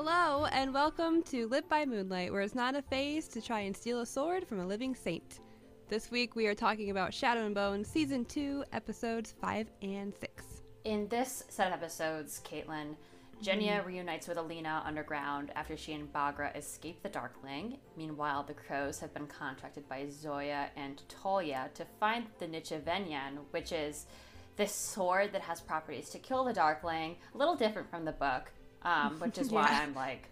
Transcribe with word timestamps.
Hello, 0.00 0.46
and 0.52 0.72
welcome 0.72 1.24
to 1.24 1.48
Lit 1.48 1.68
by 1.68 1.84
Moonlight, 1.84 2.30
where 2.30 2.42
it's 2.42 2.54
not 2.54 2.76
a 2.76 2.82
phase 2.82 3.26
to 3.26 3.42
try 3.42 3.62
and 3.62 3.76
steal 3.76 3.98
a 3.98 4.06
sword 4.06 4.46
from 4.46 4.60
a 4.60 4.64
living 4.64 4.94
saint. 4.94 5.40
This 5.88 6.08
week 6.08 6.36
we 6.36 6.46
are 6.46 6.54
talking 6.54 6.90
about 6.90 7.12
Shadow 7.12 7.44
and 7.44 7.52
Bone, 7.52 7.84
Season 7.84 8.24
2, 8.24 8.62
Episodes 8.72 9.34
5 9.40 9.66
and 9.82 10.14
6. 10.14 10.62
In 10.84 11.08
this 11.08 11.42
set 11.48 11.66
of 11.66 11.72
episodes, 11.72 12.40
Caitlin, 12.44 12.94
Genya 13.42 13.78
mm-hmm. 13.78 13.88
reunites 13.88 14.28
with 14.28 14.38
Alina 14.38 14.84
underground 14.86 15.50
after 15.56 15.76
she 15.76 15.94
and 15.94 16.12
Baghra 16.12 16.56
escape 16.56 17.02
the 17.02 17.08
Darkling. 17.08 17.78
Meanwhile, 17.96 18.44
the 18.44 18.54
crows 18.54 19.00
have 19.00 19.12
been 19.12 19.26
contracted 19.26 19.88
by 19.88 20.06
Zoya 20.08 20.70
and 20.76 21.02
Tolia 21.08 21.74
to 21.74 21.84
find 21.98 22.26
the 22.38 22.46
Nichevenyan, 22.46 23.38
which 23.50 23.72
is 23.72 24.06
this 24.54 24.72
sword 24.72 25.32
that 25.32 25.42
has 25.42 25.60
properties 25.60 26.08
to 26.10 26.20
kill 26.20 26.44
the 26.44 26.52
Darkling. 26.52 27.16
A 27.34 27.36
little 27.36 27.56
different 27.56 27.90
from 27.90 28.04
the 28.04 28.12
book, 28.12 28.52
um, 28.82 29.18
which 29.20 29.38
is 29.38 29.50
why 29.50 29.68
Yeah. 29.70 29.80
I'm 29.82 29.94
like 29.94 30.28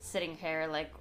sitting 0.00 0.36
here 0.36 0.66
like 0.70 0.92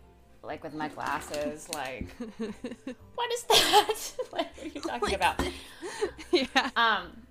like 0.44 0.64
with 0.64 0.74
my 0.74 0.88
glasses, 0.88 1.68
like 1.74 2.08
what 3.16 3.32
is 3.34 3.44
that? 3.44 3.96
like, 4.32 4.48
what 4.56 4.64
are 4.64 4.68
you 4.68 4.82
talking 4.82 5.16
about? 5.16 5.42
yeah. 6.32 6.70
Um, 6.76 7.24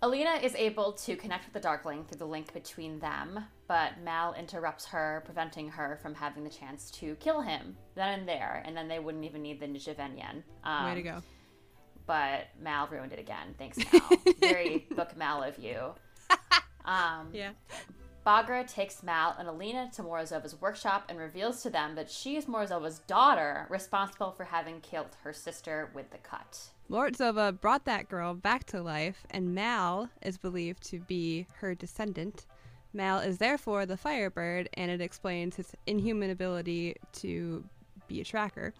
Alina 0.00 0.38
is 0.42 0.54
able 0.54 0.92
to 0.92 1.16
connect 1.16 1.44
with 1.44 1.52
the 1.54 1.60
Darkling 1.60 2.04
through 2.04 2.18
the 2.18 2.26
link 2.26 2.52
between 2.54 3.00
them, 3.00 3.44
but 3.66 3.98
Mal 4.04 4.32
interrupts 4.34 4.86
her, 4.86 5.22
preventing 5.24 5.68
her 5.70 5.98
from 6.00 6.14
having 6.14 6.44
the 6.44 6.50
chance 6.50 6.90
to 6.92 7.16
kill 7.16 7.40
him 7.40 7.76
then 7.96 8.20
and 8.20 8.28
there, 8.28 8.62
and 8.64 8.76
then 8.76 8.86
they 8.86 9.00
wouldn't 9.00 9.24
even 9.24 9.42
need 9.42 9.58
the 9.58 9.66
Nijivenyan. 9.66 10.44
Um, 10.62 10.84
Way 10.84 10.94
to 10.94 11.02
go. 11.02 11.22
But 12.06 12.46
Mal 12.62 12.86
ruined 12.86 13.12
it 13.12 13.18
again. 13.18 13.54
Thanks, 13.58 13.76
Mal. 13.92 14.10
Very 14.40 14.86
book 14.94 15.16
Mal 15.16 15.42
of 15.42 15.58
you. 15.58 15.92
Um, 16.84 17.28
Yeah. 17.32 17.50
Baghra 18.28 18.70
takes 18.70 19.02
Mal 19.02 19.34
and 19.38 19.48
Alina 19.48 19.90
to 19.94 20.02
Morozova's 20.02 20.60
workshop 20.60 21.06
and 21.08 21.18
reveals 21.18 21.62
to 21.62 21.70
them 21.70 21.94
that 21.94 22.10
she 22.10 22.36
is 22.36 22.44
Morozova's 22.44 22.98
daughter, 22.98 23.66
responsible 23.70 24.32
for 24.32 24.44
having 24.44 24.82
killed 24.82 25.16
her 25.22 25.32
sister 25.32 25.88
with 25.94 26.10
the 26.10 26.18
cut. 26.18 26.68
Morozova 26.90 27.58
brought 27.58 27.86
that 27.86 28.10
girl 28.10 28.34
back 28.34 28.64
to 28.64 28.82
life, 28.82 29.26
and 29.30 29.54
Mal 29.54 30.10
is 30.20 30.36
believed 30.36 30.82
to 30.90 30.98
be 30.98 31.46
her 31.60 31.74
descendant. 31.74 32.44
Mal 32.92 33.20
is 33.20 33.38
therefore 33.38 33.86
the 33.86 33.96
Firebird, 33.96 34.68
and 34.74 34.90
it 34.90 35.00
explains 35.00 35.56
his 35.56 35.72
inhuman 35.86 36.28
ability 36.28 36.96
to 37.12 37.64
be 38.08 38.20
a 38.20 38.24
tracker. 38.24 38.74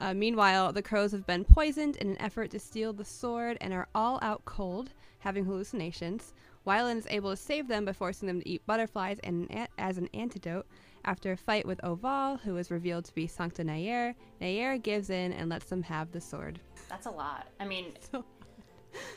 Uh, 0.00 0.14
meanwhile, 0.14 0.72
the 0.72 0.82
crows 0.82 1.12
have 1.12 1.26
been 1.26 1.44
poisoned 1.44 1.96
in 1.96 2.08
an 2.10 2.20
effort 2.20 2.50
to 2.52 2.58
steal 2.58 2.92
the 2.92 3.04
sword 3.04 3.58
and 3.60 3.72
are 3.72 3.88
all 3.94 4.18
out 4.22 4.44
cold, 4.44 4.90
having 5.20 5.44
hallucinations. 5.44 6.34
Wylan 6.66 6.96
is 6.98 7.06
able 7.10 7.30
to 7.30 7.36
save 7.36 7.66
them 7.66 7.84
by 7.84 7.92
forcing 7.92 8.26
them 8.28 8.40
to 8.40 8.48
eat 8.48 8.64
butterflies 8.66 9.18
and 9.24 9.50
an, 9.50 9.66
as 9.78 9.98
an 9.98 10.08
antidote. 10.14 10.66
After 11.04 11.32
a 11.32 11.36
fight 11.36 11.64
with 11.66 11.82
Oval, 11.84 12.36
who 12.38 12.56
is 12.58 12.70
revealed 12.70 13.06
to 13.06 13.14
be 13.14 13.26
Sancta 13.26 13.62
Neyer, 13.64 14.14
Neyer 14.42 14.80
gives 14.82 15.10
in 15.10 15.32
and 15.32 15.48
lets 15.48 15.66
them 15.66 15.82
have 15.84 16.12
the 16.12 16.20
sword. 16.20 16.60
That's 16.88 17.06
a 17.06 17.10
lot. 17.10 17.46
I 17.58 17.64
mean, 17.66 17.92
So- 18.12 18.24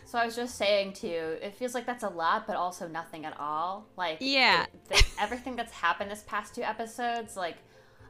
so 0.05 0.19
I 0.19 0.25
was 0.25 0.35
just 0.35 0.57
saying 0.57 0.93
to 0.95 1.07
you, 1.07 1.15
it 1.41 1.55
feels 1.55 1.73
like 1.73 1.85
that's 1.85 2.03
a 2.03 2.09
lot, 2.09 2.45
but 2.45 2.55
also 2.57 2.87
nothing 2.87 3.25
at 3.25 3.35
all. 3.39 3.87
Like, 3.97 4.17
Yeah. 4.19 4.63
it- 4.63 4.89
the, 4.89 5.03
everything 5.19 5.55
that's 5.55 5.71
happened 5.71 6.11
this 6.11 6.23
past 6.27 6.53
two 6.53 6.61
episodes, 6.61 7.35
like, 7.37 7.55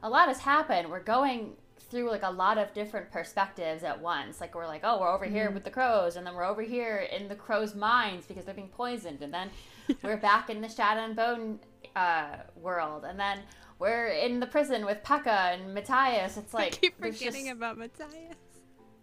a 0.02 0.10
lot 0.10 0.28
has 0.28 0.38
happened. 0.40 0.90
We're 0.90 1.00
going 1.02 1.56
through 1.92 2.10
like 2.10 2.22
a 2.22 2.30
lot 2.30 2.56
of 2.58 2.72
different 2.72 3.10
perspectives 3.12 3.84
at 3.84 4.00
once. 4.00 4.40
Like, 4.40 4.54
we're 4.54 4.66
like, 4.66 4.80
oh, 4.82 4.98
we're 4.98 5.12
over 5.14 5.26
here 5.26 5.50
with 5.50 5.62
the 5.62 5.70
crows, 5.70 6.16
and 6.16 6.26
then 6.26 6.34
we're 6.34 6.44
over 6.44 6.62
here 6.62 7.06
in 7.16 7.28
the 7.28 7.34
crows' 7.36 7.74
minds 7.74 8.26
because 8.26 8.44
they're 8.46 8.54
being 8.54 8.68
poisoned, 8.70 9.22
and 9.22 9.32
then 9.32 9.50
we're 10.02 10.16
back 10.16 10.48
in 10.50 10.62
the 10.62 10.68
Shadow 10.68 11.02
and 11.04 11.14
Bone 11.14 11.60
uh, 11.94 12.36
world, 12.56 13.04
and 13.04 13.20
then 13.20 13.40
we're 13.78 14.08
in 14.08 14.40
the 14.40 14.46
prison 14.46 14.86
with 14.86 15.02
Pekka 15.04 15.54
and 15.54 15.74
Matthias. 15.74 16.38
It's 16.38 16.54
like 16.54 16.72
I 16.72 16.76
keep 16.76 16.98
forgetting 16.98 17.50
about 17.50 17.76
Matthias. 17.76 18.36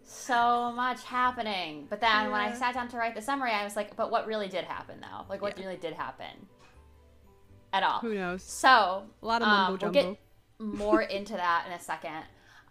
so 0.04 0.72
much 0.72 1.04
happening. 1.04 1.86
But 1.92 2.02
then 2.02 2.32
when 2.32 2.42
I 2.42 2.54
sat 2.54 2.74
down 2.74 2.88
to 2.90 2.98
write 2.98 3.14
the 3.14 3.22
summary, 3.22 3.52
I 3.52 3.64
was 3.64 3.76
like, 3.76 3.96
but 3.96 4.10
what 4.10 4.26
really 4.26 4.48
did 4.48 4.66
happen 4.66 5.00
though? 5.00 5.26
Like 5.30 5.42
what 5.44 5.58
Yeah. 5.58 5.66
really 5.66 5.78
did 5.78 5.94
happen? 5.94 6.48
At 7.72 7.84
all. 7.84 8.00
Who 8.00 8.16
knows? 8.16 8.42
So 8.42 9.04
A 9.22 9.26
lot 9.26 9.44
of 9.44 9.48
um, 9.48 9.54
mumbo 9.74 9.86
we'll 9.86 9.92
get 9.94 10.20
more 10.58 11.04
into 11.04 11.34
that 11.34 11.66
in 11.68 11.74
a 11.74 11.80
second. 11.80 12.24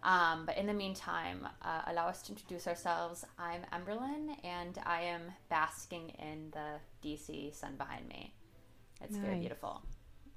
Um, 0.03 0.45
but 0.45 0.57
in 0.57 0.65
the 0.65 0.73
meantime, 0.73 1.47
uh, 1.61 1.81
allow 1.87 2.07
us 2.07 2.21
to 2.23 2.31
introduce 2.31 2.67
ourselves. 2.67 3.25
I'm 3.37 3.61
Emberlyn, 3.73 4.35
and 4.43 4.77
I 4.85 5.01
am 5.01 5.21
basking 5.49 6.09
in 6.19 6.51
the 6.51 6.79
DC 7.07 7.53
sun 7.53 7.75
behind 7.77 8.07
me. 8.07 8.33
It's 9.01 9.17
very 9.17 9.39
beautiful. 9.39 9.81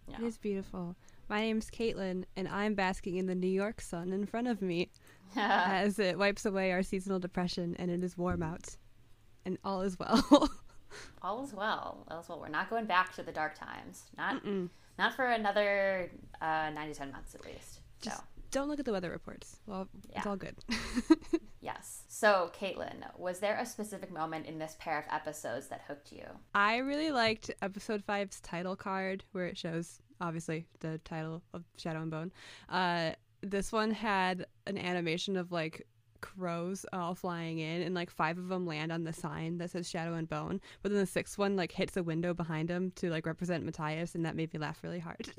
Yeah. 0.09 0.17
It 0.19 0.25
is 0.25 0.37
beautiful. 0.39 0.97
My 1.29 1.41
name's 1.41 1.71
Caitlin, 1.71 2.25
and 2.37 2.49
I'm 2.49 2.75
basking 2.75 3.17
in 3.17 3.27
the 3.27 3.35
New 3.35 3.49
York 3.49 3.81
sun 3.81 4.13
in 4.13 4.27
front 4.27 4.49
of 4.49 4.61
me 4.63 4.91
as 5.37 5.99
it 5.99 6.19
wipes 6.19 6.45
away 6.45 6.73
our 6.73 6.83
seasonal 6.83 7.19
depression, 7.21 7.77
and 7.79 7.91
it 7.91 8.03
is 8.03 8.19
warm 8.19 8.43
out, 8.43 8.77
and 9.45 9.59
all 9.65 9.83
is 9.83 9.97
well. 9.99 10.51
all 11.23 11.45
is 11.45 11.55
well. 11.55 12.05
All 12.09 12.21
is 12.21 12.29
well. 12.29 12.41
We're 12.41 12.49
not 12.49 12.69
going 12.69 12.87
back 12.87 13.15
to 13.15 13.23
the 13.23 13.33
dark 13.33 13.55
times. 13.57 14.03
Not 14.19 14.45
Mm-mm. 14.45 14.69
not 14.99 15.15
for 15.15 15.25
another 15.27 16.11
uh, 16.41 16.71
nine 16.75 16.89
to 16.89 16.95
ten 16.95 17.13
months 17.13 17.35
at 17.35 17.45
least. 17.45 17.81
So 18.01 18.11
Just- 18.11 18.23
Don't 18.53 18.69
look 18.69 18.79
at 18.79 18.85
the 18.85 18.93
weather 18.93 19.11
reports. 19.11 19.57
Well, 19.67 19.89
it's 20.15 20.27
all 20.27 20.37
good. 20.37 20.57
yes. 21.63 22.03
So 22.09 22.53
Caitlin, 22.55 23.03
was 23.19 23.39
there 23.39 23.57
a 23.57 23.65
specific 23.65 24.13
moment 24.13 24.45
in 24.45 24.59
this 24.59 24.77
pair 24.79 24.99
of 24.99 25.05
episodes 25.11 25.69
that 25.69 25.81
hooked 25.89 26.13
you? 26.13 26.25
I 26.55 26.77
really 26.77 27.11
liked 27.11 27.51
episode 27.63 28.05
five's 28.05 28.41
title 28.41 28.77
card 28.77 29.25
where 29.33 29.47
it 29.47 29.57
shows 29.57 30.01
obviously 30.21 30.67
the 30.81 30.99
title 30.99 31.43
of 31.55 31.65
Shadow 31.79 32.03
and 32.03 32.11
Bone. 32.11 32.31
Uh, 32.69 33.13
this 33.41 33.73
one 33.73 33.91
had 33.91 34.45
an 34.67 34.77
animation 34.77 35.39
of 35.39 35.51
like 35.51 35.87
crows 36.21 36.85
all 36.93 37.15
flying 37.15 37.59
in, 37.59 37.81
and 37.81 37.95
like 37.95 38.11
five 38.11 38.37
of 38.37 38.49
them 38.49 38.67
land 38.67 38.93
on 38.93 39.05
the 39.05 39.15
sign 39.15 39.57
that 39.59 39.71
says 39.71 39.89
Shadow 39.89 40.13
and 40.13 40.29
Bone. 40.29 40.61
But 40.83 40.93
then 40.93 41.01
the 41.01 41.07
sixth 41.07 41.39
one 41.39 41.57
like 41.57 41.73
hits 41.73 41.97
a 41.97 42.03
window 42.03 42.35
behind 42.35 42.69
him 42.69 42.93
to 42.97 43.09
like 43.09 43.25
represent 43.25 43.65
Matthias, 43.65 44.15
and 44.15 44.27
that 44.27 44.37
made 44.37 44.53
me 44.53 44.61
laugh 44.61 44.83
really 44.83 44.99
hard. 45.01 45.31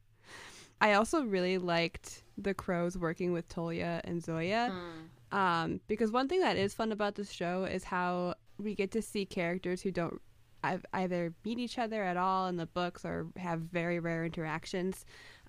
I 0.80 0.92
also 0.92 1.22
really 1.22 1.58
liked 1.58 2.22
the 2.38 2.54
crows 2.54 2.96
working 2.98 3.32
with 3.32 3.48
Tolia 3.48 4.00
and 4.04 4.22
Zoya. 4.22 4.72
Mm. 5.32 5.36
um, 5.36 5.80
because 5.88 6.10
one 6.10 6.28
thing 6.28 6.40
that 6.40 6.56
is 6.56 6.74
fun 6.74 6.92
about 6.92 7.14
this 7.14 7.30
show 7.30 7.64
is 7.64 7.84
how 7.84 8.34
we 8.58 8.74
get 8.74 8.90
to 8.92 9.02
see 9.02 9.24
characters 9.24 9.82
who 9.82 9.90
don't 9.90 10.20
either 10.92 11.32
meet 11.44 11.58
each 11.58 11.78
other 11.78 12.02
at 12.02 12.16
all 12.16 12.48
in 12.48 12.56
the 12.56 12.66
books 12.66 13.04
or 13.04 13.26
have 13.36 13.60
very 13.60 14.00
rare 14.00 14.24
interactions 14.24 15.04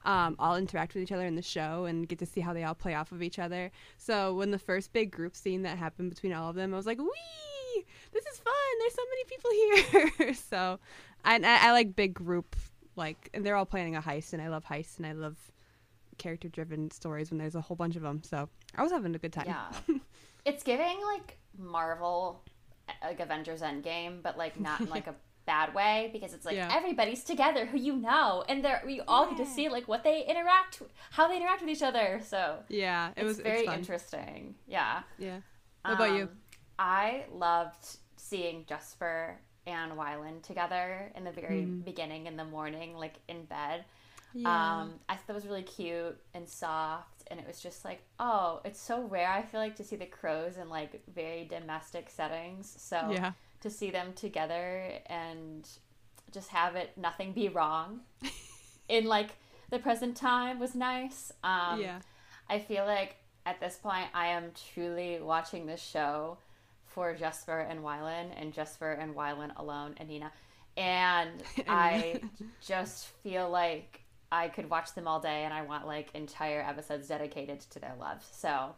um, 0.05 0.35
all 0.39 0.55
interact 0.55 0.93
with 0.93 1.03
each 1.03 1.11
other 1.11 1.25
in 1.25 1.35
the 1.35 1.41
show 1.41 1.85
and 1.85 2.07
get 2.07 2.19
to 2.19 2.25
see 2.25 2.39
how 2.39 2.53
they 2.53 2.63
all 2.63 2.75
play 2.75 2.93
off 2.93 3.11
of 3.11 3.21
each 3.21 3.39
other. 3.39 3.71
So 3.97 4.33
when 4.35 4.51
the 4.51 4.59
first 4.59 4.93
big 4.93 5.11
group 5.11 5.35
scene 5.35 5.63
that 5.63 5.77
happened 5.77 6.09
between 6.09 6.33
all 6.33 6.49
of 6.49 6.55
them 6.55 6.73
i 6.73 6.77
was 6.77 6.85
like 6.85 6.99
wee! 6.99 7.85
This 8.11 8.25
is 8.25 8.37
fun! 8.39 8.53
There's 8.79 8.93
so 8.93 9.01
many 9.09 9.23
people 9.25 10.13
here! 10.17 10.33
So 10.33 10.79
I, 11.25 11.35
I, 11.35 11.67
I 11.67 11.71
like 11.71 11.95
big 11.95 12.13
group 12.13 12.55
like 12.95 13.29
and 13.33 13.45
they're 13.45 13.55
all 13.55 13.65
planning 13.65 13.95
a 13.95 14.01
heist 14.01 14.33
and 14.33 14.41
i 14.41 14.47
love 14.47 14.65
heists 14.65 14.97
and 14.97 15.05
i 15.05 15.11
love 15.11 15.37
character 16.17 16.47
driven 16.50 16.89
stories 16.91 17.29
when 17.31 17.38
there's 17.38 17.55
a 17.55 17.61
whole 17.61 17.75
bunch 17.78 17.95
of 17.95 18.01
them 18.01 18.22
so 18.23 18.50
i 18.75 18.81
was 18.83 18.91
having 18.91 19.13
a 19.16 19.17
good 19.19 19.33
time 19.33 19.45
Yeah. 19.47 19.69
it's 20.45 20.63
giving 20.63 20.97
like 21.13 21.38
Marvel, 21.59 22.44
like 23.03 23.19
Avengers 23.19 23.61
Endgame, 23.61 24.22
but 24.22 24.38
like 24.38 24.59
not 24.59 24.79
in 24.81 24.89
like 24.89 25.07
a 25.07 25.16
bad 25.47 25.73
way 25.73 26.09
because 26.13 26.33
it's 26.35 26.45
like 26.45 26.56
Yeah. 26.56 26.69
everybody's 26.72 27.23
together 27.23 27.66
who 27.66 27.77
you 27.79 27.95
know, 27.95 28.44
and 28.47 28.63
they're 28.63 28.81
we 28.85 29.01
all 29.07 29.27
get 29.27 29.38
to 29.38 29.45
see 29.45 29.67
like 29.69 29.88
what 29.88 30.03
they 30.03 30.23
interact, 30.25 30.81
how 31.11 31.27
they 31.27 31.38
interact 31.38 31.61
with 31.61 31.69
each 31.72 31.81
other. 31.81 32.22
So 32.23 32.59
Yeah, 32.69 33.09
it 33.17 33.23
was 33.23 33.39
very 33.39 33.66
interesting. 33.66 34.53
Yeah. 34.67 35.01
Yeah. 35.17 35.39
What 35.83 35.95
about 35.95 36.13
you? 36.16 36.23
Um, 36.23 36.29
I 36.77 37.25
loved 37.33 37.97
seeing 38.18 38.65
Jesper 38.68 39.39
and 39.65 39.94
Wylan 39.94 40.44
together 40.44 41.12
in 41.15 41.24
the 41.24 41.31
very 41.31 41.62
Mm. 41.63 41.83
beginning 41.83 42.27
in 42.27 42.38
the 42.38 42.45
morning, 42.45 42.95
like 42.95 43.15
in 43.27 43.45
bed. 43.45 43.83
Yeah. 44.42 44.81
Um, 44.81 44.94
I 45.10 45.16
thought 45.16 45.30
it 45.30 45.36
was 45.36 45.48
really 45.48 45.63
cute 45.63 46.18
and 46.34 46.48
soft, 46.48 47.24
and 47.31 47.39
it 47.39 47.48
was 47.48 47.60
just 47.60 47.84
like, 47.84 48.01
oh, 48.19 48.62
it's 48.63 48.80
so 48.80 49.04
rare. 49.04 49.30
I 49.30 49.42
feel 49.42 49.60
like 49.60 49.75
to 49.78 49.84
see 49.84 49.95
the 49.95 50.06
crows 50.06 50.57
in 50.57 50.69
like 50.69 51.01
very 51.13 51.45
domestic 51.45 52.10
settings. 52.10 52.75
So 52.78 53.10
yeah. 53.12 53.31
to 53.62 53.69
see 53.69 53.89
them 53.89 54.13
together 54.13 54.92
and 55.07 55.68
just 56.31 56.50
have 56.50 56.75
it 56.75 56.92
nothing 56.98 57.31
be 57.31 57.50
wrong 57.50 58.01
in 58.89 59.06
like 59.06 59.31
the 59.69 59.80
present 59.80 60.16
time 60.16 60.60
was 60.60 60.75
nice. 60.75 61.31
Um, 61.44 61.81
yeah. 61.81 62.00
I 62.50 62.60
feel 62.60 62.86
like 62.86 63.16
at 63.45 63.60
this 63.60 63.75
point 63.75 64.07
I 64.13 64.28
am 64.28 64.51
truly 64.74 65.19
watching 65.22 65.66
this 65.66 65.81
show 65.81 66.38
for 66.86 67.13
Jesper 67.13 67.60
and 67.60 67.81
Wylan 67.81 68.30
and 68.36 68.54
Jesper 68.54 68.92
and 68.92 69.16
Wylan 69.16 69.56
alone 69.57 69.95
and 69.98 70.10
Nina. 70.10 70.31
And 70.75 71.44
I 71.68 72.22
just 72.62 73.07
feel 73.24 73.50
like 73.50 74.01
I 74.31 74.50
could 74.50 74.69
watch 74.69 74.94
them 74.94 75.07
all 75.07 75.19
day 75.19 75.44
and 75.44 75.53
I 75.53 75.62
want 75.63 75.88
like 75.88 76.09
entire 76.13 76.62
episodes 76.62 77.07
dedicated 77.07 77.59
to 77.71 77.79
their 77.79 77.95
love. 78.00 78.25
So 78.31 78.75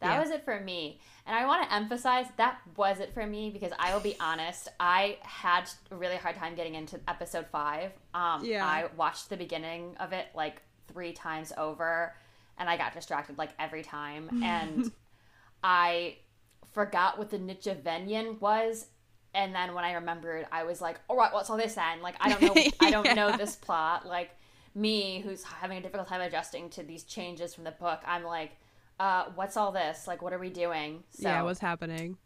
That 0.00 0.12
Yeah. 0.14 0.20
was 0.20 0.30
it 0.30 0.44
for 0.46 0.58
me. 0.58 0.98
And 1.26 1.36
I 1.36 1.44
want 1.44 1.62
to 1.68 1.74
emphasize 1.74 2.24
that 2.38 2.58
was 2.74 3.00
it 3.00 3.12
for 3.12 3.26
me 3.26 3.50
because 3.50 3.70
I 3.78 3.92
will 3.92 4.00
be 4.00 4.16
honest, 4.18 4.68
I 4.80 5.18
had 5.20 5.68
a 5.90 5.94
really 5.96 6.16
hard 6.16 6.36
time 6.36 6.54
getting 6.54 6.74
into 6.74 6.98
episode 7.06 7.46
five. 7.52 7.92
Um, 8.14 8.42
Yeah. 8.42 8.64
I 8.64 8.86
watched 8.96 9.28
the 9.28 9.36
beginning 9.36 9.96
of 9.98 10.14
it 10.14 10.28
like 10.34 10.62
three 10.88 11.12
times 11.12 11.52
over 11.58 12.14
and 12.56 12.68
I 12.70 12.78
got 12.78 12.94
distracted 12.94 13.36
like 13.36 13.50
every 13.58 13.82
time. 13.82 14.30
And 14.42 14.90
I 15.62 16.16
forgot 16.72 17.18
what 17.18 17.28
the 17.30 17.38
Nichevenian 17.38 18.40
was. 18.40 18.86
And 19.34 19.54
then 19.54 19.74
when 19.74 19.84
I 19.84 19.92
remembered, 19.92 20.46
I 20.50 20.64
was 20.64 20.80
like, 20.80 20.98
all 21.08 21.16
right, 21.16 21.32
what's 21.32 21.50
all 21.50 21.56
this 21.56 21.74
then? 21.74 22.00
Like, 22.02 22.16
I 22.20 22.30
don't 22.30 22.40
know. 22.40 22.64
I 22.80 22.90
don't 22.90 23.14
know 23.14 23.36
this 23.36 23.54
plot. 23.54 24.06
Like, 24.06 24.30
me, 24.74 25.20
who's 25.20 25.42
having 25.42 25.78
a 25.78 25.80
difficult 25.80 26.08
time 26.08 26.20
adjusting 26.20 26.70
to 26.70 26.82
these 26.82 27.04
changes 27.04 27.54
from 27.54 27.64
the 27.64 27.72
book, 27.72 28.00
I'm 28.06 28.24
like, 28.24 28.52
uh, 28.98 29.24
what's 29.34 29.56
all 29.56 29.72
this? 29.72 30.06
Like, 30.06 30.22
what 30.22 30.32
are 30.32 30.38
we 30.38 30.50
doing? 30.50 31.02
So, 31.10 31.28
yeah, 31.28 31.42
what's 31.42 31.60
happening? 31.60 32.16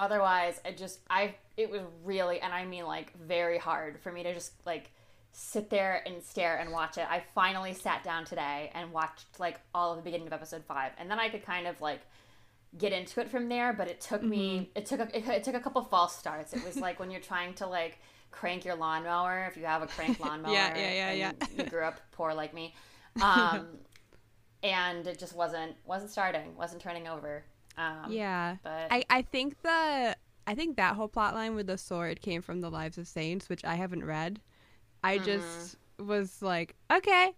otherwise, 0.00 0.60
it 0.64 0.76
just, 0.78 1.00
I, 1.08 1.34
it 1.56 1.70
was 1.70 1.82
really, 2.04 2.40
and 2.40 2.52
I 2.52 2.64
mean, 2.64 2.86
like, 2.86 3.12
very 3.20 3.58
hard 3.58 4.00
for 4.00 4.10
me 4.10 4.22
to 4.24 4.34
just, 4.34 4.52
like, 4.66 4.90
sit 5.32 5.70
there 5.70 6.02
and 6.06 6.22
stare 6.22 6.56
and 6.56 6.72
watch 6.72 6.96
it. 6.96 7.06
I 7.08 7.22
finally 7.34 7.74
sat 7.74 8.02
down 8.02 8.24
today 8.24 8.72
and 8.74 8.90
watched, 8.92 9.38
like, 9.38 9.60
all 9.74 9.92
of 9.92 9.98
the 9.98 10.02
beginning 10.02 10.26
of 10.26 10.32
episode 10.32 10.64
five. 10.64 10.92
And 10.98 11.08
then 11.10 11.20
I 11.20 11.28
could 11.28 11.44
kind 11.44 11.66
of, 11.66 11.80
like, 11.80 12.00
get 12.78 12.92
into 12.92 13.20
it 13.20 13.28
from 13.28 13.48
there 13.48 13.72
but 13.72 13.88
it 13.88 14.00
took 14.00 14.22
me 14.22 14.70
it 14.76 14.86
took 14.86 15.00
a, 15.00 15.08
it, 15.16 15.26
it 15.26 15.42
took 15.42 15.56
a 15.56 15.58
couple 15.58 15.82
false 15.82 16.16
starts 16.16 16.52
it 16.52 16.64
was 16.64 16.76
like 16.76 17.00
when 17.00 17.10
you're 17.10 17.20
trying 17.20 17.52
to 17.52 17.66
like 17.66 17.98
crank 18.30 18.64
your 18.64 18.74
lawnmower 18.76 19.46
if 19.50 19.56
you 19.56 19.64
have 19.66 19.82
a 19.82 19.86
crank 19.86 20.18
lawnmower 20.24 20.52
Yeah, 20.52 20.76
yeah, 20.76 21.12
yeah, 21.12 21.32
yeah. 21.40 21.46
you 21.56 21.64
grew 21.70 21.82
up 21.84 22.00
poor 22.12 22.32
like 22.34 22.54
me 22.54 22.74
um 23.22 23.66
and 24.62 25.06
it 25.06 25.18
just 25.18 25.34
wasn't 25.34 25.74
wasn't 25.84 26.10
starting 26.10 26.54
wasn't 26.56 26.80
turning 26.82 27.08
over 27.08 27.44
um 27.76 28.06
Yeah. 28.10 28.56
but 28.62 28.88
I, 28.90 29.04
I 29.10 29.22
think 29.22 29.60
the 29.62 30.16
I 30.46 30.54
think 30.54 30.76
that 30.76 30.96
whole 30.96 31.08
plot 31.08 31.34
line 31.34 31.54
with 31.54 31.66
the 31.66 31.78
sword 31.78 32.20
came 32.22 32.42
from 32.42 32.60
the 32.60 32.70
Lives 32.70 32.98
of 32.98 33.06
Saints, 33.06 33.48
which 33.48 33.64
I 33.64 33.74
haven't 33.76 34.04
read. 34.04 34.40
I 35.04 35.18
just 35.18 35.76
was 35.98 36.42
like, 36.42 36.74
okay, 36.90 37.32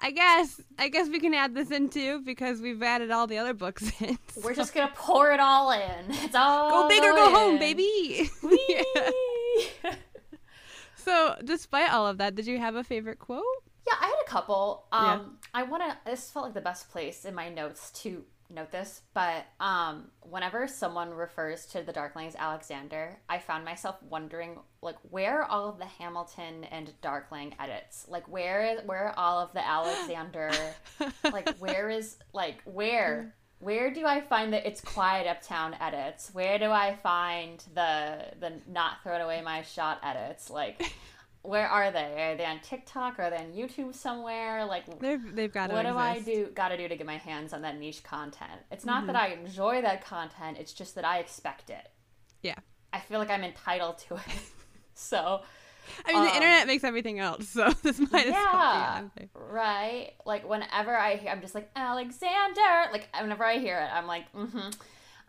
I 0.00 0.12
guess 0.12 0.60
I 0.78 0.88
guess 0.88 1.08
we 1.08 1.20
can 1.20 1.34
add 1.34 1.54
this 1.54 1.70
in 1.70 1.88
too 1.90 2.22
because 2.24 2.60
we've 2.62 2.82
added 2.82 3.10
all 3.10 3.26
the 3.26 3.36
other 3.38 3.52
books 3.52 3.90
in. 4.00 4.16
we're 4.42 4.54
just 4.54 4.72
gonna 4.74 4.92
pour 4.94 5.32
it 5.32 5.40
all 5.40 5.70
in 5.72 6.06
it's 6.08 6.34
all 6.34 6.70
go 6.84 6.88
big 6.88 7.02
or 7.02 7.12
go 7.12 7.30
home, 7.30 7.58
baby. 7.58 8.30
Whee! 8.42 8.84
Yeah. 9.84 9.94
So, 10.96 11.36
despite 11.42 11.90
all 11.90 12.06
of 12.06 12.18
that, 12.18 12.34
did 12.34 12.46
you 12.46 12.58
have 12.58 12.74
a 12.74 12.84
favorite 12.84 13.18
quote? 13.18 13.42
Yeah, 13.86 13.94
I 13.98 14.06
had 14.08 14.16
a 14.26 14.28
couple. 14.28 14.84
Yeah. 14.92 15.12
Um, 15.14 15.38
I 15.54 15.62
want 15.62 15.82
to. 15.84 15.96
This 16.04 16.30
felt 16.30 16.46
like 16.46 16.54
the 16.54 16.60
best 16.60 16.90
place 16.90 17.24
in 17.24 17.34
my 17.34 17.48
notes 17.48 17.90
to 18.02 18.24
note 18.50 18.72
this, 18.72 19.02
but 19.14 19.46
um, 19.60 20.10
whenever 20.22 20.66
someone 20.66 21.10
refers 21.10 21.66
to 21.66 21.82
the 21.82 21.92
Darklings 21.92 22.34
Alexander, 22.36 23.18
I 23.28 23.38
found 23.38 23.64
myself 23.64 23.96
wondering, 24.02 24.58
like, 24.82 24.96
where 25.10 25.42
are 25.42 25.44
all 25.44 25.68
of 25.68 25.78
the 25.78 25.86
Hamilton 25.86 26.64
and 26.64 26.92
Darkling 27.00 27.54
edits? 27.60 28.06
Like, 28.08 28.28
where 28.28 28.64
is 28.64 28.80
where 28.84 29.06
are 29.08 29.14
all 29.16 29.38
of 29.38 29.52
the 29.54 29.66
Alexander? 29.66 30.50
like, 31.24 31.56
where 31.58 31.88
is 31.88 32.16
like 32.34 32.60
where? 32.64 33.34
Where 33.60 33.92
do 33.92 34.06
I 34.06 34.20
find 34.20 34.52
the 34.52 34.64
"It's 34.66 34.80
Quiet 34.80 35.26
Uptown" 35.26 35.74
edits? 35.80 36.30
Where 36.32 36.58
do 36.58 36.70
I 36.70 36.94
find 37.02 37.62
the 37.74 38.26
the 38.38 38.52
"Not 38.68 39.02
Thrown 39.02 39.20
Away 39.20 39.42
My 39.42 39.62
Shot" 39.62 39.98
edits? 40.02 40.48
Like, 40.48 40.94
where 41.42 41.66
are 41.68 41.90
they? 41.90 42.30
Are 42.32 42.36
they 42.36 42.44
on 42.46 42.60
TikTok? 42.60 43.18
Are 43.18 43.30
they 43.30 43.36
on 43.38 43.52
YouTube 43.52 43.94
somewhere? 43.94 44.64
Like, 44.64 45.00
They've 45.00 45.34
they've 45.34 45.52
got 45.52 45.68
to 45.68 45.72
what 45.74 45.82
do 45.86 45.96
I 45.96 46.20
do? 46.20 46.46
Got 46.54 46.68
to 46.68 46.76
do 46.76 46.86
to 46.86 46.96
get 46.96 47.06
my 47.06 47.16
hands 47.16 47.52
on 47.52 47.62
that 47.62 47.78
niche 47.78 48.04
content? 48.04 48.60
It's 48.70 48.84
not 48.84 48.98
Mm-hmm. 48.98 49.06
that 49.08 49.16
I 49.16 49.26
enjoy 49.28 49.82
that 49.82 50.04
content. 50.04 50.58
It's 50.60 50.72
just 50.72 50.94
that 50.94 51.04
I 51.04 51.18
expect 51.18 51.70
it. 51.70 51.88
Yeah. 52.42 52.56
I 52.92 53.00
feel 53.00 53.18
like 53.18 53.30
I'm 53.30 53.44
entitled 53.44 53.98
to 54.08 54.14
it. 54.16 54.22
so 54.94 55.42
I 56.06 56.12
mean, 56.12 56.22
the 56.22 56.30
Um, 56.30 56.36
internet 56.36 56.66
makes 56.66 56.84
everything 56.84 57.18
else, 57.18 57.48
so 57.48 57.70
this 57.82 57.98
might 57.98 58.26
as 58.26 58.32
well 58.32 58.52
yeah, 58.52 59.02
be 59.16 59.28
right. 59.34 60.12
Like 60.24 60.48
whenever 60.48 60.96
I 60.96 61.16
hear, 61.16 61.30
I'm 61.30 61.40
just 61.40 61.54
like 61.54 61.70
Alexander. 61.76 62.90
Like 62.92 63.08
whenever 63.20 63.44
I 63.44 63.58
hear 63.58 63.78
it, 63.78 63.90
I'm 63.92 64.06
like, 64.06 64.32
mm-hmm. 64.32 64.70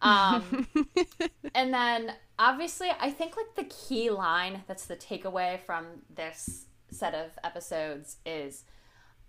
Um, 0.01 0.67
and 1.55 1.73
then 1.73 2.13
obviously, 2.37 2.89
I 2.99 3.11
think 3.11 3.35
like 3.35 3.55
the 3.55 3.65
key 3.65 4.09
line 4.09 4.63
that's 4.67 4.85
the 4.85 4.95
takeaway 4.95 5.59
from 5.65 5.85
this 6.13 6.65
set 6.91 7.13
of 7.13 7.31
episodes 7.43 8.17
is 8.25 8.63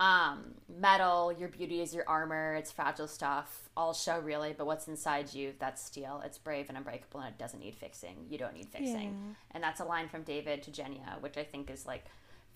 um, 0.00 0.54
metal, 0.80 1.30
your 1.30 1.50
beauty 1.50 1.82
is 1.82 1.94
your 1.94 2.08
armor, 2.08 2.54
it's 2.54 2.72
fragile 2.72 3.06
stuff, 3.06 3.68
all 3.76 3.92
show 3.92 4.18
really, 4.18 4.54
but 4.56 4.66
what's 4.66 4.88
inside 4.88 5.32
you, 5.34 5.52
that's 5.58 5.84
steel. 5.84 6.22
It's 6.24 6.38
brave 6.38 6.70
and 6.70 6.78
unbreakable 6.78 7.20
and 7.20 7.28
it 7.28 7.38
doesn't 7.38 7.60
need 7.60 7.74
fixing. 7.76 8.16
You 8.30 8.38
don't 8.38 8.54
need 8.54 8.70
fixing. 8.70 9.36
And 9.50 9.62
that's 9.62 9.80
a 9.80 9.84
line 9.84 10.08
from 10.08 10.22
David 10.22 10.62
to 10.62 10.70
Genya, 10.70 11.20
which 11.20 11.36
I 11.36 11.44
think 11.44 11.70
is 11.70 11.84
like 11.84 12.06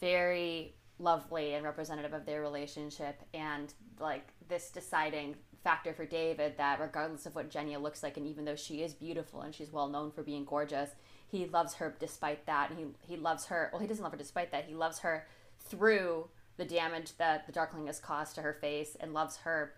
very 0.00 0.74
lovely 0.98 1.52
and 1.52 1.64
representative 1.66 2.14
of 2.14 2.24
their 2.24 2.40
relationship 2.40 3.20
and 3.34 3.74
like 4.00 4.26
this 4.48 4.70
deciding 4.70 5.36
factor 5.62 5.92
for 5.92 6.06
David 6.06 6.56
that 6.56 6.80
regardless 6.80 7.26
of 7.26 7.34
what 7.34 7.50
Genya 7.50 7.80
looks 7.80 8.02
like 8.02 8.16
and 8.16 8.26
even 8.26 8.46
though 8.46 8.56
she 8.56 8.82
is 8.82 8.94
beautiful 8.94 9.42
and 9.42 9.54
she's 9.54 9.70
well 9.70 9.88
known 9.88 10.10
for 10.10 10.22
being 10.22 10.46
gorgeous, 10.46 10.90
he 11.26 11.44
loves 11.44 11.74
her 11.74 11.94
despite 11.98 12.46
that 12.46 12.70
and 12.70 12.78
he 12.78 12.86
he 13.06 13.16
loves 13.20 13.46
her 13.46 13.68
well 13.70 13.82
he 13.82 13.86
doesn't 13.86 14.02
love 14.02 14.12
her 14.12 14.18
despite 14.18 14.50
that. 14.52 14.64
He 14.64 14.74
loves 14.74 15.00
her 15.00 15.26
through 15.58 16.28
the 16.56 16.64
damage 16.64 17.16
that 17.16 17.46
the 17.46 17.52
darkling 17.52 17.86
has 17.86 17.98
caused 18.00 18.34
to 18.36 18.42
her 18.42 18.52
face 18.54 18.96
and 19.00 19.12
loves 19.12 19.38
her 19.38 19.74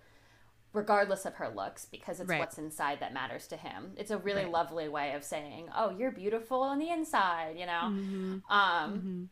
regardless 0.72 1.24
of 1.24 1.34
her 1.36 1.48
looks 1.48 1.86
because 1.86 2.20
it's 2.20 2.28
Right. 2.28 2.38
what's 2.40 2.58
inside 2.58 3.00
that 3.00 3.14
matters 3.14 3.46
to 3.48 3.56
him. 3.56 3.94
It's 3.96 4.10
a 4.10 4.18
really 4.18 4.42
Right. 4.42 4.52
lovely 4.52 4.88
way 4.90 5.12
of 5.12 5.24
saying, 5.24 5.70
"Oh, 5.74 5.88
you're 5.90 6.10
beautiful 6.10 6.60
on 6.60 6.78
the 6.78 6.90
inside," 6.90 7.56
you 7.58 7.64
know. 7.66 7.80
Mhm. 7.92 8.42
Um 8.50 8.92
Mhm. 9.00 9.28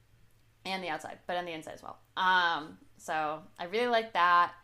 and 0.65 0.83
the 0.83 0.89
outside, 0.89 1.19
but 1.27 1.37
on 1.37 1.45
the 1.45 1.53
inside 1.53 1.75
as 1.75 1.83
well. 1.83 1.99
Um, 2.17 2.79
so 2.97 3.43
I 3.59 3.65
really 3.65 3.89
like 3.89 4.15
that. 4.15 4.55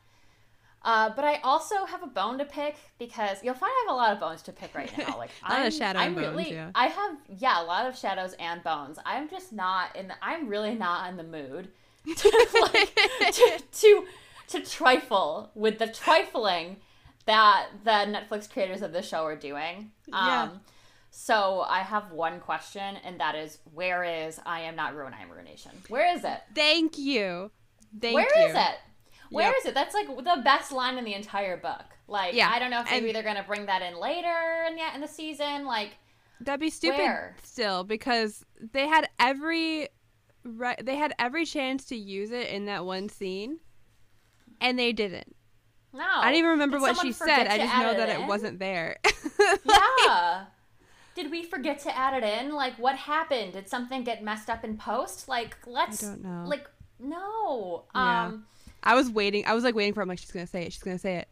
Uh, 0.82 1.10
but 1.10 1.26
I 1.26 1.36
also 1.40 1.84
have 1.84 2.02
a 2.02 2.06
bone 2.06 2.38
to 2.38 2.46
pick 2.46 2.74
because 2.98 3.44
you'll 3.44 3.52
find 3.52 3.70
I 3.70 3.84
have 3.86 3.94
a 3.94 3.96
lot 3.98 4.12
of 4.14 4.18
bones 4.20 4.40
to 4.44 4.52
pick 4.52 4.74
right 4.74 4.90
now. 4.96 5.14
Like 5.18 5.30
A 5.44 5.52
lot 5.52 5.60
I'm, 5.66 5.70
shadow 5.70 5.98
I'm 5.98 6.14
bones, 6.14 6.26
really, 6.28 6.54
yeah. 6.54 6.70
I 6.74 6.86
have 6.86 7.18
yeah, 7.28 7.60
a 7.62 7.64
lot 7.64 7.84
of 7.86 7.98
shadows 7.98 8.32
and 8.38 8.62
bones. 8.62 8.98
I'm 9.04 9.28
just 9.28 9.52
not 9.52 9.94
in. 9.94 10.08
The, 10.08 10.14
I'm 10.22 10.48
really 10.48 10.74
not 10.74 11.10
in 11.10 11.18
the 11.18 11.22
mood 11.22 11.70
to 12.16 12.60
like 12.62 12.94
to, 13.32 13.62
to 13.72 14.04
to 14.48 14.60
trifle 14.64 15.50
with 15.54 15.78
the 15.78 15.86
trifling 15.86 16.76
that 17.26 17.66
the 17.84 17.90
Netflix 17.90 18.50
creators 18.50 18.82
of 18.82 18.92
the 18.92 19.02
show 19.02 19.24
are 19.24 19.36
doing. 19.36 19.92
Um, 20.12 20.26
Yeah. 20.28 20.48
So 21.12 21.64
I 21.68 21.80
have 21.80 22.12
one 22.12 22.38
question, 22.40 22.96
and 23.04 23.18
that 23.18 23.34
is, 23.34 23.58
where 23.74 24.04
is 24.04 24.38
I 24.46 24.60
am 24.60 24.76
not 24.76 24.94
ruin, 24.94 25.12
I 25.12 25.22
am 25.22 25.30
ruination? 25.30 25.72
Where 25.88 26.14
is 26.16 26.22
it? 26.24 26.40
Thank 26.54 26.98
you. 26.98 27.50
Thank 28.00 28.14
Where 28.14 28.28
you. 28.38 28.46
is 28.46 28.54
it? 28.54 28.74
Where 29.30 29.46
Yep. 29.48 29.54
is 29.58 29.66
it? 29.66 29.74
That's 29.74 29.92
like 29.94 30.06
the 30.06 30.40
best 30.44 30.70
line 30.72 30.98
in 30.98 31.04
the 31.04 31.14
entire 31.14 31.56
book. 31.56 31.84
Like, 32.06 32.34
Yeah, 32.34 32.48
I 32.52 32.58
don't 32.60 32.70
know 32.70 32.80
if 32.80 32.90
maybe 32.90 33.06
and- 33.08 33.16
they're 33.16 33.22
gonna 33.24 33.44
bring 33.46 33.66
that 33.66 33.82
in 33.82 33.96
later 33.98 34.64
in 34.68 34.76
the 34.76 34.94
in 34.94 35.00
the 35.00 35.08
season. 35.08 35.64
Like, 35.66 35.90
That'd 36.40 36.60
be 36.60 36.70
stupid 36.70 36.98
Where? 36.98 37.36
still 37.42 37.82
because 37.84 38.44
they 38.72 38.86
had 38.86 39.08
every 39.18 39.88
right 40.44 40.84
they 40.84 40.96
had 40.96 41.12
every 41.18 41.44
chance 41.44 41.84
to 41.86 41.96
use 41.96 42.30
it 42.30 42.48
in 42.48 42.64
that 42.66 42.84
one 42.84 43.08
scene 43.08 43.58
and 44.60 44.78
they 44.78 44.92
didn't. 44.92 45.34
no. 45.92 46.04
I 46.04 46.26
don't 46.26 46.38
even 46.38 46.50
remember 46.50 46.78
Did 46.78 46.82
what 46.82 46.98
she 46.98 47.12
said. 47.12 47.46
I 47.46 47.58
just 47.58 47.76
know 47.78 47.90
it 47.92 47.96
that 47.96 48.08
in? 48.10 48.22
it 48.22 48.26
wasn't 48.28 48.58
there. 48.58 48.98
yeah. 49.64 50.44
Did 51.14 51.30
we 51.30 51.42
forget 51.44 51.78
to 51.80 51.96
add 51.96 52.22
it 52.22 52.26
in? 52.26 52.52
Like, 52.54 52.74
what 52.78 52.94
happened? 52.96 53.54
Did 53.54 53.68
something 53.68 54.04
get 54.04 54.22
messed 54.22 54.48
up 54.48 54.64
in 54.64 54.76
post? 54.76 55.28
Like, 55.28 55.56
let's. 55.66 56.04
I 56.04 56.08
don't 56.08 56.22
know. 56.22 56.44
Like, 56.46 56.68
no. 56.98 57.84
Yeah. 57.94 58.26
Um. 58.26 58.46
I 58.82 58.94
was 58.94 59.10
waiting. 59.10 59.44
I 59.46 59.54
was 59.54 59.64
like 59.64 59.74
waiting 59.74 59.92
for. 59.92 60.00
it. 60.00 60.04
I'm 60.04 60.08
like, 60.08 60.18
she's 60.18 60.30
gonna 60.30 60.46
say 60.46 60.62
it. 60.64 60.72
She's 60.72 60.82
gonna 60.82 60.98
say 60.98 61.16
it. 61.16 61.28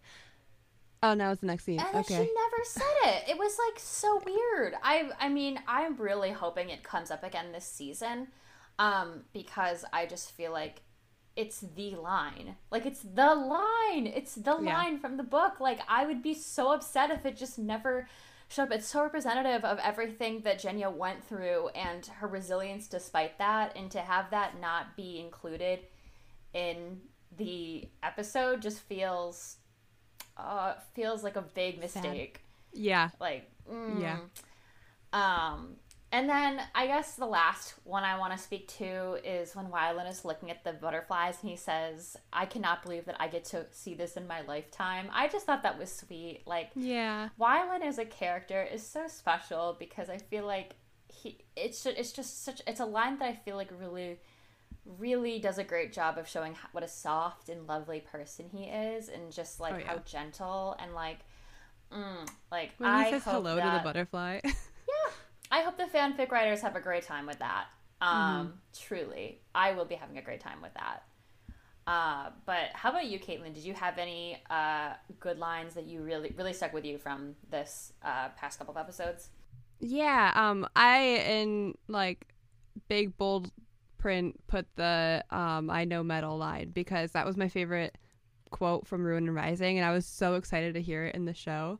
Oh, 1.02 1.14
now 1.14 1.30
it's 1.30 1.40
the 1.40 1.46
next 1.46 1.64
scene. 1.64 1.78
And 1.80 1.96
Okay. 1.98 2.14
she 2.14 2.32
never 2.34 2.64
said 2.64 2.82
it. 3.04 3.30
It 3.30 3.38
was 3.38 3.56
like 3.68 3.78
so 3.78 4.20
weird. 4.26 4.74
I 4.82 5.10
I 5.20 5.28
mean, 5.28 5.60
I'm 5.68 5.96
really 5.96 6.32
hoping 6.32 6.70
it 6.70 6.82
comes 6.82 7.10
up 7.10 7.22
again 7.22 7.52
this 7.52 7.64
season. 7.66 8.28
Um, 8.78 9.24
because 9.32 9.84
I 9.92 10.06
just 10.06 10.32
feel 10.32 10.52
like 10.52 10.82
it's 11.36 11.60
the 11.60 11.94
line. 11.96 12.56
Like 12.70 12.86
it's 12.86 13.00
the 13.02 13.34
line. 13.34 14.06
It's 14.06 14.34
the 14.34 14.58
Yeah. 14.60 14.74
line 14.76 14.98
from 14.98 15.16
the 15.16 15.22
book. 15.22 15.60
Like 15.60 15.80
I 15.88 16.06
would 16.06 16.22
be 16.22 16.34
so 16.34 16.72
upset 16.72 17.10
if 17.10 17.24
it 17.26 17.36
just 17.36 17.58
never 17.58 18.08
showed 18.48 18.64
up. 18.64 18.72
It's 18.72 18.86
so 18.88 19.02
representative 19.02 19.64
of 19.64 19.78
everything 19.78 20.40
that 20.42 20.58
Genya 20.60 20.92
went 20.92 21.22
through 21.24 21.68
and 21.74 22.04
her 22.06 22.26
resilience 22.26 22.88
despite 22.88 23.38
that 23.38 23.76
and 23.76 23.90
to 23.92 24.00
have 24.00 24.30
that 24.30 24.60
not 24.60 24.96
be 24.96 25.20
included 25.20 25.80
in 26.54 27.00
the 27.36 27.88
episode 28.02 28.60
just 28.62 28.80
feels 28.80 29.56
uh 30.36 30.74
feels 30.94 31.22
like 31.22 31.36
a 31.36 31.42
big 31.42 31.74
Sad. 31.88 32.02
mistake 32.04 32.40
yeah. 32.72 33.10
like 33.20 33.50
mm. 33.70 34.00
Yeah. 34.00 34.18
um 35.12 35.76
And 36.10 36.28
then 36.28 36.60
I 36.74 36.86
guess 36.86 37.16
the 37.16 37.26
last 37.26 37.74
one 37.84 38.02
I 38.02 38.18
want 38.18 38.32
to 38.32 38.38
speak 38.38 38.68
to 38.78 39.18
is 39.22 39.54
when 39.54 39.66
Wylan 39.66 40.08
is 40.08 40.24
looking 40.24 40.50
at 40.50 40.64
the 40.64 40.72
butterflies 40.72 41.36
and 41.42 41.50
he 41.50 41.56
says, 41.56 42.16
I 42.32 42.46
cannot 42.46 42.82
believe 42.82 43.04
that 43.04 43.16
I 43.20 43.28
get 43.28 43.44
to 43.46 43.66
see 43.72 43.94
this 43.94 44.16
in 44.16 44.26
my 44.26 44.40
lifetime. 44.42 45.08
I 45.12 45.28
just 45.28 45.44
thought 45.44 45.62
that 45.64 45.78
was 45.78 45.92
sweet. 45.92 46.42
Like, 46.46 46.70
yeah. 46.74 47.28
Wylan 47.38 47.82
as 47.82 47.98
a 47.98 48.06
character 48.06 48.62
is 48.62 48.82
so 48.82 49.06
special 49.06 49.76
because 49.78 50.08
I 50.08 50.16
feel 50.16 50.46
like 50.46 50.76
he, 51.08 51.38
it's, 51.56 51.84
it's 51.84 52.12
just 52.12 52.42
such, 52.42 52.62
it's 52.66 52.80
a 52.80 52.86
line 52.86 53.18
that 53.18 53.28
I 53.28 53.34
feel 53.34 53.56
like 53.56 53.70
really, 53.78 54.18
really 54.86 55.38
does 55.40 55.58
a 55.58 55.64
great 55.64 55.92
job 55.92 56.16
of 56.16 56.26
showing 56.26 56.56
what 56.72 56.82
a 56.82 56.88
soft 56.88 57.50
and 57.50 57.66
lovely 57.66 58.00
person 58.00 58.46
he 58.50 58.64
is 58.64 59.10
and 59.10 59.30
just 59.30 59.60
like 59.60 59.74
oh, 59.74 59.78
yeah. 59.78 59.86
how 59.88 59.98
gentle 60.06 60.74
and 60.78 60.94
like, 60.94 61.18
mm, 61.92 62.26
like, 62.50 62.70
when 62.78 62.88
he 62.88 63.08
I 63.08 63.10
says 63.10 63.24
hello 63.24 63.56
that, 63.56 63.72
to 63.72 63.78
the 63.78 63.84
butterfly. 63.84 64.40
I 65.50 65.62
hope 65.62 65.76
the 65.76 65.84
fanfic 65.84 66.30
writers 66.30 66.60
have 66.62 66.76
a 66.76 66.80
great 66.80 67.04
time 67.04 67.26
with 67.26 67.38
that. 67.38 67.66
Um, 68.00 68.12
mm-hmm. 68.12 68.50
Truly, 68.78 69.40
I 69.54 69.72
will 69.72 69.84
be 69.84 69.94
having 69.94 70.18
a 70.18 70.22
great 70.22 70.40
time 70.40 70.62
with 70.62 70.74
that. 70.74 71.02
Uh, 71.86 72.30
but 72.44 72.68
how 72.74 72.90
about 72.90 73.06
you, 73.06 73.18
Caitlin? 73.18 73.54
Did 73.54 73.64
you 73.64 73.72
have 73.72 73.96
any 73.96 74.42
uh, 74.50 74.92
good 75.20 75.38
lines 75.38 75.72
that 75.74 75.86
you 75.86 76.02
really 76.02 76.34
really 76.36 76.52
stuck 76.52 76.74
with 76.74 76.84
you 76.84 76.98
from 76.98 77.34
this 77.50 77.94
uh, 78.02 78.28
past 78.36 78.58
couple 78.58 78.72
of 78.72 78.78
episodes? 78.78 79.30
Yeah, 79.80 80.32
um, 80.34 80.68
I 80.76 81.00
in 81.26 81.74
like 81.88 82.26
big 82.88 83.16
bold 83.16 83.50
print 83.96 84.38
put 84.48 84.66
the 84.76 85.24
um, 85.30 85.70
"I 85.70 85.86
know 85.86 86.02
metal" 86.02 86.36
line 86.36 86.72
because 86.74 87.12
that 87.12 87.24
was 87.24 87.38
my 87.38 87.48
favorite 87.48 87.96
quote 88.50 88.86
from 88.86 89.02
Ruin 89.02 89.26
and 89.26 89.34
Rising, 89.34 89.78
and 89.78 89.86
I 89.86 89.92
was 89.92 90.04
so 90.04 90.34
excited 90.34 90.74
to 90.74 90.82
hear 90.82 91.06
it 91.06 91.14
in 91.14 91.24
the 91.24 91.34
show. 91.34 91.78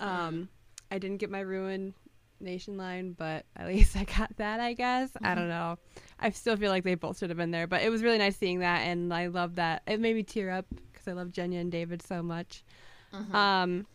Um, 0.00 0.34
mm. 0.34 0.48
I 0.90 0.98
didn't 0.98 1.16
get 1.16 1.30
my 1.30 1.40
Ruin 1.40 1.94
Nation 2.40 2.76
line, 2.76 3.12
but 3.12 3.44
at 3.56 3.66
least 3.68 3.96
I 3.96 4.04
got 4.04 4.36
that, 4.36 4.60
I 4.60 4.72
guess. 4.72 5.10
Mm-hmm. 5.10 5.26
I 5.26 5.34
don't 5.34 5.48
know. 5.48 5.78
I 6.18 6.30
still 6.30 6.56
feel 6.56 6.70
like 6.70 6.84
they 6.84 6.94
both 6.94 7.18
should 7.18 7.30
have 7.30 7.36
been 7.36 7.50
there, 7.50 7.66
but 7.66 7.82
it 7.82 7.90
was 7.90 8.02
really 8.02 8.18
nice 8.18 8.36
seeing 8.36 8.60
that, 8.60 8.80
and 8.82 9.12
I 9.12 9.26
love 9.26 9.56
that. 9.56 9.82
It 9.86 10.00
made 10.00 10.16
me 10.16 10.22
tear 10.22 10.50
up 10.50 10.66
because 10.92 11.08
I 11.08 11.12
love 11.12 11.28
Genya 11.28 11.60
and 11.60 11.70
David 11.70 12.02
so 12.02 12.22
much. 12.22 12.64
Mm-hmm. 13.12 13.34
Um, 13.34 13.86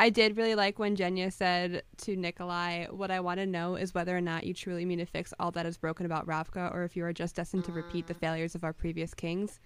I 0.00 0.08
did 0.08 0.38
really 0.38 0.54
like 0.54 0.78
when 0.78 0.96
Genya 0.96 1.30
said 1.30 1.82
to 1.98 2.16
Nikolai, 2.16 2.86
What 2.86 3.10
I 3.10 3.20
want 3.20 3.38
to 3.38 3.44
know 3.44 3.76
is 3.76 3.94
whether 3.94 4.16
or 4.16 4.22
not 4.22 4.44
you 4.44 4.54
truly 4.54 4.86
mean 4.86 4.98
to 4.98 5.04
fix 5.04 5.34
all 5.38 5.50
that 5.50 5.66
is 5.66 5.76
broken 5.76 6.06
about 6.06 6.26
Ravka, 6.26 6.72
or 6.74 6.84
if 6.84 6.96
you 6.96 7.04
are 7.04 7.12
just 7.12 7.36
destined 7.36 7.64
mm-hmm. 7.64 7.72
to 7.74 7.82
repeat 7.82 8.06
the 8.06 8.14
mm. 8.14 8.20
failures 8.20 8.54
of 8.54 8.64
our 8.64 8.72
previous 8.72 9.12
kings. 9.12 9.60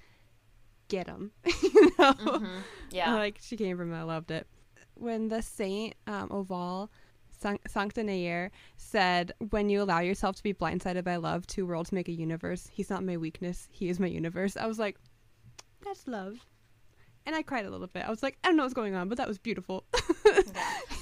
Get 0.89 1.07
them. 1.07 1.31
you 1.63 1.93
know? 1.99 2.13
Mm-hmm. 2.15 2.59
Yeah. 2.91 3.15
like, 3.15 3.39
she 3.41 3.57
came 3.57 3.77
from, 3.77 3.95
I 3.95 4.03
loved 4.03 4.33
it. 4.33 4.49
When 4.95 5.29
the 5.29 5.41
Saint 5.41 5.95
um, 6.09 6.29
Oval 6.33 6.91
Sancta 7.39 8.01
Neyer 8.01 8.51
said, 8.77 9.33
When 9.51 9.69
you 9.69 9.83
allow 9.83 10.01
yourself 10.01 10.37
to 10.37 10.43
be 10.43 10.55
blindsided 10.55 11.05
by 11.05 11.17
love, 11.17 11.47
two 11.47 11.67
worlds 11.67 11.93
make 11.93 12.09
a 12.09 12.13
universe. 12.13 12.69
He's 12.73 12.91
not 12.91 13.05
my 13.05 13.17
weakness, 13.17 13.69
he 13.71 13.89
is 13.89 14.01
my 14.01 14.07
universe. 14.07 14.57
I 14.57 14.67
was 14.67 14.79
like, 14.79 14.97
That's 15.85 16.07
love. 16.07 16.47
And 17.27 17.35
I 17.35 17.43
cried 17.43 17.65
a 17.65 17.71
little 17.71 17.87
bit. 17.87 18.05
I 18.07 18.11
was 18.11 18.23
like, 18.23 18.37
I 18.45 18.49
don't 18.49 18.57
know 18.57 18.65
what's 18.65 18.75
going 18.75 18.95
on, 18.95 19.09
but 19.09 19.17
that 19.17 19.27
was 19.27 19.39
beautiful. 19.39 19.85
yeah. 20.27 20.43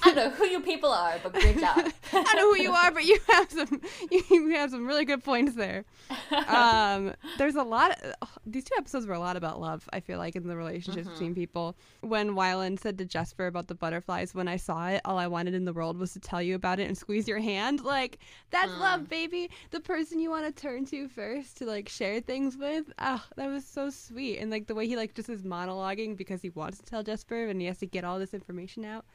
I 0.03 0.13
don't 0.13 0.15
know 0.15 0.29
who 0.29 0.45
you 0.45 0.61
people 0.61 0.89
are, 0.89 1.19
but 1.21 1.33
great 1.33 1.59
job. 1.59 1.77
I 2.13 2.23
don't 2.23 2.35
know 2.35 2.53
who 2.53 2.61
you 2.61 2.71
are, 2.71 2.91
but 2.91 3.03
you 3.03 3.19
have 3.29 3.51
some 3.51 3.81
you 4.09 4.49
have 4.51 4.71
some 4.71 4.87
really 4.87 5.03
good 5.03 5.23
points 5.23 5.55
there. 5.55 5.85
Um, 6.47 7.13
there's 7.37 7.55
a 7.55 7.63
lot. 7.63 7.91
Of, 7.91 8.29
these 8.45 8.63
two 8.63 8.75
episodes 8.77 9.05
were 9.07 9.13
a 9.13 9.19
lot 9.19 9.37
about 9.37 9.59
love. 9.61 9.87
I 9.93 9.99
feel 9.99 10.17
like 10.17 10.35
in 10.35 10.47
the 10.47 10.55
relationships 10.55 11.05
mm-hmm. 11.05 11.13
between 11.13 11.35
people. 11.35 11.75
When 12.01 12.31
Wylan 12.31 12.79
said 12.79 12.97
to 12.97 13.05
Jesper 13.05 13.47
about 13.47 13.67
the 13.67 13.75
butterflies, 13.75 14.35
when 14.35 14.47
I 14.47 14.57
saw 14.57 14.87
it, 14.89 15.01
all 15.05 15.17
I 15.17 15.27
wanted 15.27 15.53
in 15.53 15.65
the 15.65 15.73
world 15.73 15.97
was 15.97 16.13
to 16.13 16.19
tell 16.19 16.41
you 16.41 16.55
about 16.55 16.79
it 16.79 16.87
and 16.87 16.97
squeeze 16.97 17.27
your 17.27 17.39
hand. 17.39 17.83
Like 17.83 18.19
that's 18.51 18.71
mm. 18.71 18.79
love, 18.79 19.09
baby. 19.09 19.49
The 19.71 19.79
person 19.79 20.19
you 20.19 20.29
want 20.29 20.45
to 20.45 20.61
turn 20.61 20.85
to 20.87 21.07
first 21.07 21.57
to 21.57 21.65
like 21.65 21.87
share 21.89 22.19
things 22.19 22.57
with. 22.57 22.91
Oh, 22.99 23.23
that 23.35 23.47
was 23.47 23.65
so 23.65 23.89
sweet. 23.89 24.39
And 24.39 24.51
like 24.51 24.67
the 24.67 24.75
way 24.75 24.87
he 24.87 24.95
like 24.95 25.13
just 25.13 25.29
is 25.29 25.43
monologuing 25.43 26.12
because 26.15 26.41
he 26.41 26.49
wants 26.49 26.77
to 26.79 26.85
tell 26.85 27.03
Jesper 27.03 27.47
and 27.47 27.59
he 27.61 27.67
has 27.67 27.77
to 27.79 27.85
get 27.85 28.03
all 28.03 28.19
this 28.19 28.33
information 28.33 28.85
out. 28.85 29.05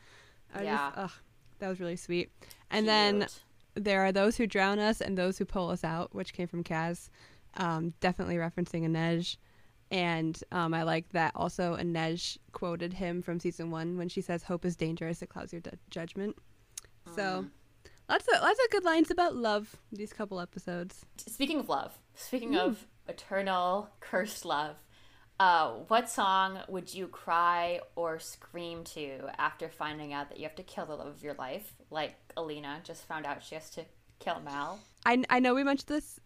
I 0.55 0.63
yeah. 0.63 0.77
Just, 0.89 0.99
ugh, 0.99 1.13
that 1.59 1.69
was 1.69 1.81
really 1.81 1.97
sweet. 1.97 2.31
And 2.71 2.85
Cute. 2.85 2.87
then 2.87 3.27
there 3.75 4.05
are 4.05 4.13
those 4.13 4.37
who 4.37 4.47
drown 4.47 4.79
us 4.79 5.01
and 5.01 5.17
those 5.17 5.39
who 5.39 5.45
pull 5.45 5.71
us 5.71 5.85
out, 5.85 6.15
which 6.15 6.33
came 6.33 6.49
from 6.49 6.65
Kaz. 6.65 7.09
Um, 7.57 7.95
definitely 8.01 8.37
referencing 8.37 8.85
Inej. 8.85 9.37
And 9.91 10.39
um, 10.53 10.75
I 10.75 10.83
like 10.83 11.09
that 11.11 11.33
also 11.35 11.77
Inej 11.77 12.39
quoted 12.53 12.93
him 12.93 13.23
from 13.23 13.41
season 13.41 13.71
one 13.71 13.97
when 13.97 14.09
she 14.09 14.21
says, 14.21 14.43
Hope 14.43 14.65
is 14.65 14.77
dangerous, 14.77 15.23
it 15.23 15.29
clouds 15.29 15.53
your 15.53 15.61
d- 15.61 15.71
judgment. 15.91 16.37
Mm. 17.09 17.15
So 17.15 17.47
lots 18.09 18.27
of, 18.29 18.43
lots 18.43 18.61
of 18.63 18.71
good 18.71 18.85
lines 18.85 19.11
about 19.11 19.35
love 19.35 19.77
these 19.91 20.13
couple 20.13 20.41
episodes. 20.41 21.07
Speaking 21.17 21.59
of 21.59 21.69
love, 21.69 21.99
speaking 22.15 22.53
mm. 22.53 22.61
of 22.61 22.87
eternal 23.09 23.89
cursed 24.01 24.45
love, 24.45 24.77
uh, 25.41 25.71
what 25.89 26.11
song 26.11 26.59
would 26.69 26.93
you 26.93 27.07
cry 27.07 27.81
or 27.95 28.19
scream 28.19 28.83
to 28.85 29.21
after 29.39 29.69
finding 29.69 30.13
out 30.13 30.29
that 30.29 30.39
you 30.39 30.45
have 30.45 30.57
to 30.57 30.63
kill 30.63 30.87
the 30.87 30.97
love 30.97 31.07
of 31.07 31.23
your 31.23 31.35
life? 31.35 31.75
Like 31.91 32.17
Alina 32.37 32.81
just 32.83 33.07
found 33.07 33.25
out 33.25 33.43
she 33.43 33.55
has 33.55 33.71
to 33.71 33.85
kill 34.19 34.41
Mal. 34.41 34.81
I, 35.07 35.23
I 35.31 35.39
know 35.39 35.55
we 35.55 35.63
mentioned 35.63 35.89
this 35.89 36.19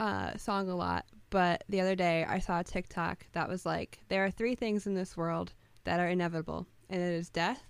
uh, 0.00 0.36
song 0.36 0.68
a 0.70 0.76
lot, 0.76 1.04
but 1.30 1.64
the 1.68 1.80
other 1.80 1.94
day 1.94 2.24
I 2.26 2.38
saw 2.38 2.60
a 2.60 2.64
TikTok 2.64 3.26
that 3.32 3.48
was 3.48 3.66
like, 3.66 3.98
there 4.08 4.24
are 4.24 4.30
three 4.30 4.54
things 4.54 4.86
in 4.86 4.94
this 4.94 5.16
world 5.16 5.52
that 5.84 6.00
are 6.00 6.08
inevitable, 6.08 6.66
and 6.88 7.02
it 7.02 7.12
is 7.12 7.28
death, 7.28 7.62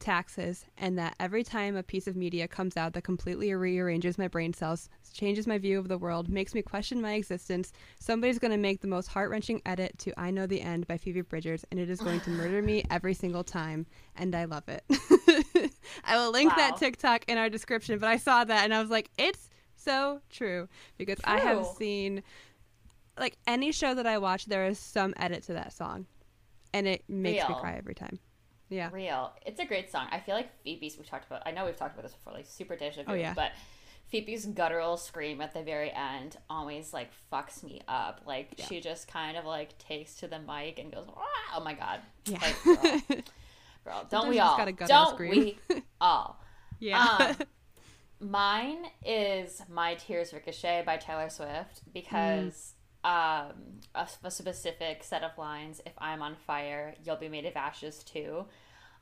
taxes, 0.00 0.64
and 0.76 0.98
that 0.98 1.14
every 1.20 1.44
time 1.44 1.76
a 1.76 1.82
piece 1.82 2.06
of 2.06 2.16
media 2.16 2.48
comes 2.48 2.76
out 2.76 2.94
that 2.94 3.04
completely 3.04 3.54
rearranges 3.54 4.18
my 4.18 4.26
brain 4.26 4.52
cells, 4.52 4.88
changes 5.12 5.46
my 5.46 5.58
view 5.58 5.78
of 5.78 5.88
the 5.88 5.98
world, 5.98 6.28
makes 6.28 6.54
me 6.54 6.62
question 6.62 7.00
my 7.00 7.12
existence, 7.12 7.72
somebody's 7.98 8.38
going 8.38 8.50
to 8.50 8.56
make 8.56 8.80
the 8.80 8.88
most 8.88 9.08
heart 9.08 9.30
wrenching 9.30 9.62
edit 9.66 9.96
to 9.98 10.18
I 10.18 10.30
Know 10.30 10.46
the 10.46 10.60
End 10.60 10.86
by 10.86 10.96
Phoebe 10.96 11.20
Bridgers, 11.20 11.64
and 11.70 11.78
it 11.78 11.90
is 11.90 12.00
going 12.00 12.20
to 12.20 12.30
murder 12.30 12.62
me 12.62 12.82
every 12.90 13.14
single 13.14 13.44
time, 13.44 13.86
and 14.16 14.34
I 14.34 14.46
love 14.46 14.64
it. 14.68 14.82
I 16.04 16.16
will 16.16 16.32
link 16.32 16.50
wow. 16.50 16.56
that 16.56 16.78
TikTok 16.78 17.26
in 17.28 17.38
our 17.38 17.48
description, 17.48 17.98
but 17.98 18.08
I 18.08 18.16
saw 18.16 18.44
that 18.44 18.64
and 18.64 18.74
I 18.74 18.80
was 18.80 18.90
like, 18.90 19.10
it's 19.18 19.50
so 19.76 20.20
true 20.30 20.68
because 20.98 21.18
true. 21.18 21.32
I 21.32 21.38
have 21.38 21.66
seen 21.78 22.22
like 23.18 23.36
any 23.46 23.72
show 23.72 23.94
that 23.94 24.06
I 24.06 24.18
watch, 24.18 24.46
there 24.46 24.66
is 24.66 24.78
some 24.78 25.14
edit 25.16 25.44
to 25.44 25.52
that 25.52 25.72
song, 25.72 26.06
and 26.72 26.88
it 26.88 27.04
makes 27.08 27.42
Real. 27.42 27.56
me 27.56 27.60
cry 27.60 27.74
every 27.76 27.94
time. 27.94 28.18
Yeah. 28.70 28.88
Real. 28.92 29.32
It's 29.44 29.60
a 29.60 29.66
great 29.66 29.90
song. 29.92 30.06
I 30.10 30.20
feel 30.20 30.34
like 30.34 30.48
Phoebe's, 30.62 30.96
we've 30.96 31.06
talked 31.06 31.26
about, 31.26 31.42
I 31.44 31.50
know 31.50 31.66
we've 31.66 31.76
talked 31.76 31.94
about 31.94 32.04
this 32.04 32.14
before, 32.14 32.32
like 32.32 32.46
super 32.46 32.76
deja 32.76 33.02
vu, 33.02 33.12
oh, 33.12 33.14
yeah. 33.14 33.34
but 33.34 33.52
Phoebe's 34.10 34.46
guttural 34.46 34.96
scream 34.96 35.40
at 35.40 35.52
the 35.52 35.62
very 35.62 35.92
end 35.92 36.36
always 36.48 36.92
like 36.92 37.10
fucks 37.32 37.62
me 37.62 37.82
up. 37.88 38.22
Like 38.26 38.54
yeah. 38.56 38.66
she 38.66 38.80
just 38.80 39.08
kind 39.08 39.36
of 39.36 39.44
like 39.44 39.76
takes 39.78 40.14
to 40.16 40.28
the 40.28 40.38
mic 40.38 40.78
and 40.78 40.92
goes, 40.92 41.06
ah! 41.08 41.56
oh 41.56 41.60
my 41.62 41.74
God. 41.74 42.00
Yeah. 42.24 42.38
Like, 42.40 42.64
girl, 42.64 43.00
girl 43.84 44.06
don't 44.08 44.28
we 44.28 44.38
all? 44.38 44.56
Don't 44.86 45.14
scream. 45.14 45.56
we 45.68 45.82
all? 46.00 46.40
Yeah. 46.78 47.34
Um, 47.40 47.46
mine 48.30 48.86
is 49.04 49.62
My 49.68 49.94
Tears 49.94 50.32
Ricochet 50.32 50.84
by 50.86 50.96
Taylor 50.96 51.28
Swift 51.28 51.82
because. 51.92 52.74
Um, 53.02 53.80
a, 53.94 54.06
a, 54.24 54.30
specific 54.30 55.02
set 55.02 55.22
of 55.22 55.38
lines. 55.38 55.80
If 55.86 55.94
I'm 55.96 56.20
on 56.20 56.36
fire, 56.46 56.94
you'll 57.02 57.16
be 57.16 57.30
made 57.30 57.46
of 57.46 57.56
ashes 57.56 58.04
too. 58.04 58.44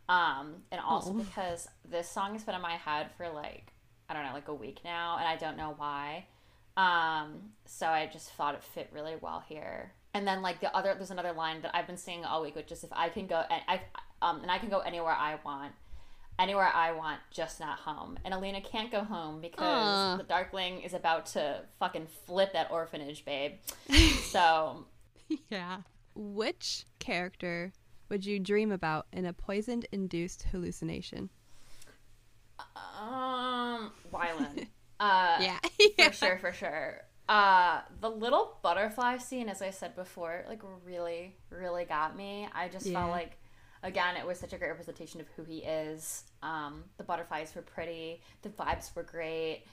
Um, 0.08 0.62
and 0.70 0.80
also 0.80 1.10
oh. 1.10 1.14
because 1.14 1.66
this 1.84 2.08
song 2.08 2.34
has 2.34 2.44
been 2.44 2.54
in 2.54 2.62
my 2.62 2.76
head 2.76 3.10
for 3.16 3.28
like 3.28 3.72
I 4.08 4.14
don't 4.14 4.24
know, 4.24 4.32
like 4.32 4.48
a 4.48 4.54
week 4.54 4.80
now, 4.84 5.18
and 5.18 5.26
I 5.26 5.36
don't 5.36 5.56
know 5.56 5.74
why. 5.76 6.26
Um, 6.76 7.50
so 7.66 7.86
I 7.86 8.06
just 8.06 8.30
thought 8.30 8.54
it 8.54 8.62
fit 8.62 8.88
really 8.92 9.16
well 9.20 9.42
here. 9.46 9.92
And 10.14 10.26
then 10.26 10.40
like 10.40 10.60
the 10.60 10.74
other, 10.74 10.94
there's 10.94 11.10
another 11.10 11.32
line 11.32 11.60
that 11.62 11.72
I've 11.74 11.86
been 11.86 11.96
singing 11.98 12.24
all 12.24 12.42
week, 12.42 12.56
which 12.56 12.72
is 12.72 12.84
if 12.84 12.90
I 12.92 13.10
can 13.10 13.26
go 13.26 13.42
and 13.50 13.60
I, 13.68 13.80
um, 14.22 14.40
and 14.42 14.50
I 14.50 14.58
can 14.58 14.70
go 14.70 14.78
anywhere 14.78 15.12
I 15.12 15.38
want 15.44 15.72
anywhere 16.38 16.70
I 16.72 16.92
want, 16.92 17.20
just 17.30 17.60
not 17.60 17.78
home. 17.80 18.18
And 18.24 18.32
Alina 18.32 18.60
can't 18.60 18.90
go 18.90 19.02
home 19.02 19.40
because 19.40 19.60
Aww. 19.66 20.18
the 20.18 20.24
Darkling 20.24 20.82
is 20.82 20.94
about 20.94 21.26
to 21.26 21.62
fucking 21.78 22.06
flip 22.26 22.52
that 22.52 22.70
orphanage, 22.70 23.24
babe. 23.24 23.54
so, 24.30 24.86
yeah. 25.50 25.78
Which 26.14 26.84
character 26.98 27.72
would 28.08 28.24
you 28.24 28.38
dream 28.38 28.72
about 28.72 29.06
in 29.12 29.26
a 29.26 29.32
poisoned 29.32 29.86
induced 29.92 30.44
hallucination? 30.44 31.30
Um, 32.98 33.92
Wylan. 34.12 34.66
uh, 35.00 35.38
yeah. 35.40 35.58
yeah. 35.98 36.08
For 36.10 36.14
sure, 36.14 36.38
for 36.40 36.52
sure. 36.52 37.02
Uh, 37.28 37.80
the 38.00 38.10
little 38.10 38.58
butterfly 38.62 39.18
scene, 39.18 39.48
as 39.48 39.60
I 39.60 39.70
said 39.70 39.94
before, 39.94 40.44
like 40.48 40.62
really, 40.86 41.36
really 41.50 41.84
got 41.84 42.16
me. 42.16 42.48
I 42.54 42.68
just 42.68 42.86
yeah. 42.86 43.00
felt 43.00 43.10
like 43.10 43.36
again, 43.82 44.16
it 44.16 44.26
was 44.26 44.38
such 44.38 44.52
a 44.52 44.58
great 44.58 44.68
representation 44.68 45.20
of 45.20 45.26
who 45.36 45.44
he 45.44 45.58
is. 45.58 46.24
Um, 46.42 46.84
the 46.96 47.04
butterflies 47.04 47.54
were 47.54 47.62
pretty, 47.62 48.20
the 48.42 48.48
vibes 48.50 48.94
were 48.94 49.02
great. 49.02 49.64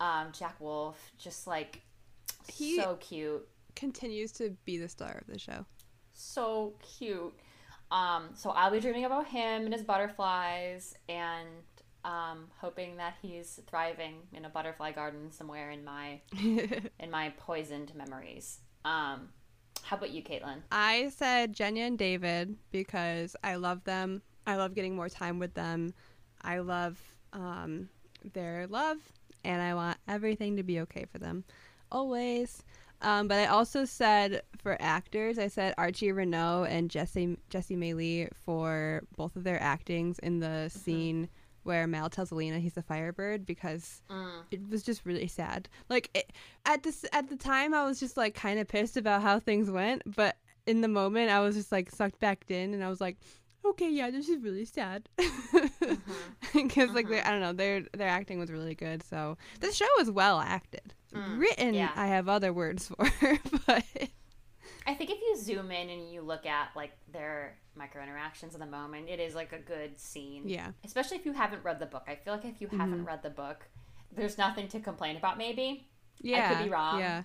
Um, 0.00 0.28
Jack 0.32 0.60
Wolfe, 0.60 1.12
just 1.18 1.46
like 1.46 1.82
he 2.46 2.76
so 2.76 2.96
cute. 3.00 3.46
Continues 3.76 4.32
to 4.32 4.56
be 4.64 4.78
the 4.78 4.88
star 4.88 5.18
of 5.20 5.26
the 5.32 5.38
show. 5.38 5.64
So 6.12 6.74
cute. 6.98 7.34
Um, 7.90 8.30
so 8.34 8.50
I'll 8.50 8.70
be 8.70 8.80
dreaming 8.80 9.04
about 9.04 9.26
him 9.26 9.64
and 9.64 9.72
his 9.72 9.82
butterflies, 9.82 10.94
and 11.08 11.48
Um, 12.02 12.48
hoping 12.58 12.96
that 12.96 13.16
he's 13.20 13.60
thriving 13.66 14.22
in 14.32 14.46
a 14.46 14.48
butterfly 14.48 14.92
garden 14.92 15.30
somewhere 15.32 15.70
in 15.70 15.84
my 15.84 16.20
in 16.98 17.10
my 17.10 17.34
poisoned 17.36 17.94
memories. 17.94 18.60
Um, 18.86 19.28
how 19.82 19.96
about 19.96 20.10
you, 20.10 20.22
Caitlin? 20.22 20.58
I 20.70 21.10
said 21.16 21.54
Genya 21.54 21.86
and 21.86 21.98
David 21.98 22.56
because 22.70 23.36
I 23.42 23.56
love 23.56 23.84
them. 23.84 24.22
I 24.46 24.56
love 24.56 24.74
getting 24.74 24.96
more 24.96 25.08
time 25.08 25.38
with 25.38 25.54
them. 25.54 25.92
I 26.42 26.58
love 26.58 26.98
um, 27.32 27.88
their 28.32 28.66
love, 28.66 28.98
and 29.44 29.60
I 29.60 29.74
want 29.74 29.98
everything 30.08 30.56
to 30.56 30.62
be 30.62 30.80
okay 30.80 31.06
for 31.10 31.18
them, 31.18 31.44
always. 31.92 32.62
Um, 33.02 33.28
but 33.28 33.38
I 33.38 33.46
also 33.46 33.84
said 33.84 34.42
for 34.58 34.76
actors, 34.80 35.38
I 35.38 35.48
said 35.48 35.74
Archie 35.78 36.12
Renaux 36.12 36.68
and 36.68 36.90
Jessie 36.90 37.38
Jesse 37.48 37.76
Maylee 37.76 38.28
for 38.44 39.02
both 39.16 39.36
of 39.36 39.44
their 39.44 39.60
actings 39.62 40.18
in 40.18 40.40
the 40.40 40.46
mm-hmm. 40.46 40.78
scene 40.78 41.28
where 41.62 41.86
Mal 41.86 42.08
tells 42.08 42.30
Alina 42.30 42.58
he's 42.58 42.76
a 42.76 42.82
firebird 42.82 43.46
because 43.46 44.02
mm. 44.10 44.42
it 44.50 44.68
was 44.68 44.82
just 44.82 45.04
really 45.04 45.26
sad. 45.26 45.68
Like 45.88 46.10
it, 46.14 46.32
at 46.66 46.82
this 46.82 47.04
at 47.12 47.28
the 47.28 47.36
time, 47.36 47.74
I 47.74 47.84
was 47.84 48.00
just 48.00 48.16
like 48.16 48.34
kind 48.34 48.58
of 48.58 48.68
pissed 48.68 48.96
about 48.96 49.22
how 49.22 49.38
things 49.38 49.70
went, 49.70 50.02
but 50.06 50.36
in 50.66 50.80
the 50.80 50.88
moment, 50.88 51.30
I 51.30 51.40
was 51.40 51.56
just 51.56 51.72
like 51.72 51.90
sucked 51.90 52.20
back 52.20 52.44
in, 52.48 52.74
and 52.74 52.84
I 52.84 52.88
was 52.88 53.00
like, 53.00 53.16
okay, 53.64 53.90
yeah, 53.90 54.10
this 54.10 54.28
is 54.28 54.42
really 54.42 54.64
sad 54.64 55.08
because 55.16 55.28
mm-hmm. 56.52 56.78
like 56.94 57.06
mm-hmm. 57.06 57.26
I 57.26 57.30
don't 57.30 57.40
know, 57.40 57.52
their 57.52 57.82
their 57.96 58.08
acting 58.08 58.38
was 58.38 58.50
really 58.50 58.74
good. 58.74 59.02
So 59.02 59.36
the 59.60 59.72
show 59.72 59.88
was 59.98 60.10
well 60.10 60.40
acted. 60.40 60.94
Mm, 61.14 61.38
Written, 61.40 61.74
yeah. 61.74 61.90
I 61.96 62.06
have 62.06 62.28
other 62.28 62.52
words 62.52 62.88
for, 62.88 63.38
but 63.66 63.84
I 64.86 64.94
think 64.94 65.10
if 65.10 65.20
you 65.20 65.36
zoom 65.36 65.70
in 65.70 65.90
and 65.90 66.10
you 66.10 66.22
look 66.22 66.46
at 66.46 66.68
like 66.74 66.92
their 67.12 67.58
micro 67.74 68.02
interactions 68.02 68.54
in 68.54 68.60
the 68.60 68.66
moment, 68.66 69.08
it 69.08 69.20
is 69.20 69.34
like 69.34 69.52
a 69.52 69.58
good 69.58 69.98
scene. 69.98 70.48
Yeah. 70.48 70.68
Especially 70.84 71.18
if 71.18 71.26
you 71.26 71.32
haven't 71.32 71.64
read 71.64 71.78
the 71.78 71.86
book. 71.86 72.04
I 72.08 72.14
feel 72.14 72.34
like 72.34 72.44
if 72.44 72.60
you 72.60 72.68
mm-hmm. 72.68 72.80
haven't 72.80 73.04
read 73.04 73.22
the 73.22 73.30
book, 73.30 73.68
there's 74.14 74.38
nothing 74.38 74.68
to 74.68 74.80
complain 74.80 75.16
about. 75.16 75.38
Maybe. 75.38 75.88
Yeah. 76.18 76.50
I 76.50 76.54
could 76.54 76.64
be 76.64 76.70
wrong. 76.70 76.98
Yeah. 76.98 77.22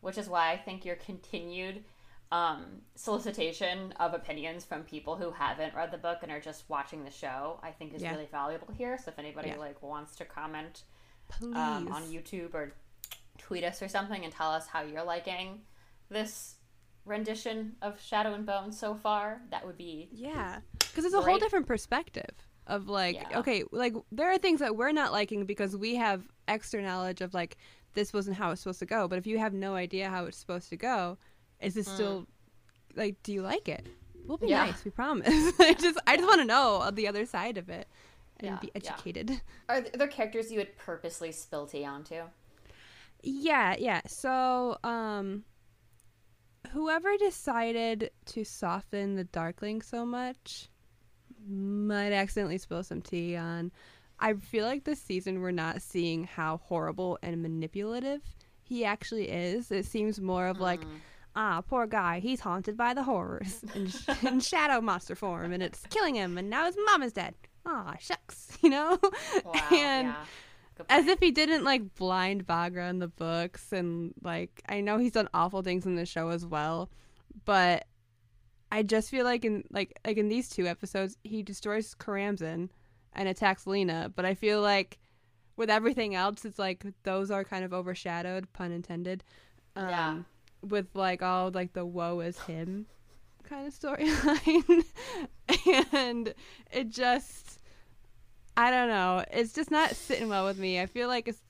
Which 0.00 0.18
is 0.18 0.28
why 0.28 0.52
I 0.52 0.56
think 0.56 0.84
your 0.84 0.96
continued 0.96 1.84
um, 2.30 2.64
solicitation 2.94 3.92
of 4.00 4.14
opinions 4.14 4.64
from 4.64 4.82
people 4.82 5.16
who 5.16 5.30
haven't 5.30 5.74
read 5.74 5.90
the 5.90 5.98
book 5.98 6.18
and 6.22 6.32
are 6.32 6.40
just 6.40 6.64
watching 6.68 7.04
the 7.04 7.10
show, 7.10 7.60
I 7.62 7.70
think 7.70 7.94
is 7.94 8.02
yeah. 8.02 8.12
really 8.12 8.28
valuable 8.30 8.72
here. 8.72 8.98
So 8.98 9.10
if 9.10 9.18
anybody 9.18 9.50
yeah. 9.50 9.58
like 9.58 9.82
wants 9.82 10.16
to 10.16 10.24
comment 10.24 10.82
um, 11.42 11.88
on 11.92 12.02
YouTube 12.04 12.54
or 12.54 12.72
tweet 13.38 13.64
us 13.64 13.82
or 13.82 13.88
something 13.88 14.24
and 14.24 14.32
tell 14.32 14.50
us 14.50 14.66
how 14.66 14.82
you're 14.82 15.04
liking 15.04 15.60
this 16.10 16.56
rendition 17.04 17.72
of 17.82 18.00
Shadow 18.00 18.34
and 18.34 18.46
Bone 18.46 18.72
so 18.72 18.94
far, 18.94 19.42
that 19.50 19.64
would 19.66 19.76
be 19.76 20.08
yeah, 20.12 20.60
because 20.78 21.04
it's 21.04 21.14
a 21.14 21.20
whole 21.20 21.38
different 21.38 21.66
perspective 21.66 22.30
of 22.66 22.88
like 22.88 23.16
yeah. 23.16 23.38
okay, 23.38 23.64
like 23.72 23.94
there 24.10 24.30
are 24.30 24.38
things 24.38 24.60
that 24.60 24.76
we're 24.76 24.92
not 24.92 25.12
liking 25.12 25.44
because 25.44 25.76
we 25.76 25.96
have 25.96 26.22
extra 26.48 26.82
knowledge 26.82 27.20
of 27.20 27.34
like 27.34 27.56
this 27.94 28.12
wasn't 28.12 28.36
how 28.36 28.50
it's 28.50 28.62
supposed 28.62 28.78
to 28.80 28.86
go. 28.86 29.08
But 29.08 29.18
if 29.18 29.26
you 29.26 29.38
have 29.38 29.52
no 29.52 29.74
idea 29.74 30.08
how 30.08 30.24
it's 30.26 30.38
supposed 30.38 30.68
to 30.70 30.76
go, 30.76 31.18
is 31.60 31.76
it 31.76 31.86
mm. 31.86 31.94
still 31.94 32.26
like 32.94 33.22
do 33.22 33.32
you 33.32 33.42
like 33.42 33.68
it? 33.68 33.86
We'll 34.26 34.38
be 34.38 34.48
yeah. 34.48 34.66
nice, 34.66 34.84
we 34.84 34.90
promise. 34.90 35.28
I 35.58 35.74
just 35.74 35.98
I 36.06 36.16
just 36.16 36.28
want 36.28 36.40
to 36.40 36.46
know 36.46 36.90
the 36.92 37.08
other 37.08 37.26
side 37.26 37.58
of 37.58 37.68
it 37.68 37.88
and 38.40 38.50
yeah, 38.50 38.58
be 38.58 38.70
educated. 38.74 39.40
Are 39.68 39.80
there 39.80 40.08
characters 40.08 40.50
you 40.50 40.58
would 40.58 40.76
purposely 40.76 41.32
spill 41.32 41.66
tea 41.66 41.84
onto? 41.84 42.22
Yeah, 43.22 43.76
yeah. 43.78 44.00
So, 44.06 44.78
um 44.84 45.44
whoever 46.72 47.16
decided 47.18 48.10
to 48.26 48.44
soften 48.44 49.14
the 49.14 49.24
Darkling 49.24 49.82
so 49.82 50.06
much 50.06 50.68
might 51.48 52.12
accidentally 52.12 52.58
spill 52.58 52.82
some 52.82 53.02
tea 53.02 53.36
on. 53.36 53.70
I 54.18 54.34
feel 54.34 54.64
like 54.64 54.84
this 54.84 55.00
season 55.00 55.40
we're 55.40 55.50
not 55.50 55.82
seeing 55.82 56.24
how 56.24 56.58
horrible 56.64 57.18
and 57.22 57.42
manipulative 57.42 58.22
he 58.62 58.84
actually 58.84 59.28
is. 59.28 59.70
It 59.70 59.84
seems 59.84 60.20
more 60.20 60.46
of 60.46 60.60
like, 60.60 60.80
mm. 60.80 61.00
ah, 61.34 61.60
poor 61.60 61.86
guy, 61.86 62.20
he's 62.20 62.40
haunted 62.40 62.76
by 62.76 62.94
the 62.94 63.02
horrors 63.02 63.64
in, 63.74 63.90
in 64.26 64.40
shadow 64.40 64.80
monster 64.80 65.14
form, 65.14 65.52
and 65.52 65.62
it's 65.62 65.84
killing 65.90 66.14
him, 66.14 66.38
and 66.38 66.48
now 66.48 66.66
his 66.66 66.76
mom 66.86 67.02
is 67.02 67.12
dead. 67.12 67.34
Ah, 67.66 67.96
shucks, 68.00 68.56
you 68.62 68.70
know. 68.70 68.98
Wow, 69.44 69.52
and 69.70 70.08
yeah 70.08 70.24
as 70.88 71.06
if 71.06 71.18
he 71.20 71.30
didn't 71.30 71.64
like 71.64 71.94
blind 71.94 72.46
Baghra 72.46 72.88
in 72.90 72.98
the 72.98 73.08
books, 73.08 73.72
and 73.72 74.14
like 74.22 74.62
I 74.68 74.80
know 74.80 74.98
he's 74.98 75.12
done 75.12 75.28
awful 75.34 75.62
things 75.62 75.86
in 75.86 75.96
the 75.96 76.06
show 76.06 76.28
as 76.28 76.44
well, 76.46 76.90
but 77.44 77.86
I 78.70 78.82
just 78.82 79.10
feel 79.10 79.24
like 79.24 79.44
in 79.44 79.64
like 79.70 79.98
like 80.06 80.16
in 80.16 80.28
these 80.28 80.48
two 80.48 80.66
episodes 80.66 81.16
he 81.24 81.42
destroys 81.42 81.94
Karamzin 81.94 82.70
and 83.12 83.28
attacks 83.28 83.66
Lena, 83.66 84.10
but 84.14 84.24
I 84.24 84.34
feel 84.34 84.60
like 84.60 84.98
with 85.56 85.68
everything 85.68 86.14
else 86.14 86.44
it's 86.44 86.58
like 86.58 86.84
those 87.02 87.30
are 87.30 87.44
kind 87.44 87.64
of 87.64 87.74
overshadowed, 87.74 88.52
pun 88.52 88.72
intended. 88.72 89.24
Um, 89.76 89.88
yeah. 89.88 90.18
With 90.62 90.86
like 90.94 91.22
all 91.22 91.50
like 91.50 91.72
the 91.74 91.84
woe 91.84 92.20
is 92.20 92.38
him 92.38 92.86
kind 93.42 93.66
of 93.66 93.74
storyline, 93.74 94.84
and 95.92 96.32
it 96.70 96.88
just 96.88 97.61
I 98.56 98.70
don't 98.70 98.88
know. 98.88 99.24
It's 99.30 99.52
just 99.52 99.70
not 99.70 99.94
sitting 99.96 100.28
well 100.28 100.44
with 100.44 100.58
me. 100.58 100.80
I 100.80 100.86
feel 100.86 101.08
like 101.08 101.28
it's 101.28 101.42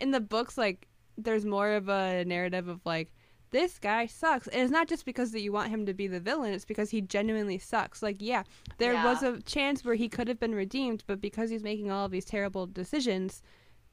in 0.00 0.10
the 0.10 0.20
books 0.20 0.56
like 0.56 0.88
there's 1.18 1.44
more 1.44 1.72
of 1.72 1.88
a 1.88 2.24
narrative 2.24 2.68
of 2.68 2.80
like 2.84 3.10
this 3.50 3.78
guy 3.78 4.06
sucks. 4.06 4.48
And 4.48 4.62
it's 4.62 4.70
not 4.70 4.88
just 4.88 5.04
because 5.04 5.32
that 5.32 5.40
you 5.40 5.52
want 5.52 5.70
him 5.70 5.86
to 5.86 5.94
be 5.94 6.06
the 6.06 6.20
villain, 6.20 6.52
it's 6.52 6.64
because 6.64 6.90
he 6.90 7.00
genuinely 7.00 7.58
sucks. 7.58 8.02
Like, 8.02 8.16
yeah, 8.18 8.42
there 8.78 8.94
yeah. 8.94 9.04
was 9.04 9.22
a 9.22 9.40
chance 9.42 9.84
where 9.84 9.94
he 9.94 10.08
could 10.08 10.28
have 10.28 10.40
been 10.40 10.54
redeemed, 10.54 11.04
but 11.06 11.20
because 11.20 11.50
he's 11.50 11.62
making 11.62 11.90
all 11.90 12.06
of 12.06 12.10
these 12.10 12.24
terrible 12.24 12.66
decisions, 12.66 13.42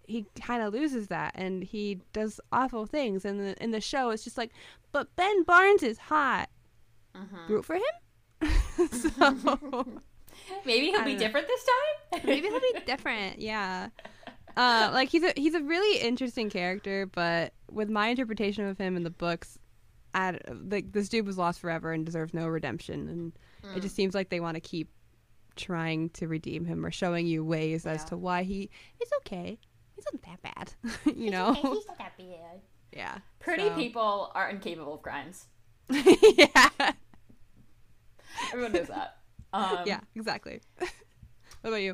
he 0.05 0.25
kind 0.41 0.61
of 0.61 0.73
loses 0.73 1.07
that 1.07 1.31
and 1.35 1.63
he 1.63 1.99
does 2.11 2.39
awful 2.51 2.85
things. 2.85 3.25
And 3.25 3.55
in 3.59 3.71
the 3.71 3.81
show, 3.81 4.09
it's 4.09 4.23
just 4.23 4.37
like, 4.37 4.51
but 4.91 5.15
Ben 5.15 5.43
Barnes 5.43 5.83
is 5.83 5.97
hot. 5.97 6.49
Mm-hmm. 7.15 7.53
Root 7.53 7.65
for 7.65 7.75
him? 7.75 8.49
so. 8.91 9.85
Maybe 10.65 10.87
he'll 10.87 11.03
be 11.03 11.13
know. 11.13 11.19
different 11.19 11.47
this 11.47 11.63
time. 11.63 12.21
Maybe 12.25 12.47
he'll 12.47 12.59
be 12.59 12.79
different. 12.85 13.39
Yeah. 13.39 13.89
Uh, 14.55 14.89
like 14.93 15.09
he's 15.09 15.23
a 15.23 15.33
he's 15.35 15.55
a 15.55 15.61
really 15.61 15.99
interesting 15.99 16.49
character, 16.49 17.07
but 17.07 17.53
with 17.71 17.89
my 17.89 18.09
interpretation 18.09 18.65
of 18.65 18.77
him 18.77 18.95
in 18.95 19.03
the 19.03 19.09
books, 19.09 19.57
I, 20.13 20.37
like 20.69 20.91
this 20.91 21.09
dude 21.09 21.25
was 21.25 21.37
lost 21.37 21.59
forever 21.59 21.91
and 21.91 22.05
deserves 22.05 22.33
no 22.33 22.47
redemption, 22.47 23.09
and 23.09 23.33
mm. 23.63 23.77
it 23.77 23.81
just 23.81 23.95
seems 23.95 24.13
like 24.13 24.29
they 24.29 24.39
want 24.39 24.55
to 24.55 24.61
keep 24.61 24.89
trying 25.55 26.09
to 26.11 26.27
redeem 26.27 26.65
him 26.65 26.85
or 26.85 26.91
showing 26.91 27.25
you 27.25 27.43
ways 27.43 27.85
yeah. 27.85 27.93
as 27.93 28.05
to 28.05 28.17
why 28.17 28.43
he 28.43 28.69
is 29.01 29.09
okay. 29.19 29.57
He's 29.95 30.05
not 30.11 30.21
that 30.23 30.41
bad, 30.55 30.73
you 31.17 31.31
know. 31.31 31.49
Okay. 31.51 31.69
He's 31.69 31.87
not 31.87 31.97
that 31.97 32.17
bad. 32.17 32.61
Yeah. 32.91 33.17
Pretty 33.39 33.69
so. 33.69 33.75
people 33.75 34.31
are 34.35 34.49
incapable 34.49 34.95
of 34.95 35.01
crimes. 35.01 35.47
yeah. 35.89 36.69
Everyone 38.51 38.71
knows 38.71 38.87
that. 38.87 39.17
Um, 39.53 39.79
yeah, 39.85 39.99
exactly. 40.15 40.61
what 40.77 40.89
about 41.63 41.81
you? 41.81 41.91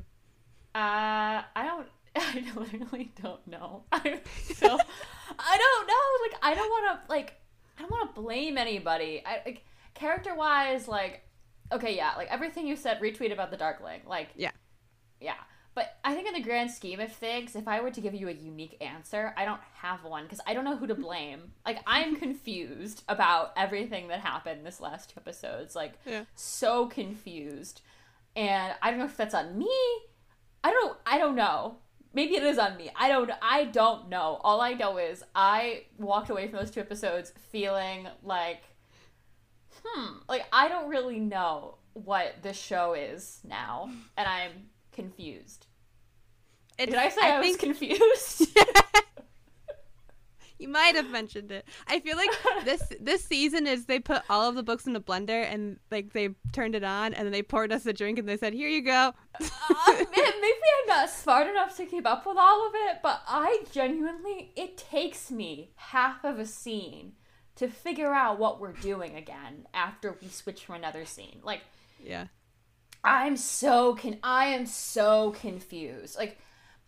Uh, 0.73 1.43
I 1.55 1.65
don't. 1.65 1.87
I 2.15 2.43
literally 2.55 3.11
don't 3.21 3.45
know. 3.47 3.83
I 3.91 4.21
so 4.55 4.79
I 5.37 5.57
don't 5.57 5.87
know. 5.87 6.27
Like 6.27 6.39
I 6.41 6.55
don't 6.55 6.69
want 6.69 7.01
to 7.01 7.11
like 7.11 7.33
I 7.77 7.81
don't 7.81 7.91
want 7.91 8.15
to 8.15 8.21
blame 8.21 8.57
anybody. 8.57 9.21
I 9.25 9.41
like 9.45 9.63
character 9.93 10.33
wise, 10.35 10.87
like 10.87 11.23
okay, 11.71 11.95
yeah, 11.95 12.13
like 12.17 12.29
everything 12.31 12.65
you 12.65 12.75
said, 12.75 12.99
retweet 12.99 13.31
about 13.31 13.51
the 13.51 13.57
Darkling, 13.57 14.01
like 14.07 14.29
yeah, 14.35 14.51
yeah. 15.19 15.35
But 15.79 15.95
I 16.03 16.13
think 16.13 16.27
in 16.27 16.33
the 16.33 16.41
grand 16.41 16.71
scheme 16.71 16.99
of 16.99 17.09
things, 17.09 17.55
if 17.55 17.65
I 17.65 17.79
were 17.79 17.89
to 17.89 18.01
give 18.01 18.13
you 18.13 18.27
a 18.27 18.33
unique 18.33 18.75
answer, 18.81 19.33
I 19.37 19.45
don't 19.45 19.61
have 19.75 20.03
one 20.03 20.23
because 20.23 20.41
I 20.45 20.53
don't 20.53 20.65
know 20.65 20.75
who 20.75 20.87
to 20.87 20.93
blame. 20.93 21.53
Like 21.65 21.79
I'm 21.87 22.15
confused 22.25 23.05
about 23.07 23.53
everything 23.55 24.09
that 24.09 24.19
happened 24.19 24.65
this 24.65 24.81
last 24.81 25.11
two 25.11 25.21
episodes. 25.21 25.77
Like 25.77 25.93
yeah. 26.05 26.25
so 26.35 26.87
confused. 26.87 27.79
And 28.35 28.73
I 28.81 28.89
don't 28.89 28.99
know 28.99 29.05
if 29.05 29.15
that's 29.15 29.33
on 29.33 29.57
me. 29.57 29.71
I 30.65 30.71
don't 30.71 30.97
I 31.05 31.17
don't 31.17 31.37
know. 31.37 31.77
Maybe 32.13 32.35
it 32.35 32.43
is 32.43 32.57
on 32.57 32.75
me. 32.75 32.91
I 32.93 33.07
don't 33.07 33.31
I 33.41 33.63
don't 33.63 34.09
know. 34.09 34.41
All 34.43 34.59
I 34.59 34.73
know 34.73 34.97
is 34.97 35.23
I 35.33 35.83
walked 35.97 36.29
away 36.29 36.49
from 36.49 36.59
those 36.59 36.71
two 36.71 36.81
episodes 36.81 37.31
feeling 37.53 38.05
like 38.21 38.63
hmm, 39.81 40.17
like 40.27 40.43
I 40.51 40.67
don't 40.67 40.89
really 40.89 41.21
know 41.21 41.77
what 41.93 42.35
this 42.41 42.59
show 42.59 42.95
is 42.95 43.39
now 43.47 43.89
and 44.17 44.27
I'm 44.27 44.51
confused. 44.91 45.67
Did 46.87 46.95
I 46.95 47.09
say 47.09 47.21
I, 47.21 47.37
I 47.37 47.41
think... 47.41 47.61
was 47.61 47.61
confused? 47.61 48.57
you 50.59 50.67
might 50.67 50.95
have 50.95 51.09
mentioned 51.09 51.51
it. 51.51 51.65
I 51.87 51.99
feel 52.01 52.17
like 52.17 52.29
this 52.65 52.83
this 52.99 53.23
season 53.23 53.65
is 53.65 53.85
they 53.85 53.99
put 53.99 54.21
all 54.29 54.47
of 54.47 54.55
the 54.55 54.63
books 54.63 54.85
in 54.85 54.95
a 54.95 55.01
blender 55.01 55.43
and 55.49 55.79
like 55.89 56.13
they 56.13 56.29
turned 56.51 56.75
it 56.75 56.83
on 56.83 57.13
and 57.13 57.25
then 57.25 57.31
they 57.31 57.41
poured 57.41 57.71
us 57.71 57.85
a 57.85 57.93
drink 57.93 58.19
and 58.19 58.27
they 58.27 58.37
said, 58.37 58.53
"Here 58.53 58.69
you 58.69 58.81
go." 58.81 59.13
uh, 59.39 59.45
maybe 59.97 60.11
I'm 60.15 60.87
not 60.87 61.09
smart 61.09 61.47
enough 61.47 61.75
to 61.77 61.85
keep 61.85 62.05
up 62.05 62.25
with 62.25 62.37
all 62.37 62.67
of 62.67 62.73
it, 62.75 62.97
but 63.01 63.21
I 63.27 63.63
genuinely 63.71 64.51
it 64.55 64.77
takes 64.77 65.31
me 65.31 65.71
half 65.75 66.23
of 66.25 66.37
a 66.37 66.45
scene 66.45 67.13
to 67.55 67.67
figure 67.67 68.13
out 68.13 68.37
what 68.37 68.59
we're 68.59 68.73
doing 68.73 69.15
again 69.15 69.67
after 69.73 70.17
we 70.21 70.27
switch 70.27 70.65
from 70.65 70.75
another 70.75 71.05
scene. 71.05 71.39
Like, 71.43 71.61
yeah. 72.03 72.27
I'm 73.01 73.37
so 73.37 73.95
can 73.95 74.17
I 74.23 74.47
am 74.47 74.65
so 74.65 75.31
confused. 75.31 76.17
Like 76.17 76.37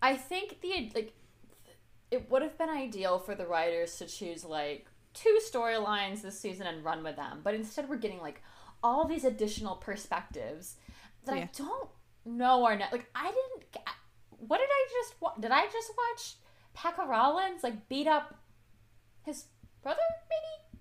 I 0.01 0.15
think 0.15 0.61
the 0.61 0.91
like 0.95 1.13
it 2.09 2.29
would 2.29 2.41
have 2.41 2.57
been 2.57 2.69
ideal 2.69 3.19
for 3.19 3.35
the 3.35 3.45
writers 3.45 3.97
to 3.97 4.05
choose 4.05 4.43
like 4.43 4.87
two 5.13 5.39
storylines 5.49 6.21
this 6.21 6.39
season 6.39 6.67
and 6.67 6.83
run 6.83 7.03
with 7.03 7.15
them. 7.15 7.41
But 7.43 7.55
instead 7.55 7.89
we're 7.89 7.97
getting 7.97 8.21
like 8.21 8.41
all 8.83 9.05
these 9.05 9.23
additional 9.23 9.75
perspectives 9.75 10.75
that 11.25 11.37
yeah. 11.37 11.43
I 11.43 11.49
don't 11.55 11.89
know 12.25 12.65
are 12.65 12.77
not 12.77 12.91
like 12.91 13.09
I 13.15 13.25
didn't 13.25 13.85
what 14.47 14.57
did 14.57 14.69
I 14.69 14.87
just 14.91 15.21
watch? 15.21 15.35
Did 15.39 15.51
I 15.51 15.65
just 15.65 15.91
watch 15.97 16.35
Pekka 16.75 17.07
Rollins 17.07 17.63
like 17.63 17.87
beat 17.87 18.07
up 18.07 18.35
his 19.23 19.45
brother 19.83 19.99
maybe? 20.29 20.79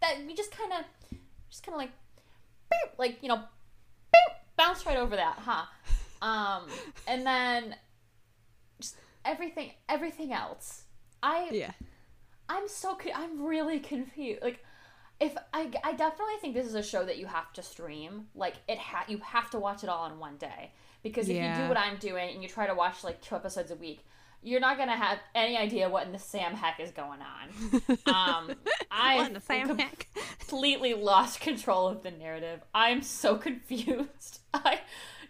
That 0.00 0.26
we 0.26 0.34
just 0.34 0.52
kind 0.52 0.72
of 0.72 1.18
just 1.50 1.64
kind 1.64 1.74
of 1.74 1.80
like 1.80 1.90
like 2.98 3.18
you 3.22 3.28
know 3.28 3.42
bounced 4.56 4.84
right 4.86 4.98
over 4.98 5.16
that, 5.16 5.38
huh? 5.38 5.64
Um, 6.20 6.64
and 7.06 7.24
then 7.24 7.76
everything, 9.28 9.72
everything 9.88 10.32
else. 10.32 10.84
I 11.22 11.48
yeah. 11.52 11.72
I'm 12.48 12.68
so 12.68 12.98
I'm 13.14 13.44
really 13.44 13.78
confused. 13.78 14.42
Like, 14.42 14.64
if 15.20 15.36
I 15.52 15.70
I 15.84 15.92
definitely 15.92 16.34
think 16.40 16.54
this 16.54 16.66
is 16.66 16.74
a 16.74 16.82
show 16.82 17.04
that 17.04 17.18
you 17.18 17.26
have 17.26 17.52
to 17.54 17.62
stream. 17.62 18.28
Like 18.34 18.54
it 18.68 18.78
ha 18.78 19.04
you 19.08 19.18
have 19.18 19.50
to 19.50 19.58
watch 19.58 19.82
it 19.82 19.88
all 19.88 20.06
in 20.06 20.18
one 20.18 20.36
day 20.36 20.72
because 21.02 21.28
if 21.28 21.36
yeah. 21.36 21.56
you 21.56 21.62
do 21.64 21.68
what 21.68 21.78
I'm 21.78 21.96
doing 21.98 22.30
and 22.32 22.42
you 22.42 22.48
try 22.48 22.66
to 22.66 22.74
watch 22.74 23.04
like 23.04 23.20
two 23.20 23.34
episodes 23.34 23.70
a 23.70 23.76
week, 23.76 24.04
you're 24.42 24.60
not 24.60 24.78
gonna 24.78 24.96
have 24.96 25.18
any 25.34 25.56
idea 25.56 25.88
what 25.88 26.06
in 26.06 26.12
the 26.12 26.18
Sam 26.18 26.54
heck 26.54 26.80
is 26.80 26.90
going 26.90 27.20
on. 27.20 27.82
Um, 28.06 28.54
I 28.90 29.28
completely 30.40 30.94
lost 30.94 31.40
control 31.40 31.88
of 31.88 32.02
the 32.02 32.10
narrative. 32.10 32.60
I'm 32.74 33.02
so 33.02 33.36
confused. 33.48 34.40
I 34.54 34.80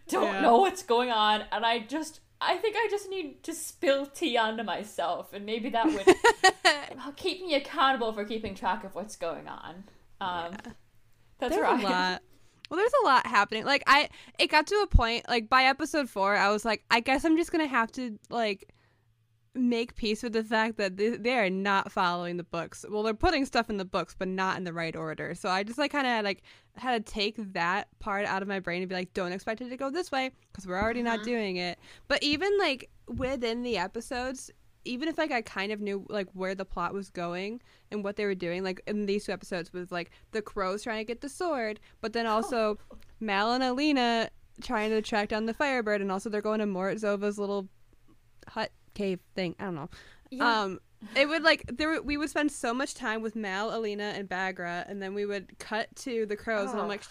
don't 0.09 0.35
yeah. 0.35 0.41
know 0.41 0.59
what's 0.59 0.83
going 0.83 1.11
on, 1.11 1.45
and 1.51 1.67
I 1.67 1.81
just 1.81 2.21
I 2.41 2.57
think 2.57 2.77
I 2.77 2.87
just 2.91 3.11
need 3.11 3.43
to 3.45 3.55
spill 3.55 4.07
tea 4.07 4.37
onto 4.37 4.63
myself, 4.63 5.33
and 5.33 5.45
maybe 5.45 5.71
that 5.71 5.87
would 5.87 7.17
keep 7.17 7.43
me 7.43 7.55
accountable 7.55 8.13
for 8.13 8.25
keeping 8.25 8.55
track 8.55 8.85
of 8.85 8.95
what's 8.95 9.17
going 9.17 9.49
on. 9.49 9.85
Um, 10.21 10.53
yeah. 10.53 10.73
That's 11.39 11.55
There's 11.55 11.63
right. 11.63 11.85
A 11.85 11.89
lot. 11.89 12.23
Well, 12.71 12.77
there's 12.77 12.93
a 13.03 13.07
lot 13.07 13.27
happening. 13.27 13.65
Like 13.65 13.83
I, 13.87 14.11
it 14.39 14.49
got 14.49 14.67
to 14.67 14.75
a 14.83 14.87
point. 14.87 15.27
Like 15.27 15.49
by 15.49 15.63
episode 15.65 16.11
four, 16.11 16.37
I 16.37 16.51
was 16.51 16.67
like, 16.67 16.85
I 16.91 17.01
guess 17.01 17.25
I'm 17.25 17.35
just 17.39 17.51
gonna 17.51 17.67
have 17.67 17.91
to 17.93 18.19
like 18.29 18.69
make 19.59 19.95
peace 19.95 20.23
with 20.23 20.33
the 20.33 20.45
fact 20.45 20.77
that 20.77 20.97
they, 20.97 21.11
they 21.11 21.39
are 21.39 21.51
not 21.51 21.93
following 21.93 22.37
the 22.37 22.45
books. 22.45 22.85
Well, 22.89 23.03
they're 23.03 23.15
putting 23.15 23.45
stuff 23.45 23.71
in 23.71 23.77
the 23.77 23.85
books, 23.85 24.15
but 24.19 24.29
not 24.29 24.57
in 24.57 24.65
the 24.65 24.73
right 24.73 24.95
order. 24.95 25.35
So 25.35 25.49
I 25.49 25.63
just 25.63 25.79
like 25.79 25.93
kind 25.93 26.07
of 26.07 26.25
like 26.25 26.43
had 26.77 27.05
to 27.05 27.13
take 27.13 27.37
that 27.53 27.89
part 27.99 28.25
out 28.25 28.43
of 28.43 28.49
my 28.49 28.61
brain 28.61 28.83
and 28.83 28.89
be 28.89 28.95
like, 28.95 29.13
don't 29.15 29.33
expect 29.33 29.61
it 29.61 29.69
to 29.69 29.77
go 29.77 29.91
this 29.91 30.11
way 30.11 30.31
because 30.51 30.67
we're 30.67 30.81
already 30.81 31.03
not 31.03 31.21
mm-hmm. 31.21 31.31
doing 31.31 31.57
it. 31.57 31.79
But 32.07 32.23
even 32.23 32.57
like 32.59 32.91
within 33.09 33.63
the 33.63 33.79
episodes, 33.79 34.51
even 34.85 35.09
if 35.09 35.19
like 35.19 35.33
I 35.33 35.43
kind 35.43 35.73
of 35.73 35.81
knew 35.81 36.07
like 36.09 36.29
where 36.33 36.55
the 36.55 36.65
plot 36.65 36.95
was 36.95 37.11
going 37.11 37.61
and 37.91 38.03
what 38.03 38.17
they 38.17 38.25
were 38.25 38.35
doing, 38.35 38.65
like 38.65 38.81
in 38.87 39.07
these 39.07 39.27
two 39.27 39.33
episodes 39.33 39.73
was 39.73 39.93
like 39.93 40.11
the 40.33 40.43
crows 40.43 40.83
trying 40.83 41.01
to 41.01 41.05
get 41.05 41.21
the 41.21 41.29
sword, 41.29 41.81
but 42.01 42.13
then 42.13 42.27
also 42.27 42.79
Mal 43.21 43.53
and 43.53 43.65
Alina 43.65 44.31
trying 44.63 44.91
to 44.91 45.03
track 45.03 45.29
down 45.29 45.47
the 45.47 45.55
Firebird, 45.55 46.01
and 46.01 46.11
also 46.11 46.29
they're 46.29 46.41
going 46.41 46.61
to 46.61 46.67
Morozova's 46.67 47.39
little 47.39 47.69
hut 48.49 48.73
cave 48.99 49.21
thing. 49.35 49.55
I 49.59 49.65
don't 49.65 49.77
know. 49.77 49.91
Yeah. 50.31 50.63
Um, 50.63 50.81
it 51.15 51.29
would 51.29 51.45
like 51.45 51.65
there 51.69 52.03
we 52.03 52.17
would 52.17 52.29
spend 52.29 52.51
so 52.51 52.75
much 52.75 52.95
time 52.95 53.23
with 53.23 53.37
Mal, 53.37 53.75
Alina, 53.75 54.15
and 54.17 54.29
Baghra, 54.29 54.89
and 54.91 55.01
then 55.01 55.15
we 55.15 55.27
would 55.27 55.57
cut 55.61 55.95
to 55.97 56.27
the 56.27 56.35
crows, 56.35 56.69
oh. 56.69 56.73
and 56.73 56.81
I'm 56.81 56.89
like, 56.89 57.05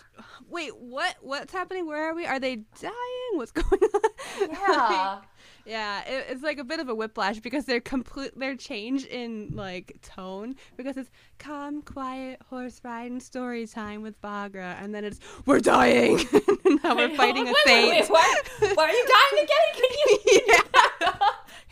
wait, 0.49 0.77
what? 0.77 1.15
What's 1.21 1.53
happening? 1.53 1.87
Where 1.87 2.09
are 2.09 2.13
we? 2.13 2.25
Are 2.25 2.39
they 2.39 2.57
dying? 2.81 2.93
What's 3.33 3.51
going 3.53 3.81
on? 3.81 4.01
Yeah. 4.41 4.49
like, 4.67 5.23
yeah, 5.65 6.03
it, 6.03 6.25
it's 6.31 6.43
like 6.43 6.57
a 6.57 6.65
bit 6.65 6.81
of 6.81 6.89
a 6.89 6.95
whiplash 6.95 7.39
because 7.39 7.63
they're 7.63 7.79
complete. 7.79 8.37
They're 8.37 8.57
changed 8.57 9.07
in 9.07 9.51
like 9.53 9.99
tone 10.01 10.55
because 10.75 10.97
it's 10.97 11.09
calm, 11.39 11.81
quiet 11.81 12.41
horse 12.49 12.81
riding 12.83 13.21
story 13.21 13.67
time 13.67 14.01
with 14.01 14.21
Baghra, 14.21 14.75
and 14.83 14.93
then 14.93 15.05
it's 15.05 15.19
we're 15.45 15.59
dying. 15.59 16.19
And 16.67 16.83
now 16.83 16.95
we're 16.95 17.15
fighting 17.15 17.47
a 17.47 17.53
wait, 17.53 17.55
Wait, 17.65 17.89
wait, 17.91 18.09
why, 18.09 18.41
why 18.73 18.83
are 18.83 18.91
you 18.91 19.07
dying 19.07 19.45
again? 19.45 19.67
Can 19.73 19.83
you? 19.95 20.41
yeah. 20.47 20.61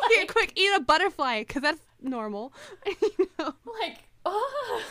Here, 0.09 0.25
quick, 0.27 0.53
eat 0.55 0.71
a 0.75 0.79
butterfly 0.81 1.41
because 1.41 1.61
that's 1.61 1.81
normal. 2.01 2.53
you 3.01 3.29
know? 3.39 3.53
Like, 3.81 3.97
oh. 4.25 4.81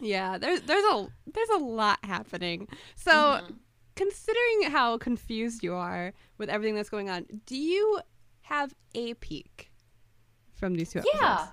Yeah, 0.00 0.38
there's 0.38 0.60
there's 0.62 0.84
a 0.84 1.08
there's 1.32 1.48
a 1.50 1.58
lot 1.58 1.98
happening. 2.04 2.68
So, 2.96 3.12
mm-hmm. 3.12 3.52
considering 3.94 4.70
how 4.70 4.98
confused 4.98 5.62
you 5.62 5.74
are 5.74 6.12
with 6.38 6.48
everything 6.50 6.74
that's 6.74 6.90
going 6.90 7.08
on, 7.08 7.26
do 7.46 7.56
you 7.56 8.00
have 8.42 8.74
a 8.94 9.14
peek 9.14 9.70
from 10.54 10.74
these 10.74 10.90
two 10.92 10.98
episodes? 10.98 11.18
Yeah. 11.20 11.46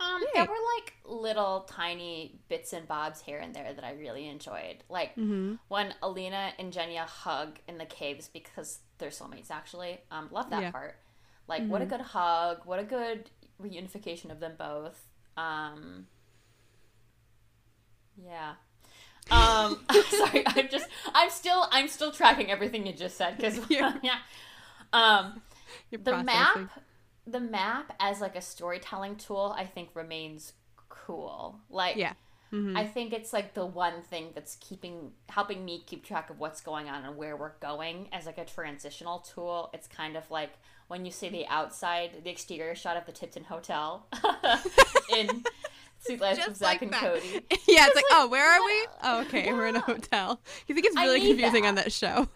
Um, 0.00 0.20
Yay. 0.20 0.28
there 0.34 0.44
were 0.44 0.54
like 0.76 0.94
little 1.04 1.66
tiny 1.70 2.38
bits 2.48 2.72
and 2.72 2.86
bobs 2.86 3.20
here 3.20 3.38
and 3.38 3.54
there 3.54 3.72
that 3.72 3.84
I 3.84 3.92
really 3.92 4.28
enjoyed. 4.28 4.82
Like 4.88 5.10
mm-hmm. 5.12 5.54
when 5.68 5.94
Alina 6.02 6.52
and 6.58 6.72
Genya 6.72 7.06
hug 7.06 7.58
in 7.68 7.78
the 7.78 7.86
caves 7.86 8.28
because 8.28 8.80
they're 8.98 9.10
soulmates. 9.10 9.50
Actually, 9.50 10.00
um, 10.10 10.28
love 10.30 10.50
that 10.50 10.62
yeah. 10.62 10.70
part. 10.70 10.96
Like, 11.46 11.62
mm-hmm. 11.62 11.70
what 11.70 11.82
a 11.82 11.84
mm-hmm. 11.84 11.96
good 11.96 12.00
hug! 12.02 12.60
What 12.64 12.78
a 12.78 12.84
good 12.84 13.30
reunification 13.62 14.30
of 14.30 14.40
them 14.40 14.52
both. 14.58 15.08
Um, 15.36 16.06
yeah. 18.22 18.54
Um, 19.30 19.80
sorry, 20.10 20.44
I'm 20.46 20.68
just, 20.68 20.88
I'm 21.14 21.30
still, 21.30 21.66
I'm 21.70 21.88
still 21.88 22.12
tracking 22.12 22.50
everything 22.50 22.86
you 22.86 22.92
just 22.92 23.16
said 23.16 23.36
because 23.36 23.58
yeah. 23.68 23.94
Um, 24.92 25.42
the 25.90 25.98
processing. 25.98 26.24
map, 26.24 26.82
the 27.26 27.40
map 27.40 27.92
as 28.00 28.20
like 28.20 28.36
a 28.36 28.40
storytelling 28.40 29.16
tool, 29.16 29.54
I 29.56 29.64
think 29.64 29.90
remains 29.94 30.52
cool. 30.88 31.58
Like, 31.70 31.96
yeah. 31.96 32.12
Mm-hmm. 32.52 32.76
I 32.76 32.86
think 32.86 33.12
it's 33.12 33.32
like 33.32 33.54
the 33.54 33.66
one 33.66 34.02
thing 34.02 34.28
that's 34.32 34.56
keeping 34.60 35.10
helping 35.28 35.64
me 35.64 35.82
keep 35.84 36.04
track 36.04 36.30
of 36.30 36.38
what's 36.38 36.60
going 36.60 36.88
on 36.88 37.04
and 37.04 37.16
where 37.16 37.36
we're 37.36 37.58
going 37.58 38.08
as 38.12 38.26
like 38.26 38.38
a 38.38 38.44
transitional 38.44 39.18
tool. 39.18 39.70
It's 39.74 39.88
kind 39.88 40.16
of 40.16 40.30
like 40.30 40.52
when 40.94 41.04
you 41.04 41.10
see 41.10 41.28
the 41.28 41.44
outside, 41.48 42.12
the 42.22 42.30
exterior 42.30 42.76
shot 42.76 42.96
of 42.96 43.04
the 43.04 43.10
Tipton 43.10 43.42
Hotel 43.42 44.06
in 45.16 45.42
Suite 45.98 46.20
Life 46.20 46.46
of 46.46 46.54
Zack 46.54 46.68
like 46.68 46.82
and 46.82 46.92
that. 46.92 47.00
Cody. 47.00 47.40
Yeah, 47.66 47.86
it's 47.86 47.96
like, 47.96 48.04
like, 48.08 48.12
oh, 48.12 48.28
where 48.28 48.48
are 48.48 48.64
we? 48.64 48.86
Oh, 49.02 49.20
okay, 49.22 49.46
yeah. 49.46 49.54
we're 49.54 49.66
in 49.66 49.74
a 49.74 49.80
hotel. 49.80 50.40
You 50.68 50.74
think 50.76 50.86
it's 50.86 50.94
really 50.94 51.18
confusing 51.18 51.62
that. 51.62 51.68
on 51.70 51.74
that 51.74 51.90
show? 51.92 52.28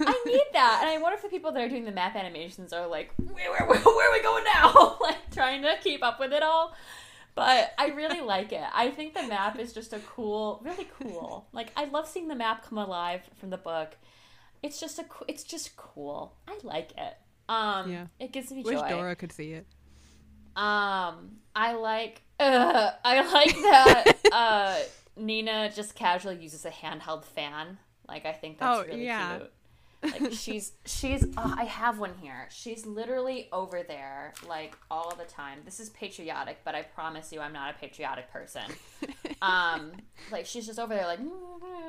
I 0.00 0.22
need 0.26 0.42
that, 0.54 0.80
and 0.80 0.90
I 0.90 0.98
wonder 1.00 1.14
if 1.14 1.22
the 1.22 1.28
people 1.28 1.52
that 1.52 1.62
are 1.62 1.68
doing 1.68 1.84
the 1.84 1.92
map 1.92 2.16
animations 2.16 2.72
are 2.72 2.88
like, 2.88 3.12
where, 3.16 3.48
where, 3.52 3.64
where, 3.64 3.78
where 3.78 4.10
are 4.10 4.12
we 4.12 4.22
going 4.24 4.42
now? 4.42 4.98
like 5.00 5.30
trying 5.30 5.62
to 5.62 5.76
keep 5.80 6.02
up 6.02 6.18
with 6.18 6.32
it 6.32 6.42
all. 6.42 6.74
But 7.36 7.74
I 7.78 7.90
really 7.90 8.20
like 8.20 8.50
it. 8.50 8.64
I 8.74 8.90
think 8.90 9.14
the 9.14 9.22
map 9.22 9.56
is 9.56 9.72
just 9.72 9.92
a 9.92 10.00
cool, 10.00 10.60
really 10.64 10.88
cool. 10.98 11.46
Like 11.52 11.70
I 11.76 11.84
love 11.84 12.08
seeing 12.08 12.26
the 12.26 12.34
map 12.34 12.68
come 12.68 12.78
alive 12.78 13.20
from 13.38 13.50
the 13.50 13.56
book. 13.56 13.96
It's 14.64 14.80
just 14.80 14.98
a, 14.98 15.04
it's 15.28 15.44
just 15.44 15.76
cool. 15.76 16.34
I 16.48 16.58
like 16.64 16.90
it. 16.98 17.14
Um, 17.50 17.90
yeah. 17.90 18.06
It 18.20 18.32
gives 18.32 18.52
me 18.52 18.62
Wish 18.62 18.78
joy. 18.78 18.88
Dora 18.88 19.16
could 19.16 19.32
see 19.32 19.52
it. 19.52 19.66
Um, 20.54 21.38
I 21.54 21.72
like. 21.72 22.22
Uh, 22.38 22.92
I 23.04 23.32
like 23.32 23.54
that. 23.56 24.14
uh, 24.32 24.76
Nina 25.16 25.70
just 25.74 25.96
casually 25.96 26.36
uses 26.36 26.64
a 26.64 26.70
handheld 26.70 27.24
fan. 27.24 27.78
Like 28.06 28.24
I 28.24 28.32
think 28.32 28.58
that's 28.58 28.78
oh, 28.78 28.84
really 28.84 29.04
yeah. 29.04 29.38
cute. 29.38 29.52
Like 30.02 30.32
she's 30.32 30.72
she's 30.86 31.24
oh, 31.36 31.54
I 31.58 31.64
have 31.64 31.98
one 31.98 32.14
here. 32.20 32.46
She's 32.50 32.86
literally 32.86 33.48
over 33.52 33.82
there 33.82 34.32
like 34.48 34.76
all 34.88 35.14
the 35.16 35.24
time. 35.24 35.58
This 35.64 35.80
is 35.80 35.90
patriotic, 35.90 36.58
but 36.64 36.76
I 36.76 36.82
promise 36.82 37.32
you 37.32 37.40
I'm 37.40 37.52
not 37.52 37.74
a 37.74 37.78
patriotic 37.78 38.32
person. 38.32 38.62
um 39.42 39.92
like 40.30 40.46
she's 40.46 40.66
just 40.66 40.78
over 40.78 40.94
there 40.94 41.06
like 41.06 41.20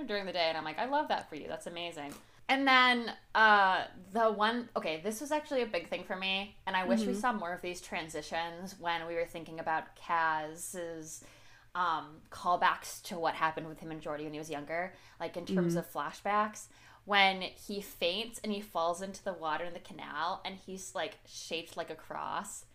during 0.07 0.25
the 0.25 0.33
day 0.33 0.45
and 0.49 0.57
I'm 0.57 0.65
like 0.65 0.79
I 0.79 0.85
love 0.85 1.07
that 1.07 1.29
for 1.29 1.35
you. 1.35 1.47
That's 1.47 1.67
amazing. 1.67 2.13
And 2.51 2.67
then 2.67 3.13
uh, 3.33 3.85
the 4.11 4.29
one, 4.29 4.67
okay, 4.75 4.99
this 5.01 5.21
was 5.21 5.31
actually 5.31 5.61
a 5.61 5.65
big 5.65 5.87
thing 5.87 6.03
for 6.03 6.17
me, 6.17 6.57
and 6.67 6.75
I 6.75 6.83
wish 6.83 6.99
mm-hmm. 6.99 7.11
we 7.11 7.15
saw 7.15 7.31
more 7.31 7.53
of 7.53 7.61
these 7.61 7.79
transitions 7.79 8.75
when 8.77 9.07
we 9.07 9.15
were 9.15 9.25
thinking 9.25 9.61
about 9.61 9.95
Kaz's 9.95 11.23
um, 11.75 12.17
callbacks 12.29 13.01
to 13.03 13.17
what 13.17 13.35
happened 13.35 13.69
with 13.69 13.79
him 13.79 13.89
and 13.89 14.01
Jordie 14.01 14.25
when 14.25 14.33
he 14.33 14.39
was 14.39 14.49
younger, 14.49 14.91
like 15.17 15.37
in 15.37 15.45
terms 15.45 15.75
mm-hmm. 15.75 15.79
of 15.79 15.93
flashbacks. 15.93 16.65
When 17.05 17.39
he 17.39 17.79
faints 17.79 18.41
and 18.43 18.51
he 18.51 18.59
falls 18.59 19.01
into 19.01 19.23
the 19.23 19.31
water 19.31 19.63
in 19.63 19.71
the 19.71 19.79
canal, 19.79 20.41
and 20.43 20.57
he's 20.57 20.93
like 20.93 21.19
shaped 21.25 21.77
like 21.77 21.89
a 21.89 21.95
cross. 21.95 22.65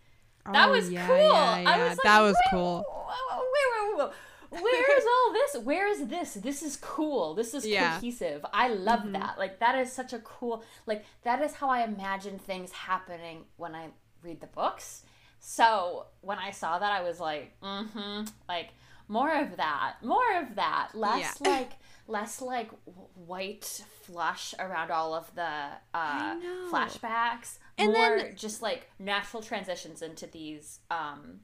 That 0.51 0.69
oh, 0.69 0.71
was 0.71 0.89
yeah, 0.89 1.05
cool. 1.05 1.17
Yeah, 1.17 1.59
yeah. 1.59 1.69
I 1.69 1.77
was 1.83 1.89
like, 1.89 2.03
that 2.03 2.21
was 2.21 2.35
cool. 2.49 2.83
Wait, 2.87 3.99
wait, 3.99 3.99
wait, 3.99 4.11
where 4.49 4.97
is 4.97 5.05
all 5.15 5.33
this? 5.33 5.63
Where 5.63 5.87
is 5.87 6.07
this? 6.07 6.33
This 6.35 6.63
is 6.63 6.77
cool. 6.77 7.33
This 7.33 7.53
is 7.53 7.65
yeah. 7.65 7.95
cohesive. 7.95 8.45
I 8.53 8.69
love 8.69 9.01
mm-hmm. 9.01 9.13
that. 9.13 9.37
Like 9.37 9.59
that 9.59 9.77
is 9.77 9.91
such 9.91 10.13
a 10.13 10.19
cool 10.19 10.63
like 10.85 11.05
that 11.23 11.41
is 11.41 11.53
how 11.53 11.69
I 11.69 11.83
imagine 11.83 12.39
things 12.39 12.71
happening 12.71 13.45
when 13.57 13.75
I 13.75 13.87
read 14.21 14.41
the 14.41 14.47
books. 14.47 15.03
So 15.39 16.07
when 16.21 16.37
I 16.39 16.51
saw 16.51 16.79
that 16.79 16.91
I 16.91 17.03
was 17.03 17.19
like, 17.19 17.53
mm-hmm. 17.61 18.25
Like 18.47 18.69
more 19.07 19.33
of 19.33 19.57
that, 19.57 19.95
more 20.03 20.37
of 20.41 20.55
that, 20.55 20.89
less 20.93 21.37
yeah. 21.41 21.49
like 21.51 21.71
less 22.07 22.41
like 22.41 22.69
white 23.15 23.83
flush 24.03 24.53
around 24.59 24.91
all 24.91 25.13
of 25.13 25.33
the 25.35 25.51
uh, 25.93 26.35
flashbacks, 26.71 27.59
and 27.77 27.93
more 27.93 28.17
then, 28.17 28.35
just 28.35 28.61
like 28.61 28.89
natural 28.99 29.41
transitions 29.41 30.01
into 30.01 30.27
these, 30.27 30.79
um, 30.91 31.41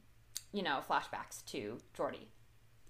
you 0.51 0.63
know, 0.63 0.79
flashbacks 0.89 1.43
to 1.45 1.77
Jordie. 1.95 2.29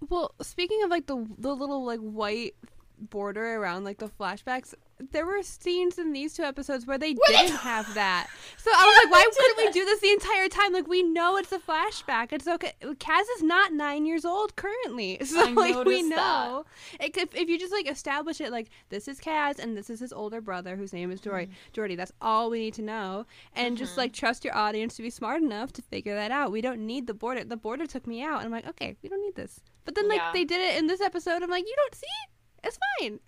Well, 0.08 0.34
speaking 0.42 0.82
of 0.84 0.90
like 0.90 1.06
the 1.06 1.26
the 1.38 1.54
little 1.54 1.84
like 1.84 2.00
white 2.00 2.54
border 2.98 3.56
around 3.56 3.84
like 3.84 3.98
the 3.98 4.08
flashbacks, 4.08 4.74
there 5.12 5.26
were 5.26 5.42
scenes 5.42 5.98
in 5.98 6.12
these 6.12 6.34
two 6.34 6.42
episodes 6.42 6.86
where 6.86 6.98
they 6.98 7.14
didn't 7.14 7.56
have 7.56 7.92
that. 7.94 8.28
So 8.56 8.70
I 8.72 8.84
was 8.84 9.04
like, 9.04 9.12
why 9.12 9.30
couldn't 9.36 9.66
we 9.66 9.72
do 9.72 9.84
this 9.84 10.00
the 10.00 10.10
entire 10.10 10.48
time? 10.48 10.72
Like 10.72 10.88
we 10.88 11.02
know 11.02 11.36
it's 11.36 11.52
a 11.52 11.58
flashback. 11.58 12.32
It's 12.32 12.46
okay. 12.46 12.72
Kaz 12.82 13.24
is 13.36 13.42
not 13.42 13.72
nine 13.72 14.06
years 14.06 14.24
old 14.24 14.56
currently, 14.56 15.18
so 15.24 15.50
like 15.50 15.84
we 15.84 16.02
know. 16.02 16.64
It, 17.00 17.16
if, 17.16 17.34
if 17.34 17.48
you 17.48 17.58
just 17.58 17.72
like 17.72 17.90
establish 17.90 18.40
it, 18.40 18.50
like 18.50 18.68
this 18.88 19.08
is 19.08 19.20
Kaz 19.20 19.58
and 19.58 19.76
this 19.76 19.90
is 19.90 20.00
his 20.00 20.12
older 20.12 20.40
brother 20.40 20.76
whose 20.76 20.92
name 20.92 21.10
is 21.10 21.20
Jordie. 21.20 21.46
Mm-hmm. 21.46 21.72
Jordie. 21.72 21.96
That's 21.96 22.12
all 22.20 22.50
we 22.50 22.60
need 22.60 22.74
to 22.74 22.82
know, 22.82 23.26
and 23.54 23.74
mm-hmm. 23.74 23.84
just 23.84 23.96
like 23.96 24.12
trust 24.12 24.44
your 24.44 24.56
audience 24.56 24.96
to 24.96 25.02
be 25.02 25.10
smart 25.10 25.42
enough 25.42 25.72
to 25.74 25.82
figure 25.82 26.14
that 26.14 26.30
out. 26.30 26.52
We 26.52 26.60
don't 26.60 26.86
need 26.86 27.06
the 27.06 27.14
border. 27.14 27.44
The 27.44 27.56
border 27.56 27.86
took 27.86 28.06
me 28.06 28.22
out, 28.22 28.38
and 28.38 28.46
I'm 28.46 28.52
like, 28.52 28.68
okay, 28.68 28.96
we 29.02 29.08
don't 29.08 29.22
need 29.22 29.34
this. 29.34 29.60
But 29.84 29.94
then 29.94 30.08
like 30.08 30.18
yeah. 30.18 30.32
they 30.32 30.44
did 30.44 30.60
it 30.60 30.78
in 30.78 30.86
this 30.86 31.00
episode. 31.00 31.42
I'm 31.42 31.50
like, 31.50 31.66
you 31.66 31.74
don't 31.76 31.94
see. 31.94 32.06
it. 32.06 32.68
It's 32.68 32.78
fine. 33.00 33.20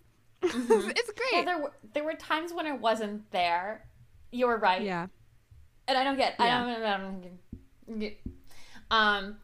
Mm-hmm. 0.47 0.91
it's 0.97 1.13
great. 1.13 1.33
Yeah, 1.33 1.45
there 1.45 1.59
were 1.59 1.73
there 1.95 2.05
were 2.05 2.15
times 2.15 2.53
when 2.53 2.67
it 2.67 2.81
wasn't 2.81 3.31
there. 3.31 3.87
You 4.33 4.47
were 4.47 4.59
right. 4.59 4.83
Yeah. 4.83 5.07
And 5.89 5.97
I 5.97 6.05
don't 6.05 6.17
get. 6.17 6.37
Yeah. 6.39 6.45
I 6.45 6.75
don't. 6.75 6.83
I 6.83 6.97
don't 6.99 8.01
get, 8.01 8.19
um. 8.91 9.37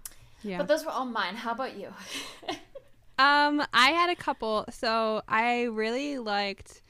Yeah. 0.42 0.58
But 0.58 0.68
those 0.68 0.84
were 0.84 0.90
all 0.90 1.04
mine. 1.04 1.36
How 1.36 1.52
about 1.52 1.76
you? 1.76 1.88
um, 3.18 3.62
I 3.72 3.90
had 3.90 4.10
a 4.10 4.16
couple. 4.16 4.64
So 4.70 5.22
I 5.28 5.64
really 5.64 6.18
liked. 6.18 6.82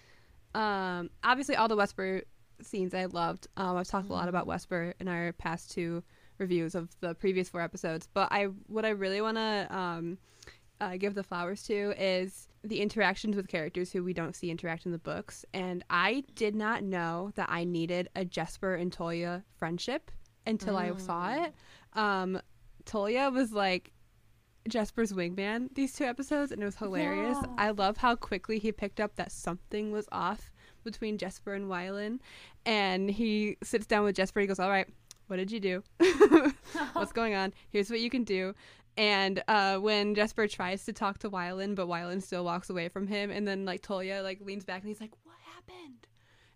Um, 0.54 1.10
obviously 1.24 1.56
all 1.56 1.68
the 1.68 1.76
Wesper 1.76 2.22
scenes 2.62 2.94
I 2.94 3.06
loved. 3.06 3.48
Um, 3.56 3.76
I've 3.76 3.86
talked 3.86 4.04
mm-hmm. 4.04 4.12
a 4.12 4.16
lot 4.16 4.28
about 4.28 4.46
Wesper 4.46 4.94
in 5.00 5.08
our 5.08 5.32
past 5.32 5.70
two 5.70 6.02
reviews 6.38 6.74
of 6.74 6.88
the 7.00 7.14
previous 7.14 7.48
four 7.48 7.60
episodes. 7.60 8.08
But 8.12 8.28
I, 8.30 8.44
what 8.66 8.84
I 8.84 8.90
really 8.90 9.20
want 9.20 9.36
to 9.36 9.66
um, 9.70 10.18
uh, 10.80 10.96
give 10.96 11.14
the 11.14 11.22
flowers 11.22 11.62
to 11.64 11.94
is 11.98 12.48
the 12.64 12.80
interactions 12.80 13.36
with 13.36 13.48
characters 13.48 13.90
who 13.92 14.04
we 14.04 14.12
don't 14.12 14.36
see 14.36 14.50
interact 14.50 14.86
in 14.86 14.92
the 14.92 14.98
books. 14.98 15.44
And 15.52 15.84
I 15.90 16.24
did 16.34 16.54
not 16.54 16.82
know 16.82 17.32
that 17.34 17.48
I 17.50 17.64
needed 17.64 18.08
a 18.14 18.24
Jesper 18.24 18.74
and 18.74 18.96
Tolia 18.96 19.42
friendship 19.56 20.10
until 20.46 20.74
mm. 20.74 20.94
I 20.94 20.96
saw 20.98 21.28
mm. 21.28 21.46
it. 21.46 21.54
Um, 21.94 22.40
Tolia 22.84 23.32
was 23.32 23.52
like 23.52 23.92
Jesper's 24.68 25.12
wingman 25.12 25.74
these 25.74 25.92
two 25.92 26.04
episodes, 26.04 26.52
and 26.52 26.62
it 26.62 26.64
was 26.64 26.76
hilarious. 26.76 27.38
Yeah. 27.40 27.48
I 27.58 27.70
love 27.70 27.96
how 27.96 28.14
quickly 28.14 28.58
he 28.58 28.70
picked 28.70 29.00
up 29.00 29.16
that 29.16 29.32
something 29.32 29.90
was 29.90 30.08
off 30.12 30.52
between 30.84 31.18
Jesper 31.18 31.54
and 31.54 31.66
Wylan. 31.66 32.18
And 32.64 33.10
he 33.10 33.56
sits 33.62 33.86
down 33.86 34.04
with 34.04 34.16
Jesper. 34.16 34.40
He 34.40 34.46
goes, 34.46 34.60
All 34.60 34.70
right, 34.70 34.86
what 35.26 35.36
did 35.36 35.50
you 35.50 35.60
do? 35.60 35.82
What's 36.92 37.12
going 37.14 37.34
on? 37.34 37.52
Here's 37.70 37.90
what 37.90 38.00
you 38.00 38.10
can 38.10 38.24
do. 38.24 38.54
And 38.96 39.42
uh, 39.48 39.78
when 39.78 40.14
Jesper 40.14 40.46
tries 40.46 40.84
to 40.84 40.92
talk 40.92 41.18
to 41.18 41.30
Wylan, 41.30 41.74
but 41.74 41.88
Wylan 41.88 42.22
still 42.22 42.44
walks 42.44 42.68
away 42.68 42.88
from 42.88 43.06
him, 43.06 43.30
and 43.30 43.48
then 43.48 43.64
like 43.64 43.82
Tolia 43.82 44.22
like 44.22 44.40
leans 44.42 44.64
back 44.64 44.82
and 44.82 44.88
he's 44.88 45.00
like, 45.00 45.12
"What 45.24 45.36
happened?" 45.54 46.06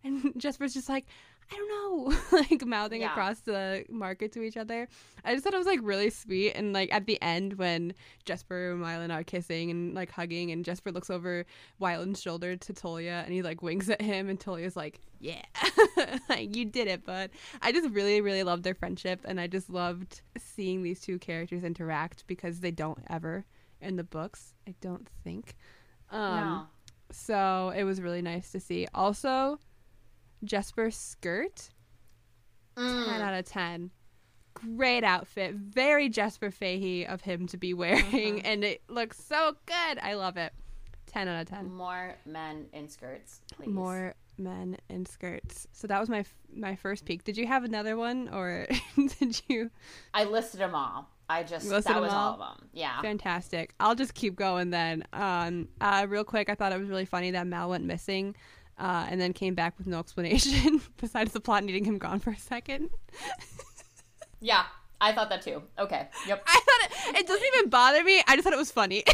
And 0.04 0.32
Jesper's 0.40 0.74
just 0.74 0.88
like, 0.88 1.06
I 1.50 1.56
don't 1.56 1.68
know, 1.68 2.16
like 2.32 2.66
mouthing 2.66 3.02
yeah. 3.02 3.10
across 3.10 3.40
the 3.40 3.84
market 3.88 4.32
to 4.32 4.42
each 4.42 4.56
other. 4.56 4.88
I 5.24 5.32
just 5.32 5.44
thought 5.44 5.54
it 5.54 5.58
was 5.58 5.66
like 5.66 5.80
really 5.82 6.10
sweet. 6.10 6.52
And 6.52 6.72
like 6.72 6.92
at 6.92 7.06
the 7.06 7.20
end, 7.22 7.54
when 7.54 7.94
Jesper 8.24 8.72
and 8.72 8.82
Wylan 8.82 9.14
are 9.14 9.22
kissing 9.22 9.70
and 9.70 9.94
like 9.94 10.10
hugging, 10.10 10.50
and 10.50 10.64
Jesper 10.64 10.90
looks 10.90 11.10
over 11.10 11.44
Wylan's 11.80 12.20
shoulder 12.20 12.56
to 12.56 12.72
Tolia 12.72 13.24
and 13.24 13.32
he 13.32 13.42
like 13.42 13.62
winks 13.62 13.88
at 13.88 14.00
him, 14.00 14.28
and 14.28 14.40
Tolia's 14.40 14.76
like, 14.76 15.00
Yeah, 15.20 15.42
like 16.28 16.56
you 16.56 16.64
did 16.64 16.88
it, 16.88 17.04
bud. 17.04 17.30
I 17.62 17.72
just 17.72 17.90
really, 17.90 18.20
really 18.20 18.42
loved 18.42 18.64
their 18.64 18.74
friendship. 18.74 19.20
And 19.24 19.40
I 19.40 19.46
just 19.46 19.70
loved 19.70 20.22
seeing 20.36 20.82
these 20.82 21.00
two 21.00 21.18
characters 21.18 21.62
interact 21.62 22.26
because 22.26 22.60
they 22.60 22.72
don't 22.72 22.98
ever 23.08 23.44
in 23.80 23.96
the 23.96 24.04
books, 24.04 24.54
I 24.66 24.74
don't 24.80 25.08
think. 25.22 25.56
Um, 26.10 26.40
no. 26.40 26.66
So 27.12 27.72
it 27.76 27.84
was 27.84 28.00
really 28.00 28.22
nice 28.22 28.50
to 28.52 28.60
see. 28.60 28.86
Also, 28.94 29.60
Jesper 30.46 30.90
skirt. 30.90 31.70
Mm. 32.76 33.04
10 33.06 33.20
out 33.22 33.34
of 33.34 33.44
10. 33.44 33.90
Great 34.54 35.04
outfit. 35.04 35.54
Very 35.54 36.08
Jesper 36.08 36.50
Fahey 36.50 37.06
of 37.06 37.22
him 37.22 37.46
to 37.48 37.56
be 37.56 37.74
wearing. 37.74 38.38
Uh-huh. 38.38 38.42
And 38.44 38.64
it 38.64 38.82
looks 38.88 39.22
so 39.22 39.56
good. 39.66 39.98
I 40.00 40.14
love 40.14 40.36
it. 40.36 40.52
10 41.06 41.28
out 41.28 41.42
of 41.42 41.48
10. 41.48 41.72
More 41.72 42.14
men 42.26 42.66
in 42.72 42.88
skirts, 42.88 43.40
please. 43.54 43.68
More 43.68 44.14
men 44.38 44.76
in 44.88 45.06
skirts. 45.06 45.66
So 45.72 45.86
that 45.86 46.00
was 46.00 46.08
my 46.08 46.24
my 46.54 46.76
first 46.76 47.04
peek. 47.04 47.24
Did 47.24 47.36
you 47.36 47.46
have 47.46 47.64
another 47.64 47.96
one 47.96 48.28
or 48.28 48.66
did 49.18 49.40
you? 49.48 49.70
I 50.12 50.24
listed 50.24 50.60
them 50.60 50.74
all. 50.74 51.08
I 51.28 51.42
just 51.42 51.68
that 51.68 52.00
was 52.00 52.12
all? 52.12 52.18
all? 52.18 52.32
of 52.34 52.38
them. 52.38 52.68
Yeah. 52.72 53.00
Fantastic. 53.00 53.74
I'll 53.80 53.94
just 53.94 54.14
keep 54.14 54.36
going 54.36 54.70
then. 54.70 55.04
Um, 55.12 55.68
uh, 55.80 56.06
real 56.08 56.24
quick, 56.24 56.48
I 56.48 56.54
thought 56.54 56.72
it 56.72 56.78
was 56.78 56.88
really 56.88 57.04
funny 57.04 57.32
that 57.32 57.46
Mal 57.46 57.70
went 57.70 57.84
missing 57.84 58.36
uh, 58.78 59.06
and 59.08 59.20
then 59.20 59.32
came 59.32 59.54
back 59.54 59.76
with 59.78 59.86
no 59.86 59.98
explanation 59.98 60.80
besides 61.00 61.32
the 61.32 61.40
plot 61.40 61.64
needing 61.64 61.84
him 61.84 61.98
gone 61.98 62.20
for 62.20 62.30
a 62.30 62.38
second. 62.38 62.90
yeah, 64.40 64.64
I 65.00 65.12
thought 65.12 65.28
that 65.30 65.42
too. 65.42 65.62
Okay. 65.78 66.08
Yep. 66.26 66.42
I 66.46 66.60
thought 66.60 67.10
it, 67.10 67.20
it 67.20 67.26
doesn't 67.26 67.46
even 67.54 67.70
bother 67.70 68.02
me. 68.04 68.22
I 68.26 68.36
just 68.36 68.44
thought 68.44 68.52
it 68.52 68.58
was 68.58 68.70
funny. 68.70 69.04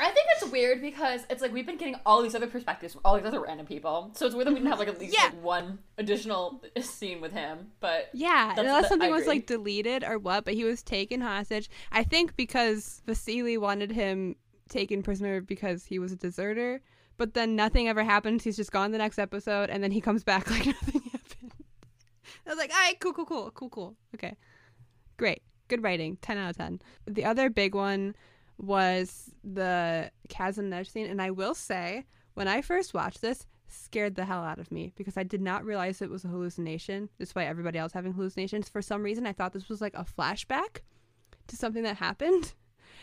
I 0.00 0.10
think 0.12 0.26
it's 0.36 0.50
weird 0.50 0.80
because 0.80 1.26
it's 1.28 1.42
like 1.42 1.52
we've 1.52 1.66
been 1.66 1.76
getting 1.76 1.96
all 2.06 2.22
these 2.22 2.34
other 2.34 2.46
perspectives 2.46 2.94
from 2.94 3.02
all 3.04 3.16
these 3.16 3.26
other 3.26 3.40
random 3.40 3.66
people. 3.66 4.10
So 4.14 4.24
it's 4.24 4.34
weird 4.34 4.46
that 4.46 4.52
we 4.52 4.58
didn't 4.58 4.70
have 4.70 4.78
like 4.78 4.88
at 4.88 4.98
least 4.98 5.14
yeah. 5.14 5.24
like 5.24 5.42
one 5.42 5.78
additional 5.98 6.62
scene 6.80 7.20
with 7.20 7.32
him. 7.32 7.72
But 7.80 8.08
yeah, 8.14 8.54
unless 8.56 8.88
something 8.88 9.10
was 9.10 9.26
like 9.26 9.46
deleted 9.46 10.02
or 10.02 10.18
what, 10.18 10.46
but 10.46 10.54
he 10.54 10.64
was 10.64 10.82
taken 10.82 11.20
hostage. 11.20 11.68
I 11.92 12.02
think 12.02 12.34
because 12.34 13.02
Vasily 13.06 13.58
wanted 13.58 13.92
him 13.92 14.36
taken 14.70 15.02
prisoner 15.02 15.42
because 15.42 15.84
he 15.84 15.98
was 15.98 16.12
a 16.12 16.16
deserter 16.16 16.80
but 17.20 17.34
then 17.34 17.54
nothing 17.54 17.86
ever 17.86 18.02
happens. 18.02 18.42
He's 18.42 18.56
just 18.56 18.72
gone 18.72 18.92
the 18.92 18.98
next 18.98 19.18
episode, 19.18 19.68
and 19.68 19.84
then 19.84 19.90
he 19.90 20.00
comes 20.00 20.24
back 20.24 20.50
like 20.50 20.64
nothing 20.64 21.02
happened. 21.12 21.52
I 22.46 22.48
was 22.48 22.56
like, 22.56 22.72
all 22.72 22.80
right, 22.80 22.98
cool, 22.98 23.12
cool, 23.12 23.26
cool, 23.26 23.50
cool, 23.50 23.68
cool. 23.68 23.96
Okay, 24.14 24.34
great, 25.18 25.42
good 25.68 25.82
writing, 25.82 26.16
ten 26.22 26.38
out 26.38 26.48
of 26.48 26.56
ten. 26.56 26.80
The 27.06 27.26
other 27.26 27.50
big 27.50 27.74
one 27.74 28.16
was 28.56 29.30
the 29.44 30.10
Kaz 30.30 30.56
and 30.56 30.72
Nej 30.72 30.90
scene, 30.90 31.10
and 31.10 31.20
I 31.20 31.30
will 31.30 31.54
say, 31.54 32.06
when 32.32 32.48
I 32.48 32.62
first 32.62 32.94
watched 32.94 33.20
this, 33.20 33.46
scared 33.68 34.14
the 34.14 34.24
hell 34.24 34.42
out 34.42 34.58
of 34.58 34.72
me 34.72 34.94
because 34.96 35.18
I 35.18 35.22
did 35.22 35.42
not 35.42 35.62
realize 35.66 36.00
it 36.00 36.08
was 36.08 36.24
a 36.24 36.28
hallucination, 36.28 37.10
despite 37.18 37.48
everybody 37.48 37.78
else 37.78 37.92
having 37.92 38.14
hallucinations. 38.14 38.70
For 38.70 38.80
some 38.80 39.02
reason, 39.02 39.26
I 39.26 39.34
thought 39.34 39.52
this 39.52 39.68
was 39.68 39.82
like 39.82 39.94
a 39.94 40.06
flashback 40.06 40.78
to 41.48 41.56
something 41.56 41.82
that 41.82 41.96
happened. 41.98 42.54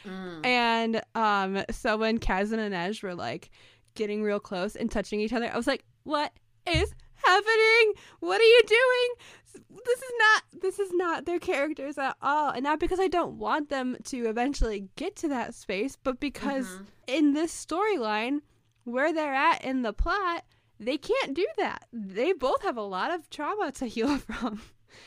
Mm. 0.05 0.45
And 0.45 1.01
um, 1.15 1.63
so 1.69 1.97
when 1.97 2.17
Kaz 2.17 2.51
and 2.51 2.73
Inej 2.73 3.03
were 3.03 3.15
like, 3.15 3.49
getting 3.97 4.23
real 4.23 4.39
close 4.39 4.75
and 4.77 4.89
touching 4.89 5.19
each 5.19 5.33
other. 5.33 5.51
I 5.51 5.57
was 5.57 5.67
like, 5.67 5.83
what 6.03 6.31
is 6.65 6.93
happening? 7.15 7.93
What 8.19 8.39
are 8.39 8.43
you 8.43 8.61
doing? 8.65 9.61
This 9.85 9.99
is 9.99 10.11
not 10.19 10.43
this 10.61 10.79
is 10.79 10.91
not 10.93 11.25
their 11.25 11.39
characters 11.39 11.97
at 11.97 12.15
all. 12.21 12.51
And 12.51 12.63
not 12.63 12.79
because 12.79 12.99
I 12.99 13.07
don't 13.07 13.37
want 13.37 13.69
them 13.69 13.97
to 14.05 14.29
eventually 14.29 14.87
get 14.95 15.15
to 15.17 15.27
that 15.29 15.55
space, 15.55 15.97
but 16.01 16.19
because 16.19 16.67
mm-hmm. 16.67 16.83
in 17.07 17.33
this 17.33 17.53
storyline 17.65 18.41
where 18.83 19.11
they're 19.11 19.33
at 19.33 19.63
in 19.63 19.81
the 19.81 19.93
plot, 19.93 20.45
they 20.79 20.97
can't 20.97 21.33
do 21.33 21.47
that. 21.57 21.85
They 21.91 22.33
both 22.33 22.61
have 22.63 22.77
a 22.77 22.81
lot 22.81 23.11
of 23.11 23.29
trauma 23.29 23.71
to 23.73 23.85
heal 23.95 24.17
from 24.17 24.61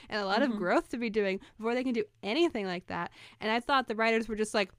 and 0.09 0.21
a 0.21 0.27
lot 0.27 0.41
mm-hmm. 0.41 0.53
of 0.53 0.59
growth 0.59 0.89
to 0.91 0.99
be 0.99 1.11
doing 1.11 1.41
before 1.57 1.75
they 1.75 1.85
can 1.85 1.93
do 1.93 2.05
anything 2.23 2.67
like 2.67 2.87
that. 2.89 3.13
And 3.41 3.51
I 3.51 3.61
thought 3.61 3.89
the 3.89 3.95
writers 3.95 4.29
were 4.29 4.37
just 4.37 4.55
like, 4.55 4.71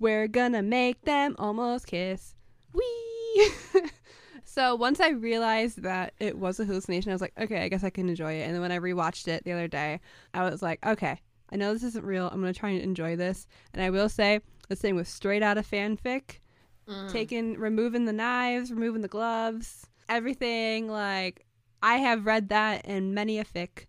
we're 0.00 0.28
gonna 0.28 0.62
make 0.62 1.02
them 1.02 1.34
almost 1.38 1.86
kiss. 1.86 2.34
Wee! 2.72 3.07
so 4.44 4.74
once 4.74 5.00
I 5.00 5.10
realized 5.10 5.82
that 5.82 6.14
it 6.18 6.38
was 6.38 6.60
a 6.60 6.64
hallucination, 6.64 7.10
I 7.10 7.14
was 7.14 7.20
like, 7.20 7.34
okay, 7.38 7.62
I 7.62 7.68
guess 7.68 7.84
I 7.84 7.90
can 7.90 8.08
enjoy 8.08 8.34
it. 8.34 8.42
And 8.44 8.54
then 8.54 8.60
when 8.60 8.72
I 8.72 8.78
rewatched 8.78 9.28
it 9.28 9.44
the 9.44 9.52
other 9.52 9.68
day, 9.68 10.00
I 10.34 10.48
was 10.48 10.62
like, 10.62 10.84
okay, 10.84 11.20
I 11.50 11.56
know 11.56 11.72
this 11.72 11.82
isn't 11.82 12.04
real. 12.04 12.28
I'm 12.28 12.40
gonna 12.40 12.52
try 12.52 12.70
and 12.70 12.82
enjoy 12.82 13.16
this. 13.16 13.46
And 13.72 13.82
I 13.82 13.90
will 13.90 14.08
say, 14.08 14.40
this 14.68 14.80
thing 14.80 14.96
was 14.96 15.08
straight 15.08 15.42
out 15.42 15.58
of 15.58 15.68
fanfic. 15.68 16.40
Mm. 16.88 17.10
Taking, 17.12 17.58
removing 17.58 18.06
the 18.06 18.12
knives, 18.12 18.72
removing 18.72 19.02
the 19.02 19.08
gloves, 19.08 19.86
everything. 20.08 20.88
Like 20.88 21.44
I 21.82 21.96
have 21.96 22.26
read 22.26 22.48
that 22.48 22.86
in 22.86 23.14
many 23.14 23.38
a 23.38 23.44
fic. 23.44 23.86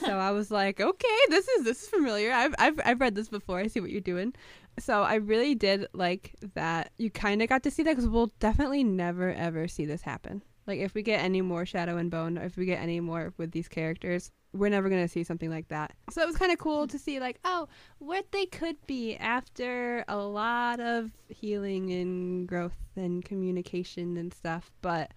so 0.00 0.12
I 0.18 0.30
was 0.30 0.50
like, 0.50 0.80
okay, 0.80 1.18
this 1.28 1.48
is 1.48 1.64
this 1.64 1.82
is 1.82 1.88
familiar. 1.88 2.32
I've 2.32 2.54
I've 2.58 2.80
I've 2.84 3.00
read 3.00 3.14
this 3.14 3.28
before. 3.28 3.58
I 3.58 3.66
see 3.66 3.80
what 3.80 3.90
you're 3.90 4.00
doing 4.00 4.34
so 4.78 5.02
I 5.02 5.16
really 5.16 5.54
did 5.54 5.86
like 5.92 6.34
that 6.54 6.92
you 6.98 7.10
kind 7.10 7.42
of 7.42 7.48
got 7.48 7.62
to 7.64 7.70
see 7.70 7.82
that 7.84 7.92
because 7.92 8.08
we'll 8.08 8.32
definitely 8.40 8.84
never 8.84 9.32
ever 9.32 9.68
see 9.68 9.86
this 9.86 10.02
happen. 10.02 10.42
Like 10.66 10.80
if 10.80 10.94
we 10.94 11.02
get 11.02 11.22
any 11.22 11.42
more 11.42 11.64
Shadow 11.64 11.96
and 11.96 12.10
Bone, 12.10 12.38
or 12.38 12.44
if 12.44 12.56
we 12.56 12.66
get 12.66 12.80
any 12.80 13.00
more 13.00 13.32
with 13.36 13.52
these 13.52 13.68
characters, 13.68 14.32
we're 14.52 14.68
never 14.68 14.88
gonna 14.88 15.08
see 15.08 15.22
something 15.22 15.50
like 15.50 15.68
that. 15.68 15.94
So 16.10 16.22
it 16.22 16.26
was 16.26 16.36
kind 16.36 16.52
of 16.52 16.58
cool 16.58 16.86
to 16.88 16.98
see 16.98 17.20
like, 17.20 17.38
oh, 17.44 17.68
what 17.98 18.26
they 18.32 18.46
could 18.46 18.76
be 18.86 19.16
after 19.16 20.04
a 20.08 20.16
lot 20.16 20.80
of 20.80 21.10
healing 21.28 21.92
and 21.92 22.48
growth 22.48 22.76
and 22.96 23.24
communication 23.24 24.16
and 24.16 24.32
stuff. 24.34 24.72
But 24.82 25.12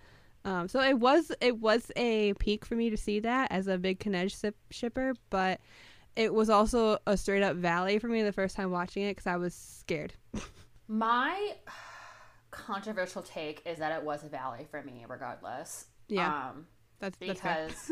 um, 0.45 0.67
so 0.67 0.82
it 0.82 1.00
was 1.00 1.32
it 1.41 1.60
was 1.60 1.91
a 1.95 2.34
peak 2.36 2.65
for 2.65 2.76
me 2.76 2.89
to 2.89 2.98
see 2.98 3.19
that 3.22 3.52
as 3.52 3.67
a 3.67 3.78
big 3.78 4.00
Kanej 4.00 4.32
sip- 4.32 4.56
shipper, 4.72 5.13
but 5.30 5.60
it 6.20 6.34
was 6.34 6.50
also 6.50 6.98
a 7.08 7.16
straight 7.16 7.44
up 7.44 7.56
valley 7.56 7.98
for 7.98 8.10
me 8.10 8.22
the 8.24 8.34
first 8.34 8.58
time 8.58 8.72
watching 8.72 9.04
it 9.04 9.12
because 9.12 9.26
I 9.26 9.38
was 9.38 9.54
scared. 9.54 10.14
My 10.90 11.54
controversial 12.52 13.22
take 13.22 13.62
is 13.66 13.78
that 13.80 13.98
it 13.98 14.04
was 14.04 14.26
a 14.26 14.28
valley 14.28 14.68
for 14.70 14.84
me, 14.84 15.06
regardless. 15.08 15.86
Yeah, 16.10 16.50
Um, 16.50 16.68
that's 17.00 17.18
that's 17.18 17.40
because 17.40 17.92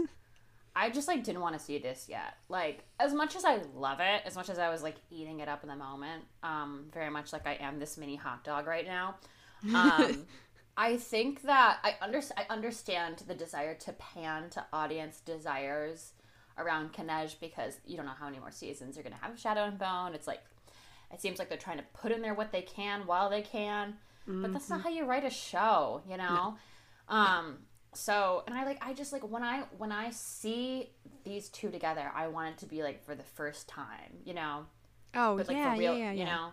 I 0.76 0.90
just 0.90 1.08
like 1.08 1.24
didn't 1.24 1.40
want 1.40 1.58
to 1.58 1.64
see 1.64 1.78
this 1.78 2.08
yet. 2.10 2.36
Like 2.50 2.84
as 3.00 3.14
much 3.14 3.38
as 3.38 3.46
I 3.46 3.62
love 3.74 4.02
it, 4.02 4.24
as 4.26 4.36
much 4.36 4.50
as 4.50 4.60
I 4.60 4.70
was 4.70 4.84
like 4.84 4.98
eating 5.10 5.40
it 5.40 5.48
up 5.48 5.64
in 5.64 5.70
the 5.70 5.78
moment, 5.78 6.26
um, 6.44 6.88
very 6.94 7.10
much 7.10 7.32
like 7.32 7.48
I 7.48 7.54
am 7.62 7.80
this 7.80 7.98
mini 7.98 8.18
hot 8.18 8.44
dog 8.44 8.68
right 8.68 8.86
now. 8.86 9.16
Um, 9.74 10.26
I 10.78 10.98
think 10.98 11.44
that 11.44 11.78
I 11.82 11.96
under 12.02 12.22
I 12.36 12.46
understand 12.50 13.24
the 13.26 13.34
desire 13.34 13.74
to 13.76 13.94
pan 13.94 14.50
to 14.50 14.66
audience 14.74 15.22
desires 15.22 16.12
around 16.58 16.94
Kanej 16.94 17.40
because 17.40 17.78
you 17.86 17.98
don't 17.98 18.06
know 18.06 18.14
how 18.20 18.26
many 18.26 18.40
more 18.40 18.52
seasons 18.52 18.96
you're 18.96 19.04
gonna 19.04 19.18
have 19.22 19.40
Shadow 19.40 19.64
and 19.64 19.78
Bone. 19.78 20.14
It's 20.14 20.28
like 20.28 20.42
it 21.14 21.22
seems 21.22 21.40
like 21.40 21.50
they're 21.50 21.58
trying 21.58 21.78
to 21.78 21.86
put 21.94 22.12
in 22.12 22.22
there 22.22 22.34
what 22.34 22.52
they 22.52 22.62
can 22.62 23.06
while 23.08 23.30
they 23.30 23.42
can, 23.42 23.96
but 24.26 24.52
that's 24.54 24.70
not 24.70 24.82
how 24.82 24.90
you 24.90 25.06
write 25.06 25.24
a 25.24 25.30
show, 25.30 26.02
you 26.10 26.18
know. 26.18 26.56
Um, 27.08 27.60
so 27.94 28.44
and 28.46 28.56
I 28.56 28.66
like 28.66 28.78
I 28.86 28.94
just 28.94 29.14
like 29.14 29.28
when 29.30 29.44
I 29.44 29.64
when 29.78 29.92
I 29.92 30.10
see 30.12 30.90
these 31.24 31.50
two 31.50 31.70
together, 31.72 32.12
I 32.14 32.28
want 32.28 32.50
it 32.50 32.58
to 32.60 32.66
be 32.66 32.84
like 32.84 33.04
for 33.04 33.16
the 33.16 33.24
first 33.24 33.68
time, 33.68 34.20
you 34.26 34.34
know. 34.34 34.66
oh 35.16 35.38
But 35.38 35.48
like 35.48 35.58
yeah, 35.58 35.74
for 35.74 35.80
real, 35.80 35.98
yeah, 35.98 36.12
yeah, 36.12 36.20
you 36.20 36.26
know. 36.26 36.50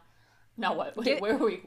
No, 0.56 0.72
what? 0.72 0.96
Wait, 0.96 1.20
where 1.20 1.34
are 1.34 1.44
we? 1.44 1.62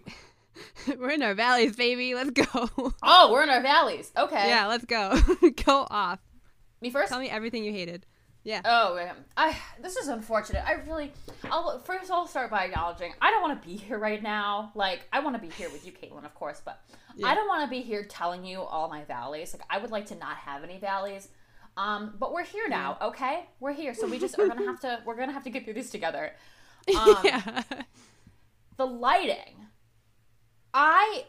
we're 0.97 1.11
in 1.11 1.21
our 1.21 1.35
valleys, 1.35 1.75
baby. 1.75 2.15
Let's 2.15 2.31
go. 2.31 2.93
Oh, 3.03 3.31
we're 3.31 3.43
in 3.43 3.49
our 3.49 3.61
valleys. 3.61 4.11
Okay. 4.17 4.47
yeah, 4.47 4.67
let's 4.67 4.85
go. 4.85 5.19
go 5.65 5.85
off. 5.89 6.19
Me 6.81 6.89
first. 6.89 7.09
Tell 7.09 7.19
me 7.19 7.29
everything 7.29 7.63
you 7.63 7.71
hated. 7.71 8.05
Yeah. 8.47 8.61
Oh. 8.63 9.11
I 9.35 9.57
this 9.81 9.97
is 9.97 10.07
unfortunate. 10.07 10.63
I 10.65 10.75
really. 10.87 11.11
I'll 11.51 11.79
first. 11.79 12.09
I'll 12.09 12.27
start 12.27 12.49
by 12.49 12.63
acknowledging 12.63 13.13
I 13.21 13.29
don't 13.29 13.41
want 13.41 13.61
to 13.61 13.67
be 13.67 13.75
here 13.75 13.99
right 13.99 14.23
now. 14.23 14.71
Like 14.73 15.05
I 15.11 15.19
want 15.19 15.35
to 15.35 15.41
be 15.41 15.49
here 15.49 15.69
with 15.69 15.85
you, 15.85 15.91
Caitlin, 15.91 16.23
of 16.23 16.33
course, 16.33 16.61
but 16.63 16.81
Yeah. 17.17 17.27
I 17.27 17.35
don't 17.35 17.49
want 17.49 17.65
to 17.65 17.69
be 17.69 17.81
here 17.81 18.05
telling 18.05 18.45
you 18.45 18.61
all 18.61 18.87
my 18.87 19.03
valleys. 19.03 19.53
Like 19.53 19.63
I 19.69 19.79
would 19.79 19.91
like 19.91 20.05
to 20.07 20.15
not 20.15 20.37
have 20.37 20.63
any 20.63 20.79
valleys. 20.79 21.27
Um, 21.75 22.15
but 22.17 22.31
we're 22.31 22.45
here 22.45 22.69
now, 22.69 22.97
okay? 23.01 23.45
We're 23.59 23.73
here, 23.73 23.93
so 23.93 24.07
we 24.07 24.17
just 24.17 24.39
are 24.39 24.47
gonna 24.47 24.65
have 24.65 24.79
to. 24.79 25.01
We're 25.05 25.17
gonna 25.17 25.33
have 25.33 25.43
to 25.43 25.49
get 25.49 25.65
through 25.65 25.75
this 25.75 25.89
together. 25.89 26.31
Um, 26.97 27.17
yeah. 27.21 27.63
the 28.77 28.85
lighting 28.85 29.65
i 30.73 31.25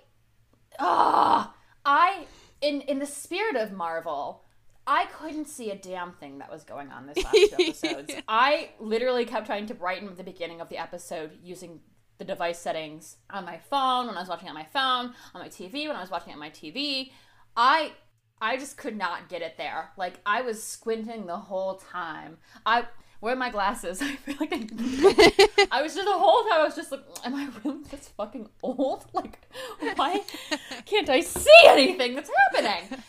ah 0.78 1.52
i 1.84 2.26
in 2.60 2.80
in 2.82 3.00
the 3.00 3.06
spirit 3.06 3.56
of 3.56 3.72
marvel 3.72 4.44
i 4.88 5.04
couldn't 5.06 5.46
see 5.46 5.70
a 5.70 5.76
damn 5.76 6.12
thing 6.12 6.38
that 6.38 6.50
was 6.50 6.64
going 6.64 6.90
on 6.90 7.06
this 7.06 7.22
last 7.22 7.34
two 7.34 7.48
episodes. 7.60 8.12
I 8.26 8.70
literally 8.80 9.26
kept 9.26 9.46
trying 9.46 9.66
to 9.66 9.74
brighten 9.74 10.16
the 10.16 10.24
beginning 10.24 10.60
of 10.60 10.68
the 10.70 10.78
episode 10.78 11.32
using 11.42 11.80
the 12.16 12.24
device 12.24 12.58
settings 12.58 13.18
on 13.30 13.44
my 13.44 13.58
phone 13.58 14.06
when 14.08 14.16
i 14.16 14.20
was 14.20 14.28
watching 14.28 14.48
on 14.48 14.54
my 14.54 14.66
phone 14.72 15.14
on 15.34 15.40
my 15.40 15.48
tv 15.48 15.86
when 15.86 15.94
i 15.94 16.00
was 16.00 16.10
watching 16.10 16.32
on 16.32 16.38
my 16.40 16.50
tv 16.50 17.12
i 17.56 17.92
i 18.40 18.56
just 18.56 18.76
could 18.76 18.96
not 18.96 19.28
get 19.28 19.42
it 19.42 19.56
there. 19.56 19.90
Like 19.96 20.20
i 20.24 20.40
was 20.40 20.62
squinting 20.62 21.26
the 21.26 21.36
whole 21.36 21.74
time. 21.76 22.38
I 22.64 22.86
wear 23.20 23.36
my 23.36 23.50
glasses? 23.50 24.00
I 24.02 24.16
feel 24.16 24.36
like 24.40 24.52
I, 24.52 25.68
I 25.78 25.82
was 25.82 25.94
just 25.94 26.06
the 26.06 26.18
whole 26.18 26.44
time 26.44 26.60
I 26.60 26.64
was 26.64 26.76
just 26.76 26.92
like, 26.92 27.04
am 27.24 27.34
I 27.34 27.48
really 27.64 27.82
this 27.90 28.08
fucking 28.16 28.48
old? 28.62 29.06
Like, 29.12 29.40
why 29.96 30.22
can't 30.86 31.08
I 31.08 31.20
see 31.20 31.50
anything 31.66 32.14
that's 32.14 32.30
happening? 32.52 33.02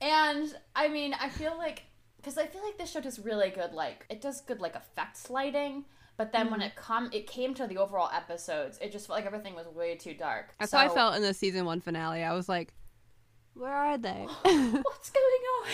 And 0.00 0.54
I 0.74 0.88
mean, 0.88 1.14
I 1.14 1.28
feel 1.28 1.56
like 1.56 1.84
because 2.16 2.38
I 2.38 2.46
feel 2.46 2.62
like 2.62 2.78
this 2.78 2.90
show 2.90 3.00
does 3.00 3.18
really 3.18 3.50
good, 3.50 3.72
like 3.72 4.06
it 4.08 4.20
does 4.20 4.40
good 4.40 4.60
like 4.60 4.74
effects 4.74 5.30
lighting. 5.30 5.84
But 6.16 6.32
then 6.32 6.50
when 6.50 6.62
it 6.62 6.76
come, 6.76 7.10
it 7.12 7.26
came 7.26 7.54
to 7.54 7.66
the 7.66 7.78
overall 7.78 8.08
episodes, 8.14 8.78
it 8.80 8.92
just 8.92 9.08
felt 9.08 9.18
like 9.18 9.26
everything 9.26 9.56
was 9.56 9.66
way 9.66 9.96
too 9.96 10.14
dark. 10.14 10.54
That's 10.60 10.70
so, 10.70 10.78
how 10.78 10.84
I 10.84 10.88
felt 10.88 11.16
in 11.16 11.22
the 11.22 11.34
season 11.34 11.64
one 11.64 11.80
finale. 11.80 12.22
I 12.22 12.32
was 12.34 12.48
like, 12.48 12.72
where 13.54 13.72
are 13.72 13.98
they? 13.98 14.26
What's 14.42 15.10
going 15.10 15.24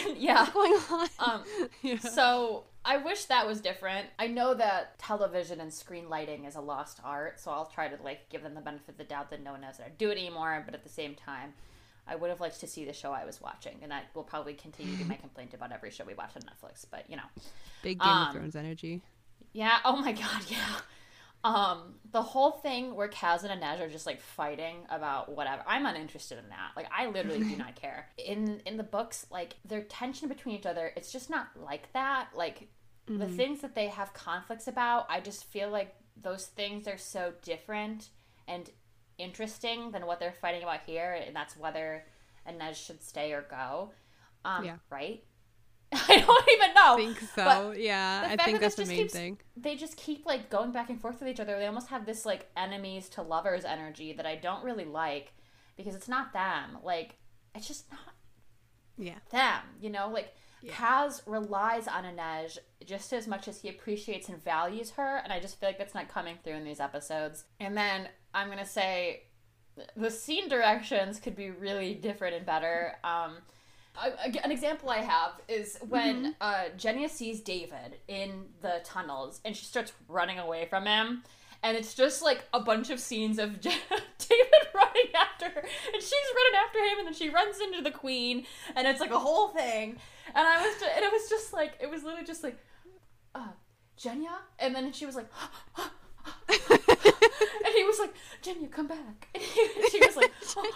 on? 0.09 0.17
Yeah. 0.17 0.47
What's 0.53 0.89
going 0.89 1.01
on? 1.01 1.09
Um, 1.19 1.43
yeah. 1.83 1.99
So 1.99 2.65
I 2.85 2.99
wish 2.99 3.25
that 3.27 3.47
was 3.47 3.61
different. 3.61 4.07
I 4.19 4.29
know 4.29 4.55
that 4.55 4.99
television 4.99 5.61
and 5.61 5.73
screen 5.73 6.09
lighting 6.09 6.45
is 6.45 6.55
a 6.55 6.61
lost 6.61 7.01
art, 7.05 7.41
so 7.41 7.51
I'll 7.51 7.67
try 7.67 7.89
to 7.89 8.03
like 8.03 8.29
give 8.31 8.43
them 8.43 8.55
the 8.55 8.61
benefit 8.61 8.91
of 8.91 8.99
the 8.99 9.05
doubt 9.05 9.31
that 9.31 9.43
no 9.43 9.53
one 9.53 9.61
knows 9.61 9.79
how 9.79 9.85
to 9.85 9.91
do 9.91 10.11
it 10.11 10.19
anymore. 10.19 10.63
But 10.65 10.75
at 10.75 10.85
the 10.85 10.91
same 10.91 11.15
time, 11.15 11.55
I 12.11 12.17
would 12.17 12.31
have 12.31 12.41
liked 12.41 12.61
to 12.61 12.67
see 12.67 12.85
the 12.85 12.93
show 12.93 13.13
I 13.13 13.25
was 13.25 13.41
watching, 13.41 13.79
and 13.83 13.91
that 13.93 14.07
will 14.15 14.25
probably 14.25 14.55
continue 14.55 14.93
to 14.93 14.99
be 14.99 15.05
my 15.05 15.15
complaint 15.27 15.55
about 15.55 15.73
every 15.73 15.91
show 15.91 16.05
we 16.05 16.15
watch 16.15 16.33
on 16.37 16.43
Netflix. 16.43 16.85
But 16.91 17.09
you 17.09 17.17
know, 17.17 17.23
Big 17.83 18.01
Game 18.01 18.09
um, 18.09 18.29
of 18.29 18.35
Thrones 18.35 18.57
energy. 18.57 19.03
yeah. 19.53 19.79
Oh 19.85 19.97
my 19.97 20.13
god, 20.25 20.43
yeah. 20.49 20.81
Um, 21.43 21.95
the 22.11 22.21
whole 22.21 22.51
thing 22.51 22.95
where 22.95 23.09
Kaz 23.09 23.45
and 23.45 23.63
Inej 23.63 23.81
are 23.81 23.89
just 23.89 24.05
like 24.05 24.21
fighting 24.21 24.77
about 24.91 25.35
whatever. 25.35 25.63
I'm 25.67 25.87
uninterested 25.87 26.39
in 26.39 26.51
that. 26.51 26.73
Like, 26.77 26.87
I 26.95 27.07
literally 27.07 27.39
do 27.45 27.57
not 27.65 27.77
care. 27.77 28.09
In 28.19 28.61
in 28.67 28.77
the 28.77 28.83
books, 28.83 29.27
like 29.31 29.55
their 29.65 29.83
tension 29.83 30.29
between 30.29 30.57
each 30.57 30.67
other, 30.67 30.93
it's 30.97 31.13
just 31.13 31.31
not 31.31 31.49
like 31.57 31.91
that. 31.95 32.29
Like 32.35 32.69
the 33.07 33.27
things 33.27 33.61
that 33.63 33.75
they 33.75 33.89
have 33.89 34.13
conflicts 34.13 34.69
about, 34.69 35.07
I 35.09 35.21
just 35.21 35.45
feel 35.45 35.71
like 35.71 35.95
those 36.21 36.47
things 36.47 36.87
are 36.87 36.99
so 36.99 37.33
different 37.43 38.09
and 38.47 38.69
interesting 39.23 39.91
than 39.93 40.07
what 40.07 40.19
they're 40.21 40.33
fighting 40.41 40.63
about 40.63 40.81
here, 40.87 41.13
and 41.27 41.35
that's 41.35 41.57
whether 41.57 42.05
Inej 42.49 42.75
should 42.87 43.03
stay 43.03 43.33
or 43.33 43.43
go. 43.43 43.91
Um, 44.45 44.65
Yeah. 44.65 44.77
Right. 44.91 45.23
I 45.93 46.21
don't 46.21 46.49
even 46.53 46.75
know. 46.75 46.95
I 46.95 46.97
think 46.97 47.19
so. 47.35 47.45
but 47.73 47.81
yeah, 47.81 48.23
I 48.31 48.37
think 48.37 48.59
that 48.59 48.61
that's 48.61 48.77
the 48.77 48.87
main 48.87 48.97
keeps- 48.99 49.13
thing. 49.13 49.39
they 49.57 49.75
just 49.77 49.97
keep 49.97 50.25
like 50.25 50.49
going 50.49 50.71
back 50.71 50.89
and 50.89 51.01
forth 51.01 51.19
with 51.21 51.29
each 51.29 51.41
other. 51.41 51.59
They 51.59 51.67
almost 51.67 51.89
have 51.89 52.07
this 52.07 52.25
like 52.25 52.49
enemies 52.57 53.09
to 53.11 53.23
lovers 53.23 53.65
energy 53.65 54.13
that 54.13 54.25
I 54.25 54.37
don't 54.37 54.65
really 54.65 54.85
like 54.85 55.33
because 55.77 55.95
it's 55.97 56.09
not 56.09 56.33
them. 56.33 56.79
Like 56.85 57.17
it's 57.57 57.67
just 57.67 57.91
not 57.91 58.15
Yeah. 58.99 59.19
them, 59.33 59.63
you 59.81 59.91
know? 59.91 60.09
Like 60.11 60.33
Yeah. 60.63 60.73
Kaz 60.73 61.23
relies 61.27 61.89
on 61.89 62.05
Inej 62.05 62.59
just 62.85 63.13
as 63.13 63.27
much 63.27 63.49
as 63.49 63.61
he 63.61 63.69
appreciates 63.69 64.29
and 64.29 64.43
values 64.43 64.91
her, 64.91 65.21
and 65.25 65.33
I 65.33 65.41
just 65.41 65.59
feel 65.59 65.69
like 65.69 65.79
that's 65.79 65.95
not 65.95 66.09
coming 66.09 66.37
through 66.43 66.55
in 66.55 66.65
these 66.65 66.81
episodes. 66.81 67.45
And 67.59 67.77
then 67.77 68.09
I'm 68.35 68.49
gonna 68.49 68.67
say 68.67 69.23
the 69.97 70.11
scene 70.11 70.49
directions 70.49 71.19
could 71.19 71.37
be 71.37 71.51
really 71.51 71.95
different 71.95 72.35
and 72.37 72.47
better. 72.47 72.97
Um, 73.05 73.37
an 74.43 74.51
example 74.51 74.91
I 74.91 74.99
have 74.99 75.33
is 75.49 75.79
when 75.89 76.35
uh, 76.41 76.65
Genya 76.77 77.09
sees 77.09 77.41
David 77.41 77.97
in 78.09 78.47
the 78.63 78.81
tunnels 78.85 79.41
and 79.45 79.57
she 79.57 79.65
starts 79.65 79.93
running 80.09 80.39
away 80.39 80.67
from 80.67 80.87
him. 80.87 81.23
And 81.63 81.77
it's 81.77 81.95
just 81.95 82.23
like 82.23 82.45
a 82.55 82.61
bunch 82.61 82.89
of 82.89 82.99
scenes 82.99 83.39
of 83.39 83.61
David 83.61 83.81
running 84.75 85.13
after 85.15 85.45
her, 85.47 85.61
and 85.61 86.03
she's 86.03 86.13
running 86.13 86.61
after 86.65 86.79
him, 86.79 86.99
and 87.01 87.07
then 87.07 87.15
she 87.15 87.29
runs 87.29 87.61
into 87.61 87.83
the 87.83 87.91
queen, 87.91 88.47
and 88.75 88.87
it's 88.87 88.99
like 88.99 89.11
a 89.11 89.19
whole 89.19 89.49
thing. 89.49 89.99
And 90.35 90.47
I 90.47 90.63
was, 90.67 90.75
just, 90.81 90.91
and 90.95 91.05
it 91.05 91.13
was 91.13 91.29
just 91.29 91.53
like, 91.53 91.73
it 91.81 91.91
was 91.91 92.03
literally 92.03 92.27
just 92.27 92.43
like, 92.43 92.59
uh, 93.35 93.49
Genya, 93.99 94.37
and 94.59 94.75
then 94.75 94.93
she 94.93 95.07
was 95.07 95.17
like, 95.17 95.27
and 96.49 96.55
he 97.75 97.85
was 97.85 97.99
like, 97.99 98.15
Genya, 98.43 98.71
come 98.71 98.87
back. 98.87 99.29
And 99.35 99.43
he, 99.43 99.89
she 99.91 100.01
was 100.01 100.17
like, 100.17 100.31
and 100.57 100.69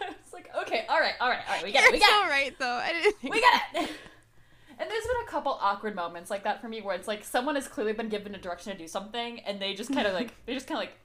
I 0.00 0.08
was 0.08 0.32
like, 0.32 0.50
okay, 0.62 0.84
all 0.88 1.00
right, 1.00 1.14
all 1.20 1.28
right, 1.28 1.40
all 1.48 1.54
right, 1.56 1.64
we 1.64 1.72
get 1.72 1.84
it, 1.84 1.92
we 1.92 2.00
so 2.00 2.06
it, 2.06 2.28
right, 2.28 2.54
though. 2.58 2.66
I 2.66 2.92
didn't. 2.92 3.16
Think 3.18 3.34
we 3.34 3.40
get 3.40 3.62
it. 3.74 3.90
And 4.80 4.88
there's 4.90 5.04
been 5.04 5.26
a 5.26 5.30
couple 5.30 5.58
awkward 5.60 5.94
moments 5.94 6.30
like 6.30 6.44
that 6.44 6.62
for 6.62 6.68
me 6.68 6.80
where 6.80 6.96
it's 6.96 7.06
like 7.06 7.22
someone 7.22 7.54
has 7.54 7.68
clearly 7.68 7.92
been 7.92 8.08
given 8.08 8.34
a 8.34 8.38
direction 8.38 8.72
to 8.72 8.78
do 8.78 8.88
something 8.88 9.40
and 9.40 9.60
they 9.60 9.74
just 9.74 9.92
kind 9.92 10.06
of 10.06 10.14
like 10.14 10.34
they 10.46 10.54
just 10.54 10.66
kind 10.66 10.78
of 10.78 10.80
like 10.80 10.96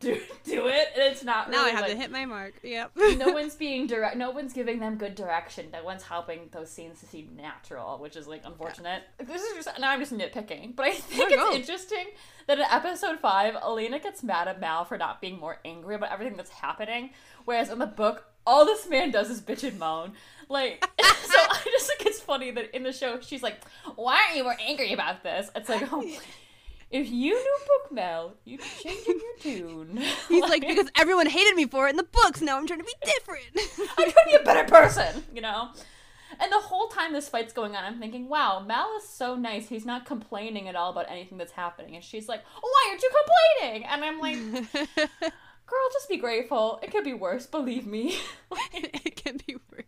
do 0.00 0.20
do 0.44 0.68
it 0.68 0.88
and 0.94 1.12
it's 1.12 1.24
not 1.24 1.50
now 1.50 1.64
I 1.64 1.70
have 1.70 1.82
like, 1.82 1.90
to 1.92 1.96
hit 1.96 2.10
my 2.10 2.24
mark. 2.24 2.54
Yep. 2.62 2.92
no 3.16 3.28
one's 3.32 3.56
being 3.56 3.86
direct 3.86 4.16
no 4.16 4.30
one's 4.30 4.52
giving 4.52 4.78
them 4.78 4.96
good 4.96 5.14
direction 5.14 5.66
no 5.72 5.82
one's 5.82 6.04
helping 6.04 6.48
those 6.52 6.70
scenes 6.70 7.00
to 7.00 7.06
seem 7.06 7.30
natural 7.36 7.98
which 7.98 8.16
is 8.16 8.26
like 8.26 8.42
unfortunate 8.44 9.02
this 9.18 9.42
is 9.42 9.64
just 9.64 9.78
now 9.80 9.90
i'm 9.90 10.00
just 10.00 10.12
nitpicking 10.12 10.74
but 10.76 10.86
i 10.86 10.92
think 10.92 11.30
it's 11.30 11.42
go. 11.42 11.52
interesting 11.54 12.06
that 12.46 12.58
in 12.58 12.64
episode 12.70 13.18
5 13.18 13.56
Alina 13.62 13.98
gets 13.98 14.22
mad 14.22 14.48
at 14.48 14.60
mal 14.60 14.84
for 14.84 14.96
not 14.96 15.20
being 15.20 15.38
more 15.38 15.58
angry 15.64 15.94
about 15.94 16.12
everything 16.12 16.36
that's 16.36 16.50
happening 16.50 17.10
whereas 17.44 17.70
in 17.70 17.78
the 17.78 17.86
book 17.86 18.24
all 18.46 18.64
this 18.64 18.88
man 18.88 19.10
does 19.10 19.30
is 19.30 19.40
bitch 19.40 19.66
and 19.66 19.78
moan 19.78 20.12
like 20.48 20.84
so 21.00 21.38
i 21.38 21.60
just 21.64 21.86
think 21.88 22.06
it's 22.06 22.20
funny 22.20 22.50
that 22.50 22.74
in 22.74 22.82
the 22.84 22.92
show 22.92 23.18
she's 23.20 23.42
like 23.42 23.60
why 23.96 24.18
aren't 24.24 24.36
you 24.36 24.44
more 24.44 24.56
angry 24.60 24.92
about 24.92 25.22
this 25.22 25.50
it's 25.54 25.68
like 25.68 25.82
oh 25.92 26.02
if 26.90 27.10
you 27.10 27.34
knew 27.34 27.58
book 27.66 27.92
Mal, 27.92 28.34
you'd 28.44 28.60
be 28.60 28.66
changing 28.82 29.20
your 29.20 29.36
tune. 29.40 30.02
He's 30.28 30.42
like, 30.42 30.62
because 30.66 30.90
everyone 30.96 31.26
hated 31.26 31.54
me 31.54 31.66
for 31.66 31.86
it 31.86 31.90
in 31.90 31.96
the 31.96 32.02
books. 32.04 32.40
Now 32.40 32.56
I'm 32.56 32.66
trying 32.66 32.80
to 32.80 32.84
be 32.84 32.94
different. 33.04 33.44
I'm 33.98 34.10
trying 34.10 34.24
to 34.24 34.30
be 34.30 34.34
a 34.34 34.44
better 34.44 34.68
person, 34.68 35.24
you 35.34 35.40
know? 35.40 35.70
And 36.40 36.52
the 36.52 36.60
whole 36.60 36.88
time 36.88 37.12
this 37.12 37.28
fight's 37.28 37.52
going 37.52 37.74
on, 37.74 37.84
I'm 37.84 37.98
thinking, 37.98 38.28
wow, 38.28 38.62
Mal 38.66 38.96
is 38.98 39.08
so 39.08 39.34
nice. 39.34 39.68
He's 39.68 39.86
not 39.86 40.06
complaining 40.06 40.68
at 40.68 40.76
all 40.76 40.90
about 40.90 41.10
anything 41.10 41.36
that's 41.38 41.52
happening. 41.52 41.94
And 41.94 42.04
she's 42.04 42.28
like, 42.28 42.42
why 42.60 42.86
aren't 42.88 43.02
you 43.02 43.10
complaining? 43.58 43.84
And 43.86 44.04
I'm 44.04 44.20
like, 44.20 44.36
girl, 45.66 45.88
just 45.92 46.08
be 46.08 46.16
grateful. 46.16 46.80
It 46.82 46.90
could 46.90 47.04
be 47.04 47.14
worse, 47.14 47.46
believe 47.46 47.86
me. 47.86 48.18
it 48.72 49.16
can 49.16 49.38
be 49.46 49.56
worse. 49.72 49.84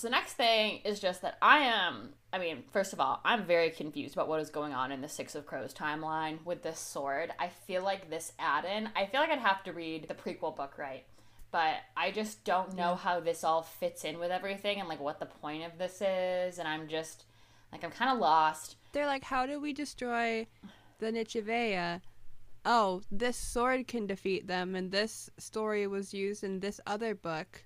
So 0.00 0.06
the 0.06 0.12
next 0.12 0.32
thing 0.32 0.80
is 0.82 0.98
just 0.98 1.20
that 1.20 1.36
I 1.42 1.58
am. 1.58 2.14
I 2.32 2.38
mean, 2.38 2.64
first 2.72 2.94
of 2.94 3.00
all, 3.00 3.20
I'm 3.22 3.44
very 3.44 3.68
confused 3.68 4.14
about 4.14 4.28
what 4.28 4.40
is 4.40 4.48
going 4.48 4.72
on 4.72 4.92
in 4.92 5.02
the 5.02 5.10
Six 5.10 5.34
of 5.34 5.44
Crows 5.44 5.74
timeline 5.74 6.42
with 6.46 6.62
this 6.62 6.78
sword. 6.78 7.34
I 7.38 7.48
feel 7.48 7.84
like 7.84 8.08
this 8.08 8.32
add-in. 8.38 8.88
I 8.96 9.04
feel 9.04 9.20
like 9.20 9.28
I'd 9.28 9.40
have 9.40 9.62
to 9.64 9.74
read 9.74 10.08
the 10.08 10.14
prequel 10.14 10.56
book 10.56 10.78
right, 10.78 11.04
but 11.52 11.74
I 11.98 12.12
just 12.12 12.44
don't 12.44 12.74
know 12.74 12.94
how 12.94 13.20
this 13.20 13.44
all 13.44 13.60
fits 13.60 14.04
in 14.04 14.18
with 14.18 14.30
everything 14.30 14.80
and 14.80 14.88
like 14.88 15.00
what 15.00 15.20
the 15.20 15.26
point 15.26 15.66
of 15.66 15.76
this 15.76 16.00
is. 16.00 16.58
And 16.58 16.66
I'm 16.66 16.88
just 16.88 17.24
like 17.70 17.84
I'm 17.84 17.90
kind 17.90 18.10
of 18.10 18.20
lost. 18.20 18.76
They're 18.92 19.04
like, 19.04 19.24
how 19.24 19.44
do 19.44 19.60
we 19.60 19.74
destroy 19.74 20.46
the 20.98 21.12
Nichevo'ya? 21.12 22.00
Oh, 22.64 23.02
this 23.12 23.36
sword 23.36 23.86
can 23.86 24.06
defeat 24.06 24.46
them, 24.46 24.74
and 24.74 24.92
this 24.92 25.28
story 25.36 25.86
was 25.86 26.14
used 26.14 26.42
in 26.42 26.60
this 26.60 26.80
other 26.86 27.14
book. 27.14 27.64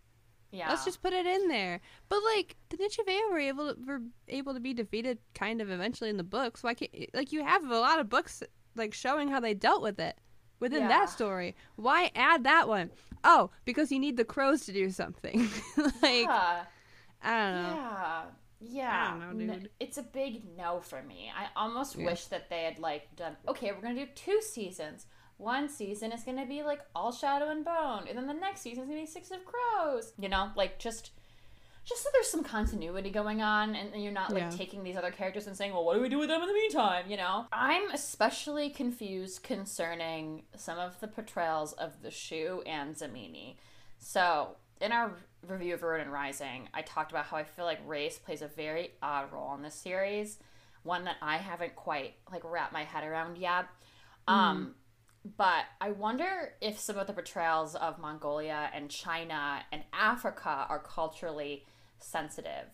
Yeah. 0.55 0.69
Let's 0.69 0.85
just 0.85 1.03
put 1.03 1.13
it 1.13 1.27
in 1.27 1.49
there. 1.49 1.81
But 2.09 2.21
like 2.37 2.57
the 2.69 2.77
Nichevo'ya 2.77 3.31
were 3.31 3.39
able 3.41 3.75
to, 3.75 3.81
were 3.85 4.01
able 4.29 4.55
to 4.55 4.61
be 4.61 4.73
defeated 4.73 5.19
kind 5.35 5.61
of 5.61 5.69
eventually 5.71 6.11
in 6.11 6.17
the 6.17 6.23
books. 6.23 6.63
Why 6.63 6.75
can't 6.75 6.91
eh, 6.95 7.07
like 7.13 7.33
you 7.33 7.45
have 7.45 7.65
a 7.69 7.79
lot 7.79 7.99
of 7.99 8.09
books 8.09 8.43
like 8.77 8.95
showing 8.95 9.29
how 9.29 9.41
they 9.41 9.55
dealt 9.55 9.83
with 9.83 9.99
it 9.99 10.17
within 10.61 10.83
Yeah. 10.83 10.89
that 10.89 11.11
story. 11.11 11.57
Why 11.77 12.11
add 12.15 12.45
that 12.45 12.69
one? 12.69 12.91
Oh, 13.25 13.51
because 13.65 13.91
you 13.91 13.99
need 13.99 14.17
the 14.17 14.25
crows 14.25 14.65
to 14.67 14.73
do 14.73 14.91
something. 14.91 15.49
like 16.03 16.25
yeah. 16.27 16.65
I 17.23 17.41
don't 17.41 17.63
know. 17.63 17.77
Yeah. 17.77 18.23
Yeah. 18.67 19.33
Know, 19.35 19.59
it's 19.81 19.99
a 19.99 20.03
big 20.03 20.43
no 20.57 20.81
for 20.81 21.03
me. 21.03 21.31
I 21.37 21.49
almost 21.57 21.97
Yeah. 21.97 22.07
wish 22.07 22.27
that 22.27 22.49
they 22.49 22.63
had 22.63 22.79
like 22.79 23.15
done 23.17 23.37
okay, 23.49 23.73
we're 23.73 23.81
gonna 23.83 24.07
do 24.07 24.11
two 24.15 24.41
seasons. 24.41 25.07
One 25.37 25.69
season 25.69 26.13
is 26.13 26.23
gonna 26.23 26.47
be 26.47 26.63
like 26.63 26.81
all 26.95 27.13
shadow 27.13 27.51
and 27.51 27.65
bone, 27.65 28.05
and 28.09 28.17
then 28.17 28.27
the 28.27 28.35
next 28.35 28.61
season 28.61 28.85
is 28.85 28.89
gonna 28.89 29.01
be 29.01 29.07
Six 29.07 29.31
of 29.31 29.39
Crows. 29.45 30.13
You 30.19 30.29
know, 30.29 30.51
like 30.57 30.79
just 30.79 31.11
just 31.85 32.03
so 32.03 32.09
there's 32.15 32.29
some 32.31 32.43
continuity 32.43 33.11
going 33.11 33.43
on 33.43 33.75
and, 33.75 33.93
and 33.93 34.03
you're 34.03 34.11
not 34.13 34.33
like 34.33 34.45
Yeah. 34.45 34.49
taking 34.51 34.83
these 34.85 34.97
other 34.97 35.11
characters 35.11 35.47
and 35.47 35.55
saying, 35.55 35.73
Well, 35.75 35.85
what 35.85 35.95
do 35.95 36.01
we 36.01 36.09
do 36.09 36.19
with 36.19 36.31
them 36.31 36.41
in 36.41 36.49
the 36.49 36.55
meantime? 36.55 37.11
You 37.11 37.19
know? 37.19 37.45
I'm 37.53 37.91
especially 37.91 38.71
confused 38.71 39.43
concerning 39.43 40.45
some 40.57 40.79
of 40.79 40.99
the 41.01 41.09
portrayals 41.09 41.75
of 41.75 42.01
the 42.01 42.11
Shu 42.11 42.63
and 42.65 42.95
Zemeni. 42.97 43.57
So, 43.99 44.57
in 44.81 44.93
our 44.93 45.13
review 45.47 45.75
of 45.75 45.83
Ruin 45.83 46.09
Rising, 46.09 46.71
I 46.73 46.81
talked 46.81 47.11
about 47.13 47.27
how 47.27 47.37
I 47.37 47.45
feel 47.45 47.67
like 47.67 47.81
race 47.87 48.19
plays 48.19 48.41
a 48.41 48.49
very 48.49 48.93
odd 49.03 49.31
role 49.31 49.55
in 49.55 49.61
this 49.61 49.75
series, 49.75 50.39
one 50.85 51.05
that 51.05 51.17
I 51.21 51.37
haven't 51.37 51.77
quite 51.77 52.15
like 52.33 52.45
wrapped 52.45 52.73
my 52.73 52.85
head 52.85 53.05
around 53.05 53.37
yet. 53.37 53.67
Um, 54.27 54.75
but 55.25 55.65
I 55.81 55.91
wonder 55.91 56.55
if 56.61 56.79
some 56.79 56.99
of 56.99 57.07
the 57.07 57.13
portrayals 57.13 57.75
of 57.75 57.99
Mongolia 57.99 58.71
and 58.75 58.91
China 58.91 59.63
and 59.73 59.83
Africa 59.93 60.67
are 60.69 60.79
culturally 60.81 61.65
sensitive, 61.99 62.69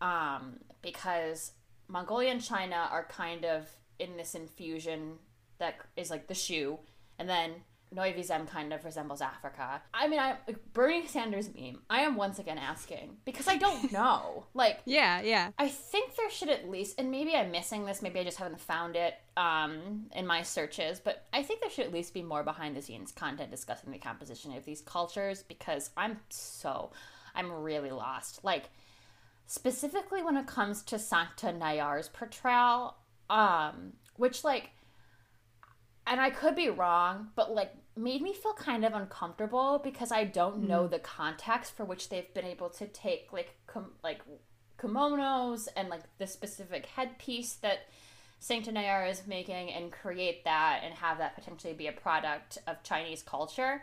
um, 0.00 0.58
because 0.82 1.52
Mongolia 1.86 2.30
and 2.30 2.42
China 2.42 2.88
are 2.90 3.04
kind 3.04 3.44
of 3.44 3.68
in 3.98 4.16
this 4.16 4.34
infusion 4.34 5.18
that 5.58 5.76
is 5.96 6.10
like 6.10 6.26
the 6.26 6.34
Shu, 6.34 6.80
and 7.18 7.28
then 7.28 7.62
Novyi 7.94 8.24
Zem 8.24 8.46
kind 8.46 8.72
of 8.72 8.84
resembles 8.84 9.20
Africa. 9.20 9.82
I 9.92 10.08
mean, 10.08 10.18
I 10.18 10.36
like 10.46 10.72
Bernie 10.72 11.06
Sanders 11.06 11.48
meme. 11.54 11.82
I 11.88 12.00
am 12.00 12.16
once 12.16 12.38
again 12.38 12.58
asking 12.58 13.18
because 13.24 13.48
I 13.48 13.56
don't 13.56 13.92
know. 13.92 14.46
like, 14.54 14.80
Yeah, 14.84 15.20
yeah. 15.22 15.50
I 15.58 15.68
think 15.68 16.16
there 16.16 16.30
should 16.30 16.48
at 16.48 16.68
least, 16.68 16.98
and 16.98 17.10
maybe 17.10 17.34
I'm 17.34 17.50
missing 17.50 17.84
this. 17.84 18.02
Maybe 18.02 18.20
I 18.20 18.24
just 18.24 18.38
haven't 18.38 18.60
found 18.60 18.96
it 18.96 19.14
um, 19.36 20.06
in 20.14 20.26
my 20.26 20.42
searches. 20.42 21.00
But 21.00 21.24
I 21.32 21.42
think 21.42 21.60
there 21.60 21.70
should 21.70 21.86
at 21.86 21.92
least 21.92 22.14
be 22.14 22.22
more 22.22 22.42
behind 22.42 22.76
the 22.76 22.82
scenes 22.82 23.12
content 23.12 23.50
discussing 23.50 23.92
the 23.92 23.98
composition 23.98 24.52
of 24.56 24.64
these 24.64 24.80
cultures 24.80 25.42
because 25.42 25.90
I'm 25.96 26.18
so, 26.30 26.90
I'm 27.34 27.52
really 27.52 27.90
lost. 27.90 28.44
Like 28.44 28.70
specifically 29.46 30.22
when 30.22 30.36
it 30.36 30.46
comes 30.46 30.82
to 30.82 30.96
Sankta 30.96 31.56
Neyar's 31.56 32.08
portrayal, 32.08 32.96
um, 33.30 33.92
which 34.16 34.44
like 34.44 34.70
and 36.06 36.20
I 36.20 36.30
could 36.30 36.54
be 36.54 36.68
wrong, 36.68 37.28
but 37.34 37.54
like 37.54 37.72
made 37.96 38.22
me 38.22 38.34
feel 38.34 38.54
kind 38.54 38.84
of 38.84 38.92
uncomfortable 38.92 39.80
because 39.82 40.12
I 40.12 40.24
don't 40.24 40.68
know 40.68 40.84
mm. 40.84 40.90
the 40.90 40.98
context 40.98 41.76
for 41.76 41.84
which 41.84 42.08
they've 42.08 42.32
been 42.34 42.44
able 42.44 42.68
to 42.70 42.86
take 42.86 43.32
like 43.32 43.54
com- 43.66 43.92
like 44.02 44.20
kimonos 44.78 45.68
and 45.76 45.88
like 45.88 46.02
the 46.18 46.26
specific 46.26 46.86
headpiece 46.86 47.54
that 47.54 47.86
Saint 48.38 48.66
Neyar 48.66 49.10
is 49.10 49.26
making 49.26 49.70
and 49.70 49.90
create 49.90 50.44
that 50.44 50.80
and 50.84 50.94
have 50.94 51.18
that 51.18 51.34
potentially 51.34 51.72
be 51.72 51.86
a 51.86 51.92
product 51.92 52.58
of 52.66 52.82
Chinese 52.82 53.22
culture. 53.22 53.82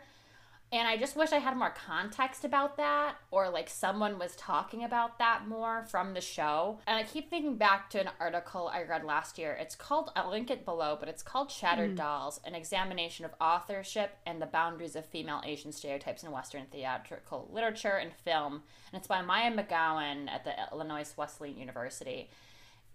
And 0.72 0.88
I 0.88 0.96
just 0.96 1.16
wish 1.16 1.32
I 1.32 1.38
had 1.38 1.54
more 1.54 1.74
context 1.86 2.46
about 2.46 2.78
that, 2.78 3.16
or 3.30 3.50
like 3.50 3.68
someone 3.68 4.18
was 4.18 4.34
talking 4.36 4.84
about 4.84 5.18
that 5.18 5.46
more 5.46 5.84
from 5.90 6.14
the 6.14 6.22
show. 6.22 6.78
And 6.86 6.96
I 6.96 7.02
keep 7.02 7.28
thinking 7.28 7.56
back 7.56 7.90
to 7.90 8.00
an 8.00 8.08
article 8.18 8.68
I 8.72 8.84
read 8.84 9.04
last 9.04 9.36
year. 9.36 9.52
It's 9.60 9.74
called, 9.74 10.10
I'll 10.16 10.30
link 10.30 10.50
it 10.50 10.64
below, 10.64 10.96
but 10.98 11.10
it's 11.10 11.22
called 11.22 11.50
Shattered 11.50 11.92
mm. 11.92 11.96
Dolls 11.96 12.40
An 12.46 12.54
Examination 12.54 13.26
of 13.26 13.34
Authorship 13.38 14.16
and 14.24 14.40
the 14.40 14.46
Boundaries 14.46 14.96
of 14.96 15.04
Female 15.04 15.42
Asian 15.44 15.72
Stereotypes 15.72 16.22
in 16.22 16.30
Western 16.30 16.64
Theatrical 16.72 17.50
Literature 17.52 17.98
and 17.98 18.14
Film. 18.24 18.62
And 18.92 18.98
it's 18.98 19.06
by 19.06 19.20
Maya 19.20 19.54
McGowan 19.54 20.30
at 20.30 20.44
the 20.44 20.54
Illinois 20.72 21.12
Wesleyan 21.18 21.58
University. 21.58 22.30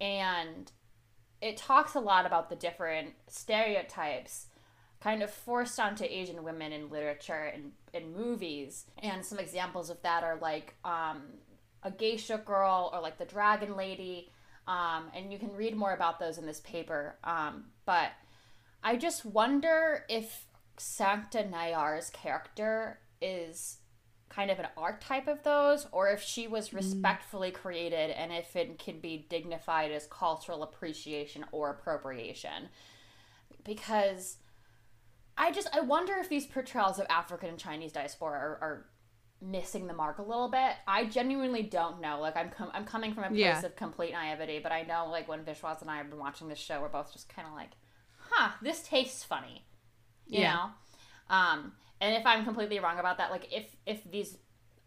And 0.01 0.71
it 1.41 1.57
talks 1.57 1.93
a 1.93 1.99
lot 1.99 2.25
about 2.25 2.49
the 2.49 2.55
different 2.55 3.13
stereotypes 3.27 4.47
kind 5.01 5.21
of 5.21 5.29
forced 5.29 5.79
onto 5.79 6.03
Asian 6.03 6.43
women 6.43 6.71
in 6.71 6.89
literature 6.89 7.51
and 7.53 7.71
in 7.93 8.13
movies. 8.13 8.85
And 8.99 9.23
some 9.23 9.39
examples 9.39 9.89
of 9.89 10.01
that 10.01 10.23
are 10.23 10.37
like 10.41 10.75
um, 10.83 11.23
a 11.83 11.91
geisha 11.91 12.41
girl 12.43 12.89
or 12.93 13.01
like 13.01 13.17
the 13.17 13.25
dragon 13.25 13.75
lady. 13.75 14.31
Um, 14.67 15.05
and 15.15 15.31
you 15.31 15.39
can 15.39 15.53
read 15.53 15.75
more 15.75 15.93
about 15.93 16.19
those 16.19 16.37
in 16.37 16.45
this 16.45 16.59
paper. 16.61 17.15
Um, 17.23 17.65
but 17.85 18.11
I 18.83 18.95
just 18.95 19.25
wonder 19.25 20.03
if 20.09 20.45
Sankta 20.77 21.49
Neyar's 21.49 22.09
character 22.09 22.99
is 23.21 23.77
kind 24.29 24.51
of 24.51 24.59
an 24.59 24.67
archetype 24.75 25.27
of 25.27 25.41
those, 25.43 25.87
or 25.91 26.09
if 26.09 26.21
she 26.21 26.47
was 26.47 26.73
respectfully 26.73 27.49
created 27.49 28.11
and 28.11 28.31
if 28.33 28.55
it 28.55 28.77
can 28.77 28.99
be 28.99 29.25
dignified 29.29 29.91
as 29.91 30.05
cultural 30.07 30.63
appreciation 30.63 31.45
or 31.51 31.69
appropriation. 31.69 32.69
Because 33.63 34.37
I 35.37 35.51
just 35.51 35.67
I 35.73 35.81
wonder 35.81 36.15
if 36.15 36.29
these 36.29 36.45
portrayals 36.45 36.99
of 36.99 37.05
African 37.09 37.49
and 37.49 37.59
Chinese 37.59 37.91
diaspora 37.91 38.31
are, 38.37 38.57
are 38.61 38.85
missing 39.41 39.85
the 39.85 39.93
mark 39.93 40.17
a 40.17 40.23
little 40.23 40.49
bit. 40.49 40.73
I 40.87 41.05
genuinely 41.05 41.61
don't 41.63 42.01
know. 42.01 42.19
Like 42.19 42.35
I'm 42.35 42.49
com- 42.49 42.71
I'm 42.73 42.85
coming 42.85 43.13
from 43.13 43.23
a 43.25 43.27
place 43.29 43.37
Yeah. 43.39 43.65
of 43.65 43.75
complete 43.75 44.11
naivety, 44.13 44.59
but 44.59 44.71
I 44.71 44.81
know 44.83 45.07
like 45.09 45.27
when 45.27 45.43
Vishwas 45.43 45.81
and 45.81 45.91
I 45.91 45.97
have 45.97 46.09
been 46.09 46.19
watching 46.19 46.47
this 46.47 46.57
show, 46.59 46.81
we're 46.81 46.89
both 46.89 47.13
just 47.13 47.29
kind 47.29 47.47
of 47.47 47.53
like, 47.53 47.71
huh, 48.17 48.51
this 48.61 48.81
tastes 48.81 49.23
funny, 49.23 49.63
you 50.27 50.39
Yeah. 50.41 50.53
know. 50.53 50.69
Um, 51.29 51.73
and 52.01 52.15
if 52.15 52.25
I'm 52.25 52.43
completely 52.43 52.79
wrong 52.79 52.97
about 52.99 53.17
that, 53.19 53.29
like 53.31 53.47
if 53.53 53.75
if 53.85 54.03
these 54.09 54.37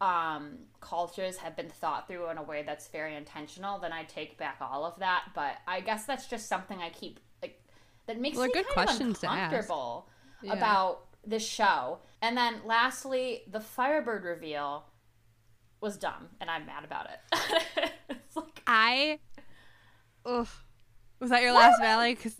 um, 0.00 0.58
cultures 0.80 1.36
have 1.36 1.54
been 1.56 1.68
thought 1.68 2.08
through 2.08 2.30
in 2.30 2.38
a 2.38 2.42
way 2.42 2.62
that's 2.64 2.88
very 2.88 3.14
intentional, 3.14 3.78
then 3.78 3.92
I 3.92 4.04
take 4.04 4.38
back 4.38 4.56
all 4.60 4.84
of 4.84 4.98
that. 4.98 5.24
But 5.34 5.56
I 5.68 5.80
guess 5.80 6.06
that's 6.06 6.26
just 6.26 6.48
something 6.48 6.78
I 6.80 6.90
keep 6.90 7.20
like 7.42 7.60
that 8.06 8.18
makes 8.18 8.36
Well, 8.38 8.46
me 8.46 8.52
good 8.52 8.64
kind 8.66 8.86
questions 8.88 9.16
of 9.16 9.20
to 9.20 9.26
ask. 9.30 9.42
uncomfortable 9.52 10.08
Yeah. 10.42 10.54
about 10.54 11.06
this 11.26 11.46
show. 11.46 11.98
And 12.22 12.36
then 12.36 12.56
lastly, 12.64 13.42
the 13.50 13.60
Firebird 13.60 14.24
reveal 14.24 14.84
was 15.80 15.96
dumb, 15.96 16.28
and 16.40 16.50
I'm 16.50 16.66
mad 16.66 16.84
about 16.84 17.06
it. 17.06 17.92
it's 18.10 18.36
like, 18.36 18.62
I. 18.66 19.18
Ugh. 20.26 20.48
Was 21.18 21.30
that 21.30 21.42
your 21.42 21.52
last 21.52 21.80
valley? 21.80 22.14
Because 22.14 22.36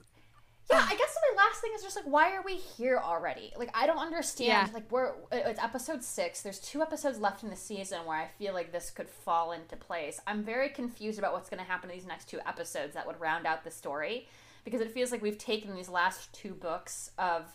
yeah, 0.71 0.87
I 0.89 0.95
guess 0.95 1.17
my 1.37 1.43
last 1.43 1.61
thing 1.61 1.73
is 1.75 1.83
just 1.83 1.97
like, 1.97 2.05
why 2.05 2.33
are 2.37 2.43
we 2.43 2.55
here 2.55 3.01
already? 3.03 3.53
Like, 3.57 3.71
I 3.75 3.87
don't 3.87 3.99
understand. 3.99 4.69
Yeah. 4.69 4.75
Like, 4.75 4.91
we're 4.91 5.13
it's 5.33 5.61
episode 5.61 6.05
six. 6.05 6.43
There's 6.43 6.61
two 6.61 6.81
episodes 6.81 7.19
left 7.19 7.43
in 7.43 7.51
the 7.51 7.57
season 7.57 8.07
where 8.07 8.17
I 8.17 8.29
feel 8.39 8.55
like 8.55 8.71
this 8.71 8.91
could 8.91 9.09
fall 9.09 9.51
into 9.53 9.75
place. 9.77 10.21
I'm 10.27 10.45
very 10.45 10.69
confused 10.69 11.19
about 11.19 11.33
what's 11.33 11.51
going 11.51 11.63
to 11.63 11.69
happen 11.69 11.91
in 11.91 11.97
these 11.97 12.07
next 12.07 12.29
two 12.29 12.39
episodes 12.47 12.95
that 12.95 13.07
would 13.07 13.21
round 13.21 13.47
out 13.47 13.65
the 13.65 13.71
story, 13.71 14.29
because 14.65 14.81
it 14.81 14.93
feels 14.93 15.11
like 15.11 15.23
we've 15.23 15.39
taken 15.39 15.75
these 15.75 15.89
last 15.89 16.33
two 16.33 16.53
books 16.53 17.11
of 17.19 17.47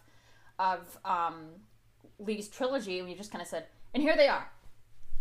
of 0.60 0.98
um, 1.06 1.48
Leigh's 2.20 2.48
trilogy, 2.48 3.00
and 3.00 3.08
we 3.08 3.16
just 3.16 3.32
kind 3.32 3.42
of 3.42 3.48
said, 3.48 3.66
and 3.94 4.02
here 4.04 4.16
they 4.16 4.28
are. 4.28 4.50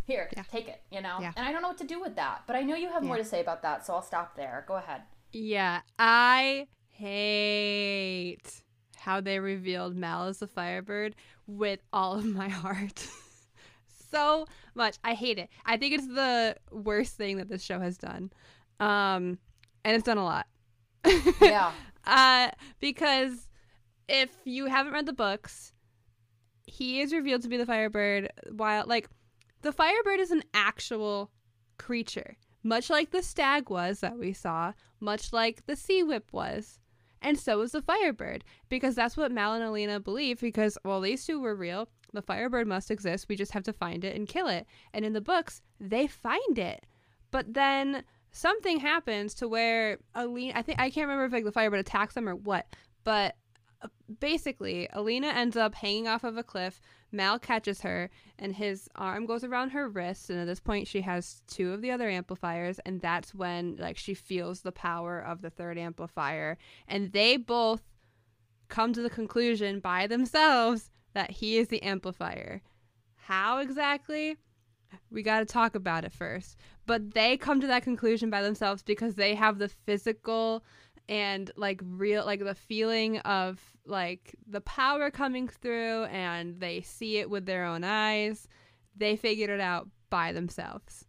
Here, 0.06 0.28
Yeah. 0.36 0.42
take 0.50 0.68
it. 0.68 0.82
You 0.90 1.00
know, 1.00 1.18
Yeah. 1.20 1.32
and 1.36 1.46
I 1.46 1.52
don't 1.52 1.62
know 1.62 1.68
what 1.68 1.78
to 1.78 1.84
do 1.86 2.00
with 2.00 2.16
that, 2.16 2.42
but 2.46 2.56
I 2.56 2.62
know 2.62 2.76
you 2.76 2.88
have 2.90 3.02
more 3.02 3.16
to 3.16 3.24
say 3.24 3.40
about 3.40 3.62
that, 3.62 3.86
so 3.86 3.94
I'll 3.94 4.02
stop 4.02 4.36
there. 4.36 4.64
Go 4.68 4.74
ahead. 4.74 5.02
Yeah, 5.32 5.80
I 5.98 6.68
hate 6.90 8.62
how 8.96 9.20
they 9.20 9.38
revealed 9.38 9.96
Mal 9.96 10.24
as 10.28 10.40
a 10.42 10.46
Firebird 10.46 11.14
with 11.46 11.80
all 11.92 12.14
of 12.18 12.24
my 12.24 12.48
heart. 12.64 13.06
so 14.10 14.46
much. 14.74 14.96
I 15.04 15.14
hate 15.14 15.38
it. 15.38 15.48
I 15.66 15.76
think 15.76 15.94
it's 15.94 16.06
the 16.06 16.56
worst 16.70 17.16
thing 17.16 17.36
that 17.38 17.48
this 17.48 17.62
show 17.62 17.80
has 17.80 17.98
done. 17.98 18.30
Um, 18.80 19.38
and 19.84 19.94
it's 19.96 20.04
done 20.04 20.18
a 20.18 20.24
lot. 20.24 20.46
Yeah. 21.40 21.72
uh, 22.06 22.50
because 22.80 23.48
if 24.08 24.30
you 24.44 24.66
haven't 24.66 24.92
read 24.92 25.06
the 25.06 25.12
books, 25.12 25.72
he 26.66 27.00
is 27.00 27.12
revealed 27.12 27.42
to 27.42 27.48
be 27.48 27.56
the 27.56 27.66
Firebird. 27.66 28.30
While 28.50 28.84
like 28.86 29.08
the 29.62 29.72
Firebird 29.72 30.20
is 30.20 30.30
an 30.30 30.44
actual 30.52 31.30
creature, 31.78 32.36
much 32.62 32.90
like 32.90 33.10
the 33.10 33.22
stag 33.22 33.70
was 33.70 34.00
that 34.00 34.18
we 34.18 34.32
saw, 34.32 34.72
much 35.00 35.32
like 35.32 35.66
the 35.66 35.76
sea 35.76 36.02
whip 36.02 36.32
was. 36.32 36.78
And 37.20 37.38
so 37.38 37.62
is 37.62 37.72
the 37.72 37.80
Firebird, 37.80 38.44
because 38.68 38.94
that's 38.94 39.16
what 39.16 39.32
Mal 39.32 39.54
and 39.54 39.64
Alina 39.64 39.98
believe. 39.98 40.40
Because 40.40 40.76
well, 40.84 41.00
these 41.00 41.24
two 41.24 41.40
were 41.40 41.54
real. 41.54 41.88
The 42.12 42.22
Firebird 42.22 42.66
must 42.66 42.90
exist. 42.90 43.28
We 43.28 43.36
just 43.36 43.52
have 43.52 43.62
to 43.64 43.72
find 43.72 44.04
it 44.04 44.14
and 44.14 44.28
kill 44.28 44.46
it. 44.48 44.66
And 44.92 45.04
in 45.04 45.14
the 45.14 45.20
books, 45.20 45.62
they 45.80 46.06
find 46.06 46.58
it, 46.58 46.86
but 47.30 47.54
then 47.54 48.04
something 48.30 48.78
happens 48.78 49.34
to 49.34 49.48
where 49.48 49.98
Alina. 50.14 50.58
I 50.58 50.62
think 50.62 50.78
I 50.78 50.90
can't 50.90 51.08
remember 51.08 51.24
if 51.24 51.32
like 51.32 51.44
the 51.44 51.52
Firebird 51.52 51.80
attacks 51.80 52.14
them 52.14 52.28
or 52.28 52.36
what, 52.36 52.66
but 53.04 53.36
basically, 54.20 54.88
Alina 54.92 55.28
ends 55.28 55.56
up 55.56 55.74
hanging 55.74 56.08
off 56.08 56.24
of 56.24 56.36
a 56.36 56.42
cliff. 56.42 56.80
Mal 57.12 57.38
catches 57.38 57.80
her, 57.82 58.10
and 58.38 58.54
his 58.54 58.88
arm 58.96 59.26
goes 59.26 59.44
around 59.44 59.70
her 59.70 59.88
wrist. 59.88 60.30
And 60.30 60.40
at 60.40 60.46
this 60.46 60.60
point, 60.60 60.88
she 60.88 61.00
has 61.02 61.42
two 61.46 61.72
of 61.72 61.80
the 61.80 61.90
other 61.90 62.08
amplifiers, 62.08 62.78
and 62.80 63.00
that's 63.00 63.34
when 63.34 63.76
like 63.76 63.96
she 63.96 64.14
feels 64.14 64.60
the 64.60 64.72
power 64.72 65.18
of 65.20 65.42
the 65.42 65.50
third 65.50 65.78
amplifier, 65.78 66.58
and 66.88 67.12
they 67.12 67.36
both 67.36 67.82
come 68.68 68.92
to 68.92 69.02
the 69.02 69.10
conclusion 69.10 69.80
by 69.80 70.06
themselves 70.06 70.90
that 71.12 71.30
he 71.30 71.58
is 71.58 71.68
the 71.68 71.82
amplifier. 71.82 72.62
How 73.14 73.58
exactly? 73.58 74.36
We 75.10 75.22
got 75.22 75.40
to 75.40 75.46
talk 75.46 75.74
about 75.74 76.04
it 76.04 76.12
first. 76.12 76.56
But 76.86 77.14
they 77.14 77.36
come 77.36 77.60
to 77.60 77.66
that 77.68 77.82
conclusion 77.82 78.30
by 78.30 78.42
themselves 78.42 78.82
because 78.82 79.14
they 79.14 79.34
have 79.34 79.58
the 79.58 79.68
physical 79.68 80.64
and 81.08 81.50
like 81.56 81.80
real 81.84 82.24
like 82.24 82.42
the 82.42 82.54
feeling 82.54 83.18
of 83.20 83.60
like 83.86 84.34
the 84.46 84.60
power 84.60 85.10
coming 85.10 85.48
through 85.48 86.04
and 86.04 86.60
they 86.60 86.80
see 86.80 87.18
it 87.18 87.30
with 87.30 87.46
their 87.46 87.64
own 87.64 87.84
eyes. 87.84 88.48
They 88.96 89.16
figured 89.16 89.50
it 89.50 89.60
out 89.60 89.88
by 90.10 90.32
themselves. 90.32 91.04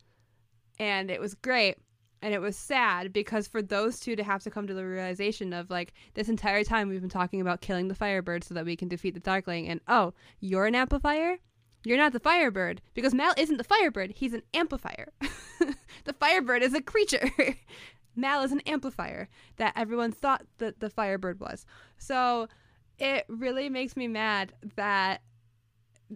And 0.79 1.09
it 1.09 1.21
was 1.21 1.35
great. 1.35 1.77
And 2.21 2.33
it 2.33 2.41
was 2.41 2.57
sad 2.57 3.13
because 3.13 3.47
for 3.47 3.61
those 3.61 3.99
two 3.99 4.15
to 4.15 4.23
have 4.23 4.41
to 4.43 4.49
come 4.49 4.65
to 4.67 4.73
the 4.73 4.85
realization 4.85 5.53
of 5.53 5.69
like 5.69 5.93
this 6.15 6.27
entire 6.27 6.63
time 6.63 6.89
we've 6.89 7.01
been 7.01 7.09
talking 7.09 7.39
about 7.39 7.61
killing 7.61 7.87
the 7.87 7.95
Firebird 7.95 8.43
so 8.43 8.53
that 8.55 8.65
we 8.65 8.75
can 8.75 8.87
defeat 8.87 9.13
the 9.13 9.19
Darkling 9.19 9.67
and 9.67 9.79
oh, 9.87 10.13
you're 10.39 10.65
an 10.65 10.75
amplifier? 10.75 11.37
You're 11.83 11.99
not 11.99 12.13
the 12.13 12.19
Firebird 12.19 12.81
because 12.95 13.13
Mal 13.13 13.33
isn't 13.37 13.57
the 13.57 13.63
Firebird, 13.63 14.13
he's 14.15 14.33
an 14.33 14.41
amplifier. 14.55 15.13
the 16.05 16.13
Firebird 16.13 16.63
is 16.63 16.73
a 16.73 16.81
creature. 16.81 17.29
Mal 18.15 18.41
is 18.43 18.51
an 18.51 18.61
amplifier 18.61 19.29
that 19.57 19.73
everyone 19.75 20.11
thought 20.11 20.45
that 20.57 20.79
the 20.79 20.89
Firebird 20.89 21.39
was. 21.39 21.65
So 21.97 22.47
it 22.99 23.25
really 23.27 23.69
makes 23.69 23.95
me 23.95 24.07
mad 24.07 24.53
that 24.75 25.21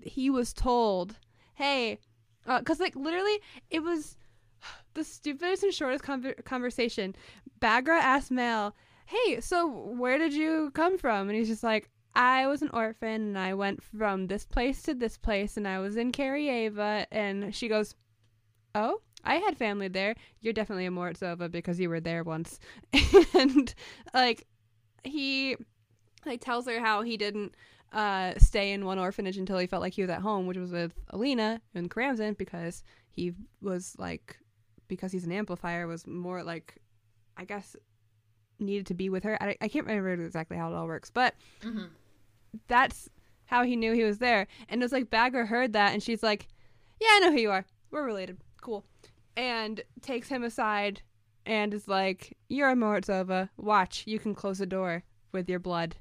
he 0.04 0.30
was 0.30 0.54
told, 0.54 1.18
hey, 1.56 2.00
because 2.46 2.80
uh, 2.80 2.84
like 2.84 2.96
literally 2.96 3.40
it 3.70 3.82
was 3.82 4.18
the 4.94 5.04
stupidest 5.04 5.64
and 5.64 5.74
shortest 5.74 6.04
conver- 6.04 6.44
conversation. 6.46 7.16
Baghra 7.62 8.00
asked 8.00 8.32
Mal, 8.32 8.76
hey, 9.06 9.42
so 9.42 9.68
where 9.68 10.18
did 10.18 10.34
you 10.34 10.72
come 10.74 10.98
from? 10.98 11.30
And 11.30 11.38
he's 11.38 11.48
just 11.48 11.64
like, 11.64 11.90
I 12.16 12.48
was 12.48 12.62
an 12.62 12.70
orphan 12.74 13.10
and 13.10 13.40
I 13.40 13.54
went 13.54 13.84
from 13.84 14.28
this 14.28 14.46
place 14.46 14.82
to 14.84 14.94
this 14.94 15.18
place 15.18 15.58
and 15.58 15.68
I 15.68 15.80
was 15.80 15.96
in 15.96 16.12
Karyeva. 16.12 17.06
And 17.12 17.54
she 17.54 17.68
goes, 17.68 17.96
oh, 18.76 19.02
I 19.24 19.36
had 19.36 19.58
family 19.58 19.88
there. 19.88 20.16
You're 20.42 20.54
definitely 20.54 20.86
a 20.86 20.92
Morozova 20.92 21.52
because 21.52 21.80
you 21.80 21.90
were 21.90 22.00
there 22.00 22.24
once. 22.24 22.60
and 23.34 23.74
like 24.14 24.46
he 25.04 25.56
like 26.26 26.42
tells 26.42 26.66
her 26.68 26.80
how 26.80 27.02
he 27.02 27.18
didn't 27.18 27.56
uh, 27.94 28.34
stay 28.38 28.72
in 28.72 28.86
one 28.86 29.00
orphanage 29.00 29.38
until 29.38 29.58
he 29.58 29.68
felt 29.68 29.82
like 29.82 29.94
he 29.94 30.02
was 30.02 30.12
at 30.12 30.22
home, 30.22 30.48
which 30.48 30.58
was 30.58 30.72
with 30.72 30.94
Alina 31.10 31.62
and 31.74 31.90
Keramzin 31.90 32.38
because 32.38 32.84
he 33.10 33.34
was 33.62 33.96
like 33.98 34.38
because 34.88 35.12
he's 35.12 35.26
an 35.26 35.32
amplifier 35.32 35.88
was 35.88 36.06
more 36.08 36.44
like 36.44 36.76
I 37.38 37.46
guess 37.46 37.76
needed 38.60 38.88
to 38.88 38.94
be 38.94 39.10
with 39.10 39.24
her. 39.24 39.42
I, 39.42 39.56
I 39.62 39.68
can't 39.68 39.86
remember 39.86 40.12
exactly 40.26 40.58
how 40.58 40.72
it 40.72 40.76
all 40.76 40.88
works, 40.88 41.10
but 41.10 41.36
mm-hmm. 41.62 41.86
that's 42.68 43.10
how 43.46 43.64
he 43.64 43.76
knew 43.76 43.94
he 43.94 44.04
was 44.04 44.20
there. 44.20 44.48
And 44.68 44.82
it 44.82 44.86
was 44.86 44.92
like 44.92 45.10
Baghra 45.10 45.48
heard 45.48 45.74
that 45.74 45.94
and 45.94 46.04
she's 46.04 46.22
like, 46.22 46.48
Yeah, 47.00 47.10
I 47.12 47.20
know 47.20 47.32
who 47.32 47.40
you 47.40 47.52
are. 47.52 47.66
We're 47.92 48.06
related. 48.06 48.38
Cool 48.62 48.86
and 49.40 49.82
takes 50.02 50.28
him 50.28 50.44
aside 50.44 51.02
and 51.46 51.74
is 51.74 51.88
like, 51.88 52.36
You're 52.50 52.72
a 52.72 52.76
Morozova. 52.76 53.50
Watch, 53.58 54.04
you 54.06 54.20
can 54.20 54.36
close 54.36 54.58
the 54.58 54.66
door 54.66 55.04
with 55.32 55.50
your 55.50 55.60
blood. 55.60 55.96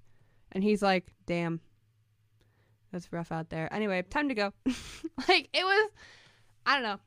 And 0.53 0.63
he's 0.63 0.83
like, 0.83 1.07
Damn. 1.27 1.61
That's 2.93 3.13
rough 3.13 3.33
out 3.33 3.51
there. 3.51 3.73
Anyway, 3.73 4.01
time 4.03 4.29
to 4.29 4.35
go. 4.35 4.53
like, 5.29 5.51
it 5.53 5.63
was, 5.63 5.91
I 6.65 6.75
don't 6.75 6.85
know. 6.85 6.99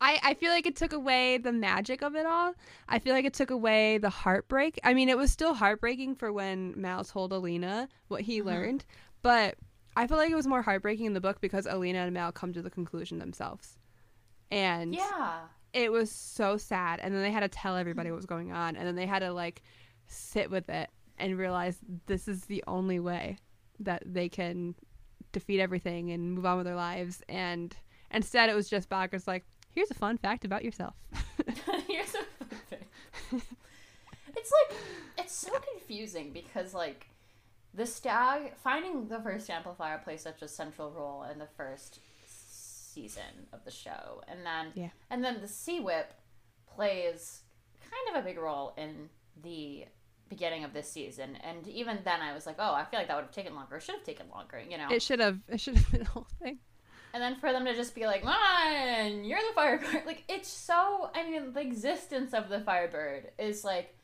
I, 0.00 0.18
I 0.22 0.34
feel 0.34 0.50
like 0.50 0.66
it 0.66 0.76
took 0.76 0.94
away 0.94 1.36
the 1.36 1.52
magic 1.52 2.02
of 2.02 2.14
it 2.14 2.24
all. 2.24 2.54
I 2.88 2.98
feel 2.98 3.12
like 3.12 3.26
it 3.26 3.34
took 3.34 3.50
away 3.50 3.98
the 3.98 4.08
heartbreak. 4.08 4.80
I 4.82 4.94
mean, 4.94 5.10
it 5.10 5.18
was 5.18 5.30
still 5.30 5.52
heartbreaking 5.52 6.14
for 6.14 6.32
when 6.32 6.72
Mal 6.80 7.04
told 7.04 7.32
Alina 7.32 7.88
what 8.08 8.22
he 8.22 8.38
mm-hmm. 8.38 8.48
learned, 8.48 8.84
but 9.20 9.56
I 9.94 10.06
feel 10.06 10.16
like 10.16 10.30
it 10.30 10.36
was 10.36 10.46
more 10.46 10.62
heartbreaking 10.62 11.04
in 11.04 11.12
the 11.12 11.20
book 11.20 11.40
because 11.42 11.66
Alina 11.66 11.98
and 11.98 12.14
Mal 12.14 12.32
come 12.32 12.54
to 12.54 12.62
the 12.62 12.70
conclusion 12.70 13.18
themselves 13.18 13.78
and 14.50 14.94
yeah 14.94 15.40
it 15.72 15.90
was 15.90 16.10
so 16.10 16.56
sad 16.56 17.00
and 17.00 17.14
then 17.14 17.22
they 17.22 17.32
had 17.32 17.40
to 17.40 17.48
tell 17.48 17.76
everybody 17.76 18.10
what 18.10 18.16
was 18.16 18.26
going 18.26 18.52
on 18.52 18.76
and 18.76 18.86
then 18.86 18.94
they 18.94 19.06
had 19.06 19.18
to 19.18 19.32
like 19.32 19.62
sit 20.06 20.50
with 20.50 20.68
it 20.68 20.88
and 21.18 21.38
realize 21.38 21.78
this 22.06 22.28
is 22.28 22.42
the 22.42 22.62
only 22.66 23.00
way 23.00 23.38
that 23.80 24.02
they 24.06 24.28
can 24.28 24.74
defeat 25.32 25.60
everything 25.60 26.10
and 26.10 26.32
move 26.32 26.46
on 26.46 26.56
with 26.56 26.66
their 26.66 26.76
lives. 26.76 27.22
And 27.28 27.74
instead 28.10 28.48
it 28.48 28.54
was 28.54 28.68
just 28.68 28.88
Baghra's 28.88 29.26
like 29.26 29.44
here's 29.74 29.90
a 29.90 29.94
fun 29.94 30.18
fact 30.18 30.44
about 30.44 30.64
yourself. 30.64 30.94
Here's 31.88 32.14
a 32.14 32.44
fun 32.44 32.58
fact. 32.70 32.84
It's 34.36 34.52
like 34.52 34.78
it's 35.18 35.34
so 35.34 35.52
confusing 35.72 36.32
because 36.32 36.74
like 36.74 37.08
the 37.72 37.86
stag 37.86 38.54
finding 38.56 39.08
the 39.08 39.20
first 39.20 39.50
amplifier 39.50 39.98
plays 39.98 40.22
such 40.22 40.42
a 40.42 40.48
central 40.48 40.90
role 40.90 41.24
in 41.24 41.38
the 41.38 41.48
first 41.56 42.00
season 42.26 43.48
of 43.52 43.64
the 43.64 43.70
show, 43.70 44.22
and 44.28 44.44
then 44.44 44.66
yeah. 44.74 44.90
and 45.10 45.24
then 45.24 45.40
the 45.40 45.48
Sea 45.48 45.80
Whip 45.80 46.12
plays 46.74 47.42
kind 47.80 48.16
of 48.16 48.22
a 48.22 48.26
big 48.26 48.38
role 48.38 48.74
in 48.76 49.08
the 49.42 49.86
beginning 50.28 50.64
of 50.64 50.72
this 50.72 50.90
season. 50.90 51.36
And 51.42 51.66
even 51.68 51.98
then, 52.04 52.20
I 52.20 52.34
was 52.34 52.46
like, 52.46 52.56
oh, 52.58 52.74
I 52.74 52.84
feel 52.84 53.00
like 53.00 53.08
that 53.08 53.16
would 53.16 53.24
have 53.24 53.32
taken 53.32 53.54
longer. 53.54 53.76
It 53.76 53.82
should 53.82 53.96
have 53.96 54.04
taken 54.04 54.26
longer, 54.30 54.60
you 54.68 54.78
know. 54.78 54.88
It 54.90 55.02
should 55.02 55.20
have. 55.20 55.38
It 55.48 55.60
should 55.60 55.76
have 55.76 55.90
been 55.90 56.00
the 56.00 56.10
whole 56.10 56.26
thing. 56.42 56.58
And 57.12 57.22
then 57.22 57.36
for 57.36 57.52
them 57.52 57.64
to 57.64 57.74
just 57.74 57.94
be 57.94 58.06
like, 58.06 58.24
"Man, 58.24 59.24
you're 59.24 59.38
the 59.38 59.54
Firebird," 59.54 60.06
like 60.06 60.24
it's 60.28 60.48
so. 60.48 61.10
I 61.14 61.28
mean, 61.28 61.52
the 61.52 61.60
existence 61.60 62.34
of 62.34 62.48
the 62.48 62.60
Firebird 62.60 63.30
is 63.38 63.64
like 63.64 63.94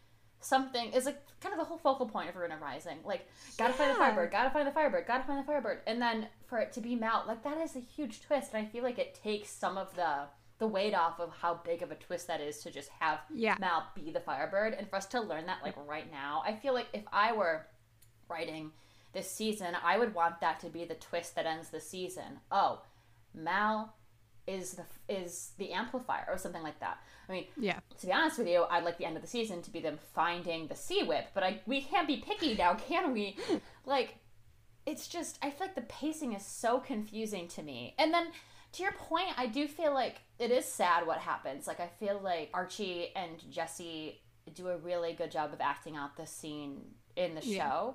something 0.41 0.93
is 0.93 1.07
like 1.07 1.18
kind 1.41 1.53
of 1.53 1.59
the 1.59 1.64
whole 1.64 1.79
focal 1.79 2.07
point 2.07 2.29
of 2.29 2.37
Ruin 2.37 2.53
Rising. 2.61 2.99
Like, 3.05 3.29
gotta 3.59 3.73
yeah. 3.73 3.79
find 3.79 3.91
the 3.91 3.99
Firebird, 3.99 4.31
gotta 4.31 4.51
find 4.51 4.66
the 4.66 4.73
Firebird, 4.73 5.07
gotta 5.07 5.25
find 5.25 5.41
the 5.41 5.47
Firebird, 5.47 5.81
and 5.87 6.01
then 6.01 6.29
for 6.47 6.59
it 6.59 6.73
to 6.73 6.81
be 6.81 6.95
Mal, 6.95 7.25
like 7.27 7.43
that 7.43 7.59
is 7.59 7.77
a 7.77 7.81
huge 7.81 8.23
twist, 8.23 8.55
and 8.55 8.66
I 8.66 8.71
feel 8.71 8.83
like 8.83 8.99
it 8.99 9.18
takes 9.23 9.51
some 9.51 9.77
of 9.77 9.95
the 9.97 10.27
the 10.61 10.67
weight 10.67 10.95
off 10.95 11.19
of 11.19 11.33
how 11.41 11.61
big 11.65 11.83
of 11.83 11.91
a 11.91 11.95
twist 11.97 12.27
that 12.29 12.41
is 12.41 12.59
to 12.63 12.71
just 12.71 12.91
have 13.01 13.19
yeah. 13.35 13.57
Mal 13.59 13.87
be 13.95 14.13
the 14.13 14.21
Firebird, 14.21 14.75
and 14.75 14.89
for 14.89 14.97
us 14.97 15.07
to 15.07 15.21
learn 15.21 15.47
that 15.47 15.59
like 15.65 15.75
right 15.89 16.11
now, 16.13 16.43
I 16.47 16.55
feel 16.55 16.75
like 16.75 16.87
if 16.93 17.03
I 17.13 17.33
were 17.33 17.67
writing 18.29 18.71
this 19.13 19.29
season, 19.29 19.75
I 19.83 19.99
would 19.99 20.15
want 20.15 20.41
that 20.41 20.61
to 20.61 20.69
be 20.69 20.85
the 20.85 20.95
twist 20.95 21.35
that 21.35 21.47
ends 21.47 21.71
the 21.71 21.81
season. 21.81 22.41
Oh, 22.53 22.83
Mal 23.35 23.95
is 24.47 24.73
the 24.73 24.85
is 25.09 25.53
the 25.57 25.73
amplifier 25.73 26.27
or 26.29 26.37
something 26.37 26.63
like 26.63 26.79
that. 26.81 26.99
I 27.27 27.33
mean, 27.33 27.47
yeah. 27.59 27.79
To 27.99 28.07
be 28.07 28.13
honest 28.13 28.39
with 28.39 28.49
you, 28.49 28.67
I'd 28.69 28.85
like 28.85 28.99
the 28.99 29.07
end 29.07 29.17
of 29.17 29.23
the 29.23 29.29
season 29.29 29.63
to 29.63 29.71
be 29.71 29.81
them 29.81 29.99
finding 30.15 30.67
the 30.67 30.77
sea 30.77 31.03
whip, 31.05 31.29
but 31.33 31.43
I 31.43 31.61
we 31.67 31.81
can't 31.81 32.07
be 32.07 32.19
picky 32.19 32.55
now, 32.55 32.75
can 32.89 33.15
we? 33.15 33.39
like, 33.87 34.17
it's 34.85 35.09
just 35.09 35.39
I 35.41 35.51
feel 35.51 35.69
like 35.69 35.75
the 35.75 35.83
pacing 35.83 36.35
is 36.35 36.45
so 36.45 36.81
confusing 36.81 37.49
to 37.49 37.63
me. 37.63 37.95
And 37.99 38.13
then 38.13 38.27
to 38.73 38.83
your 38.83 38.93
point, 38.93 39.31
I 39.39 39.47
do 39.47 39.67
feel 39.67 39.95
like 39.95 40.21
it 40.41 40.51
is 40.51 40.64
sad 40.64 41.07
what 41.07 41.18
happens. 41.18 41.66
Like 41.66 41.78
I 41.78 41.86
feel 41.86 42.18
like 42.22 42.51
Archie 42.55 43.11
and 43.14 43.38
Jessie 43.51 44.22
do 44.55 44.68
a 44.68 44.76
really 44.78 45.12
good 45.12 45.30
job 45.30 45.53
of 45.53 45.61
acting 45.61 45.97
out 45.97 46.16
the 46.16 46.26
scene 46.26 46.80
in 47.14 47.34
the 47.34 47.43
show, 47.43 47.51
yeah. 47.51 47.91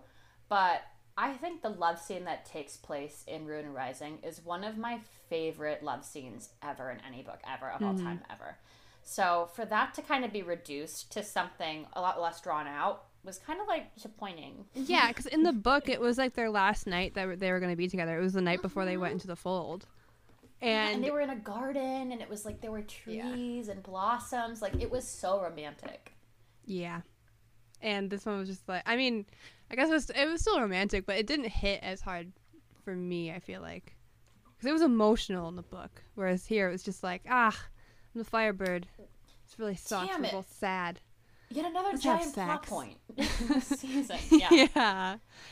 but 0.48 0.82
I 1.18 1.34
think 1.34 1.62
the 1.62 1.70
love 1.70 2.00
scene 2.00 2.26
that 2.26 2.46
takes 2.46 2.78
place 2.78 3.24
in 3.28 3.46
Ruin 3.46 3.74
Rising 3.74 4.20
is 4.24 4.44
one 4.44 4.64
of 4.64 4.78
my 4.78 5.00
favorite 5.30 5.82
love 5.82 6.06
scenes 6.06 6.50
ever 6.62 6.92
in 6.92 7.00
any 7.08 7.24
book 7.24 7.40
ever 7.52 7.72
of 7.72 7.82
mm-hmm. 7.82 7.86
all 7.86 7.98
time 7.98 8.22
ever. 8.32 8.58
So 9.02 9.50
for 9.56 9.66
that 9.66 9.94
to 9.96 10.02
kind 10.02 10.24
of 10.24 10.32
be 10.32 10.44
reduced 10.44 11.12
to 11.14 11.24
something 11.24 11.88
a 11.94 12.02
lot 12.02 12.22
less 12.22 12.42
drawn 12.42 12.68
out 12.68 13.06
was 13.24 13.40
kind 13.40 13.60
of 13.60 13.68
like 13.68 13.94
disappointing. 13.96 14.66
Yeah, 14.76 15.08
because 15.08 15.26
in 15.26 15.42
the 15.42 15.54
book 15.70 15.90
it 15.90 16.00
was 16.00 16.20
like 16.20 16.36
their 16.36 16.50
last 16.50 16.86
night 16.86 17.16
that 17.16 17.40
they 17.40 17.52
were 17.52 17.60
going 17.60 17.72
to 17.72 17.78
be 17.78 17.88
together. 17.88 18.18
It 18.20 18.22
was 18.22 18.34
the 18.34 18.42
night 18.42 18.62
before 18.62 18.86
they 18.86 18.98
went 18.98 19.10
mm-hmm. 19.10 19.16
into 19.16 19.28
the 19.28 19.36
fold. 19.36 19.88
And, 20.62 20.96
and 20.96 21.04
they 21.04 21.12
were 21.12 21.22
in 21.22 21.30
a 21.30 21.36
garden, 21.36 22.12
and 22.12 22.22
it 22.22 22.30
was 22.30 22.46
like 22.46 22.62
there 22.62 22.72
were 22.72 22.82
trees 22.82 23.68
and 23.68 23.84
blossoms. 23.84 24.62
Like 24.62 24.82
it 24.82 24.90
was 24.90 25.08
so 25.08 25.42
romantic. 25.42 26.14
yeah. 26.66 27.02
And 27.82 28.10
this 28.10 28.26
one 28.26 28.40
was 28.40 28.48
just 28.50 28.68
like 28.68 28.82
I 28.86 28.96
mean, 28.96 29.26
I 29.70 29.76
guess 29.76 29.90
it 29.90 29.94
was 29.94 30.10
it 30.10 30.26
was 30.28 30.42
still 30.42 30.60
romantic, 30.60 31.06
but 31.06 31.18
it 31.18 31.28
didn't 31.28 31.50
hit 31.50 31.82
as 31.84 32.02
hard 32.02 32.32
for 32.84 32.96
me, 32.96 33.32
I 33.32 33.40
feel 33.40 33.62
like. 33.62 33.96
Cuz 34.60 34.70
it 34.70 34.74
was 34.74 34.82
emotional 34.82 35.50
in 35.50 35.56
the 35.56 35.62
book, 35.62 36.04
whereas 36.16 36.46
here 36.48 36.70
it 36.70 36.72
was 36.72 36.84
just 36.84 37.04
like, 37.04 37.24
ah, 37.30 37.56
I'm 38.14 38.20
the 38.20 38.26
firebird. 38.26 38.88
It's 39.44 39.60
really. 39.60 39.78
Damn 39.88 40.22
We're 40.22 40.28
it. 40.28 40.32
both 40.32 40.52
sad. 40.52 41.02
Yet 41.50 41.66
another 41.66 41.90
Let's 41.92 42.04
giant 42.04 42.34
plot 42.34 42.64
point 42.64 42.98
season. 43.62 44.18
Yeah, 44.32 44.48
yeah. 44.52 44.68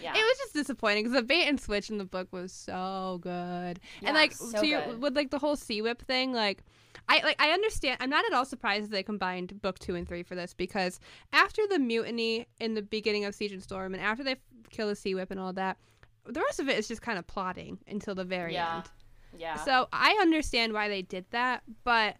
yeah. 0.01 0.11
It 0.11 0.17
was 0.23 0.37
just 0.39 0.53
disappointing 0.53 1.03
because 1.03 1.15
the 1.15 1.23
bait 1.23 1.43
and 1.45 1.59
switch 1.59 1.89
in 1.89 1.97
the 1.97 2.05
book 2.05 2.27
was 2.31 2.51
so 2.51 3.19
good, 3.21 3.79
Yeah, 4.01 4.09
and 4.09 4.15
like 4.15 4.33
so 4.33 4.59
to 4.61 4.67
your, 4.67 4.81
good. 4.85 5.01
with 5.01 5.15
like 5.15 5.29
the 5.29 5.39
whole 5.39 5.55
sea 5.55 5.81
whip 5.81 6.01
thing, 6.01 6.33
like 6.33 6.63
I 7.07 7.21
like 7.23 7.35
I 7.41 7.49
understand. 7.51 7.97
I'm 8.01 8.09
not 8.09 8.25
at 8.25 8.33
all 8.33 8.45
surprised 8.45 8.85
that 8.85 8.91
they 8.91 9.03
combined 9.03 9.61
book 9.61 9.77
two 9.79 9.95
and 9.95 10.07
three 10.07 10.23
for 10.23 10.35
this 10.35 10.53
because 10.53 10.99
after 11.31 11.61
the 11.69 11.77
mutiny 11.79 12.47
in 12.59 12.73
the 12.73 12.81
beginning 12.81 13.25
of 13.25 13.35
Siege 13.35 13.51
and 13.53 13.61
Storm, 13.63 13.93
and 13.93 14.01
after 14.03 14.23
they 14.23 14.35
kill 14.71 14.87
the 14.87 14.95
sea 14.95 15.13
whip 15.15 15.29
and 15.29 15.39
all 15.39 15.53
that, 15.53 15.77
the 16.25 16.41
rest 16.41 16.59
of 16.59 16.67
it 16.69 16.77
is 16.77 16.87
just 16.87 17.01
kind 17.01 17.19
of 17.19 17.27
plotting 17.27 17.77
until 17.87 18.15
the 18.15 18.23
very 18.25 18.53
Yeah. 18.53 18.77
end. 18.77 18.85
yeah. 19.37 19.55
So 19.63 19.87
I 19.93 20.17
understand 20.21 20.73
why 20.73 20.87
they 20.89 21.01
did 21.03 21.25
that, 21.31 21.61
but 21.83 22.15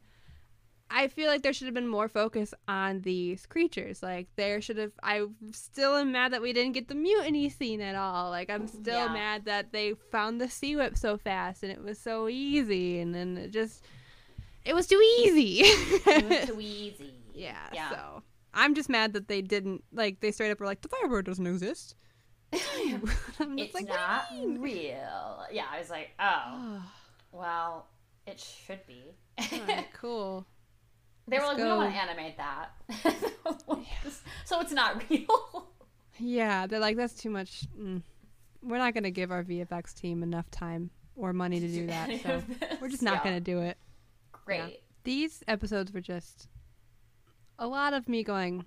I 0.90 1.08
feel 1.08 1.28
like 1.28 1.42
there 1.42 1.54
should 1.54 1.66
have 1.66 1.74
been 1.74 1.88
more 1.88 2.08
focus 2.08 2.54
on 2.68 3.02
these 3.02 3.46
creatures. 3.48 4.04
Like 4.04 4.28
there 4.36 4.62
should 4.62 4.78
have. 4.78 4.92
I 5.02 5.26
still 5.52 5.96
am 5.96 6.12
mad 6.12 6.34
that 6.34 6.42
we 6.42 6.54
didn't 6.54 6.74
get 6.74 6.88
the 6.88 6.96
mutiny 6.96 7.50
scene 7.50 7.82
at 7.82 7.96
all. 7.96 8.30
Like 8.30 8.50
I'm 8.50 8.68
still 8.68 9.08
Yeah. 9.08 9.14
mad 9.14 9.46
that 9.46 9.72
they 9.72 9.94
found 10.12 10.40
the 10.40 10.50
sea 10.50 10.76
whip 10.76 10.96
so 10.98 11.18
fast 11.18 11.64
and 11.64 11.72
it 11.72 11.84
was 11.84 11.98
so 11.98 12.28
easy, 12.30 13.00
and 13.00 13.14
then 13.16 13.38
it 13.38 13.52
just 13.52 13.84
it 14.66 14.74
was 14.76 14.86
too 14.88 15.02
easy. 15.20 15.62
it 15.64 16.30
was 16.30 16.48
too 16.50 16.62
easy. 16.62 17.14
yeah, 17.34 17.58
Yeah. 17.74 17.90
So 17.90 18.24
I'm 18.54 18.76
just 18.76 18.88
mad 18.90 19.14
that 19.14 19.28
they 19.28 19.42
didn't 19.42 19.84
like. 19.92 20.20
They 20.20 20.32
straight 20.32 20.52
up 20.52 20.60
were 20.60 20.68
like 20.68 20.82
the 20.82 20.90
firebird 20.90 21.26
doesn't 21.26 21.48
exist. 21.48 21.96
It's 22.54 23.74
like, 23.74 23.88
not 23.88 24.26
real. 24.32 25.44
Yeah, 25.52 25.66
I 25.72 25.80
was 25.80 25.90
like, 25.90 26.12
oh, 26.20 26.84
well, 27.32 27.88
it 28.28 28.40
should 28.40 28.86
be. 28.86 29.16
Cool. 29.94 30.46
They 31.28 31.38
were 31.39 31.45
like, 31.45 31.57
we 31.57 31.63
don't 31.63 31.78
want 31.78 31.93
to 31.93 31.99
animate 31.99 32.38
that. 32.38 32.71
so 34.45 34.59
it's 34.61 34.71
not 34.71 35.01
real. 35.09 35.67
Yeah, 36.19 36.67
they're 36.67 36.80
like, 36.80 36.97
that's 36.97 37.13
too 37.15 37.30
much. 37.30 37.63
Mm. 37.80 38.01
We're 38.61 38.78
not 38.78 38.93
going 38.93 39.03
to 39.03 39.11
give 39.11 39.32
our 39.32 39.43
VFX 39.43 39.93
team 39.93 40.24
enough 40.24 40.49
time 40.51 40.89
or 41.15 41.34
money 41.34 41.59
to 41.59 41.67
do 41.67 41.88
that. 41.88 42.09
So 42.21 42.43
we're 42.82 42.89
just 42.89 43.01
not 43.03 43.15
Yeah. 43.15 43.24
going 43.24 43.36
to 43.36 43.41
do 43.41 43.59
it. 43.59 43.78
Great. 44.32 44.82
These 45.03 45.43
episodes 45.47 45.91
were 45.91 46.01
just 46.01 46.47
a 47.59 47.67
lot 47.67 47.93
of 47.93 48.07
me 48.09 48.24
going, 48.24 48.65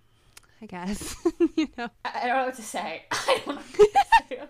I 0.62 0.66
guess. 0.66 1.14
you 1.56 1.68
know? 1.76 1.88
I 2.04 2.22
I 2.22 2.26
don't 2.26 2.36
know 2.36 2.46
what 2.46 2.54
to 2.56 2.62
say. 2.62 3.04
I 3.10 3.40
don't 3.44 3.54
know 3.56 3.62
what 3.62 3.66
to 3.72 3.76
say. 4.36 4.40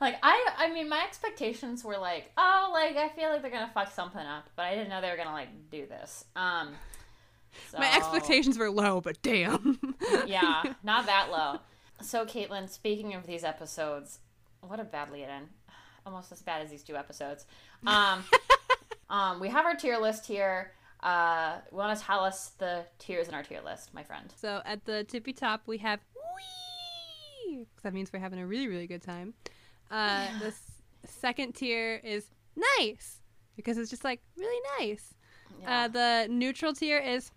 Like 0.00 0.16
I, 0.22 0.48
I 0.58 0.72
mean, 0.72 0.88
my 0.88 1.02
expectations 1.06 1.84
were 1.84 1.96
like, 1.96 2.30
oh, 2.36 2.70
like 2.72 2.96
I 2.96 3.08
feel 3.16 3.30
like 3.30 3.42
they're 3.42 3.50
gonna 3.50 3.70
fuck 3.72 3.92
something 3.92 4.20
up, 4.20 4.50
but 4.56 4.62
I 4.64 4.74
didn't 4.74 4.90
know 4.90 5.00
they 5.00 5.08
were 5.10 5.16
gonna 5.16 5.32
like 5.32 5.48
do 5.70 5.86
this. 5.86 6.24
Um, 6.36 6.74
My 7.78 7.94
expectations 7.94 8.58
were 8.58 8.70
low, 8.70 9.00
but 9.00 9.20
damn. 9.22 9.78
yeah, 10.26 10.62
not 10.82 11.06
that 11.06 11.30
low. 11.30 11.60
So, 12.02 12.24
Caitlin, 12.26 12.68
speaking 12.68 13.14
of 13.14 13.26
these 13.26 13.44
episodes, 13.44 14.18
what 14.60 14.80
a 14.80 14.84
bad 14.84 15.10
lead 15.10 15.24
in. 15.24 15.48
Almost 16.06 16.32
as 16.32 16.42
bad 16.42 16.62
as 16.62 16.70
these 16.70 16.82
two 16.82 16.96
episodes. 16.96 17.46
Um, 17.86 18.24
um, 19.10 19.40
we 19.40 19.48
have 19.48 19.64
our 19.64 19.74
tier 19.74 19.98
list 19.98 20.26
here. 20.26 20.72
Uh, 21.02 21.56
you 21.70 21.76
want 21.76 21.98
to 21.98 22.04
tell 22.04 22.20
us 22.20 22.50
the 22.58 22.84
tiers 22.98 23.28
in 23.28 23.34
our 23.34 23.42
tier 23.42 23.60
list, 23.62 23.92
my 23.92 24.02
friend? 24.02 24.32
so 24.36 24.62
at 24.64 24.84
the 24.86 25.04
tippy 25.04 25.34
top, 25.34 25.62
we 25.66 25.76
have 25.78 26.00
wee, 27.46 27.66
that 27.82 27.92
means 27.92 28.10
we're 28.12 28.18
having 28.20 28.38
a 28.38 28.46
really, 28.46 28.68
really 28.68 28.86
good 28.86 29.02
time. 29.02 29.34
Uh, 29.90 30.26
the 30.40 30.46
s- 30.46 30.72
second 31.04 31.54
tier 31.54 32.00
is 32.02 32.26
nice 32.78 33.20
because 33.56 33.78
it's 33.78 33.90
just 33.90 34.04
like 34.04 34.20
really 34.36 34.62
nice. 34.78 35.14
Yeah. 35.60 35.84
Uh, 35.84 35.88
the 35.88 36.26
neutral 36.30 36.72
tier 36.72 36.98
is 36.98 37.30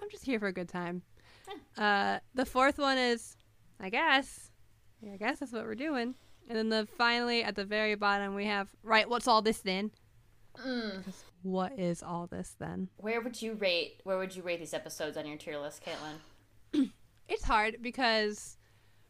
I'm 0.00 0.10
just 0.10 0.24
here 0.24 0.38
for 0.38 0.46
a 0.46 0.52
good 0.52 0.68
time. 0.68 1.02
Uh, 1.76 2.18
the 2.34 2.44
fourth 2.44 2.78
one 2.78 2.98
is 2.98 3.36
I 3.80 3.90
guess. 3.90 4.50
Yeah, 5.00 5.12
I 5.12 5.16
guess 5.16 5.38
that's 5.38 5.52
what 5.52 5.64
we're 5.64 5.74
doing. 5.74 6.14
And 6.48 6.58
then 6.58 6.68
the 6.68 6.88
finally 6.96 7.42
at 7.42 7.54
the 7.54 7.64
very 7.64 7.94
bottom 7.94 8.34
we 8.34 8.46
have 8.46 8.68
right. 8.82 9.08
What's 9.08 9.28
all 9.28 9.42
this 9.42 9.58
then? 9.58 9.90
Mm. 10.66 11.04
What 11.42 11.78
is 11.78 12.02
all 12.02 12.26
this 12.26 12.56
then? 12.58 12.88
Where 12.96 13.20
would 13.20 13.40
you 13.40 13.54
rate? 13.54 14.00
Where 14.04 14.18
would 14.18 14.34
you 14.34 14.42
rate 14.42 14.58
these 14.58 14.74
episodes 14.74 15.16
on 15.16 15.26
your 15.26 15.36
tier 15.36 15.58
list, 15.58 15.82
Caitlin? 15.84 16.90
It's 17.28 17.44
hard 17.44 17.82
because 17.82 18.56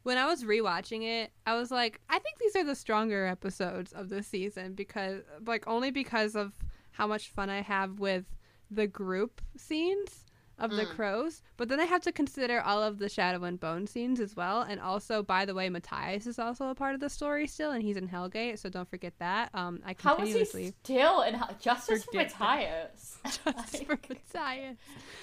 when 0.03 0.18
I 0.18 0.26
was 0.26 0.43
rewatching 0.43 1.05
it, 1.05 1.30
I 1.47 1.55
was 1.55 1.70
like, 1.70 2.01
I 2.11 2.18
think 2.18 2.39
these 2.39 2.57
are 2.57 2.64
the 2.64 2.74
stronger 2.74 3.26
episodes 3.26 3.93
of 3.93 4.09
the 4.09 4.24
season 4.24 4.74
because, 4.74 5.22
like, 5.47 5.68
only 5.68 5.93
because 5.93 6.34
of 6.34 6.53
how 6.91 7.07
much 7.07 7.28
fun 7.28 7.49
I 7.49 7.62
have 7.62 8.01
with 8.01 8.24
the 8.72 8.89
group 8.89 9.41
scenes 9.57 10.24
of 10.59 10.70
the 10.72 10.84
Mm. 10.84 10.94
crows. 10.94 11.42
But 11.56 11.68
then 11.68 11.78
I 11.80 11.84
have 11.84 12.02
to 12.02 12.12
consider 12.12 12.61
all 12.61 12.82
of 12.82 12.98
the 12.98 13.09
Shadow 13.09 13.44
and 13.44 13.59
Bone 13.61 13.86
scenes 13.86 14.20
as 14.20 14.34
well. 14.36 14.62
And 14.62 14.80
also, 14.80 15.22
by 15.22 15.44
the 15.44 15.54
way, 15.54 15.68
Matthias 15.68 16.26
is 16.26 16.38
also 16.38 16.68
a 16.68 16.74
part 16.74 16.94
of 16.94 17.00
the 17.00 17.09
story 17.09 17.46
still, 17.46 17.70
and 17.70 17.82
he's 17.82 17.96
in 17.96 18.09
Hellgate, 18.09 18.59
so 18.59 18.68
don't 18.68 18.88
forget 18.88 19.12
that. 19.18 19.50
Um, 19.54 19.80
I 19.86 19.94
How 19.98 20.16
is 20.18 20.52
he 20.52 20.72
still 20.82 21.22
in 21.22 21.34
Hel- 21.34 21.56
Justice 21.61 22.04
for 22.04 22.16
Matthias? 22.16 23.18
just 23.24 23.84
for 23.86 23.98
Matthias. 24.09 24.76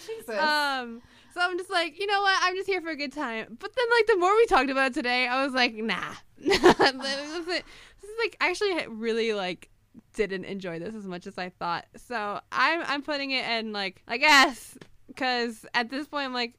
Jesus. 0.05 0.29
Um, 0.39 1.01
so 1.33 1.41
I'm 1.41 1.57
just 1.57 1.69
like, 1.69 1.99
you 1.99 2.07
know 2.07 2.21
what? 2.21 2.37
I'm 2.41 2.55
just 2.55 2.67
here 2.67 2.81
for 2.81 2.89
a 2.89 2.95
good 2.95 3.11
time. 3.11 3.57
But 3.59 3.71
then, 3.75 3.85
like, 3.97 4.07
the 4.07 4.17
more 4.17 4.33
we 4.35 4.45
talked 4.45 4.69
about 4.69 4.91
it 4.91 4.93
today, 4.93 5.27
I 5.27 5.43
was 5.43 5.53
like, 5.53 5.73
nah. 5.75 6.13
this, 6.37 6.63
is, 6.63 7.45
this 7.45 7.63
is 8.03 8.17
like 8.19 8.35
actually 8.41 8.87
really 8.87 9.33
like 9.33 9.69
didn't 10.13 10.43
enjoy 10.45 10.79
this 10.79 10.93
as 10.93 11.05
much 11.07 11.25
as 11.27 11.37
I 11.37 11.49
thought. 11.49 11.85
So 11.95 12.39
I'm 12.51 12.81
I'm 12.85 13.01
putting 13.01 13.31
it 13.31 13.45
in 13.49 13.71
like 13.71 14.01
I 14.07 14.17
guess 14.17 14.77
because 15.07 15.65
at 15.73 15.89
this 15.89 16.07
point 16.07 16.25
I'm 16.25 16.33
like, 16.33 16.55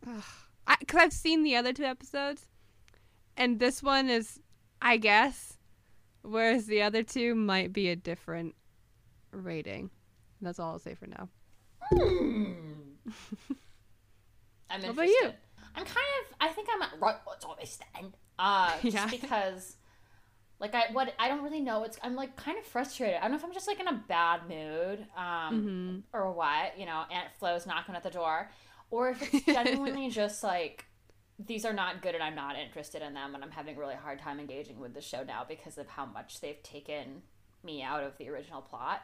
because 0.00 1.00
I've 1.00 1.12
seen 1.12 1.42
the 1.42 1.56
other 1.56 1.72
two 1.72 1.84
episodes, 1.84 2.46
and 3.36 3.58
this 3.58 3.82
one 3.82 4.08
is 4.08 4.40
I 4.82 4.96
guess, 4.96 5.58
whereas 6.22 6.66
the 6.66 6.82
other 6.82 7.02
two 7.02 7.34
might 7.34 7.72
be 7.72 7.88
a 7.90 7.96
different 7.96 8.54
rating. 9.32 9.90
That's 10.40 10.58
all 10.58 10.72
I'll 10.72 10.78
say 10.78 10.94
for 10.94 11.06
now. 11.06 11.28
Hmm. 11.92 12.52
I'm 14.70 14.82
What 14.82 14.90
about 14.90 15.06
you? 15.08 15.32
I'm 15.74 15.84
kind 15.84 15.88
of. 15.88 16.36
I 16.40 16.48
think 16.48 16.68
I'm 16.72 16.82
at 16.82 16.90
right. 17.00 17.16
What's 17.24 17.44
all 17.44 17.56
this 17.60 17.78
then? 17.94 18.14
Uh, 18.38 18.72
just 18.82 18.84
Yeah. 18.94 19.06
because, 19.08 19.76
like, 20.60 20.74
I 20.74 20.92
what 20.92 21.12
I 21.18 21.28
don't 21.28 21.42
really 21.42 21.60
know. 21.60 21.82
It's 21.84 21.98
I'm 22.02 22.14
like 22.14 22.36
kind 22.36 22.58
of 22.58 22.64
frustrated. 22.64 23.16
I 23.16 23.22
don't 23.22 23.32
know 23.32 23.36
if 23.38 23.44
I'm 23.44 23.52
just 23.52 23.66
like 23.66 23.80
in 23.80 23.88
a 23.88 24.04
bad 24.06 24.48
mood, 24.48 25.06
um, 25.16 26.04
Mhm. 26.12 26.18
or 26.18 26.30
what. 26.32 26.78
You 26.78 26.86
know, 26.86 27.04
Aunt 27.10 27.28
Flo's 27.38 27.66
knocking 27.66 27.94
at 27.96 28.02
the 28.02 28.10
door, 28.10 28.50
or 28.90 29.10
if 29.10 29.34
it's 29.34 29.44
genuinely 29.46 30.10
just 30.10 30.42
like 30.44 30.84
these 31.38 31.64
are 31.64 31.72
not 31.72 32.02
good 32.02 32.14
and 32.14 32.22
I'm 32.22 32.34
not 32.34 32.56
interested 32.56 33.00
in 33.00 33.14
them, 33.14 33.34
and 33.34 33.42
I'm 33.42 33.50
having 33.50 33.74
a 33.76 33.78
really 33.80 33.94
hard 33.94 34.18
time 34.18 34.38
engaging 34.38 34.78
with 34.78 34.92
the 34.92 35.00
show 35.00 35.24
now 35.24 35.42
because 35.48 35.78
of 35.78 35.88
how 35.88 36.04
much 36.04 36.40
they've 36.42 36.62
taken 36.62 37.22
me 37.64 37.82
out 37.82 38.04
of 38.04 38.16
the 38.18 38.28
original 38.28 38.60
plot. 38.60 39.00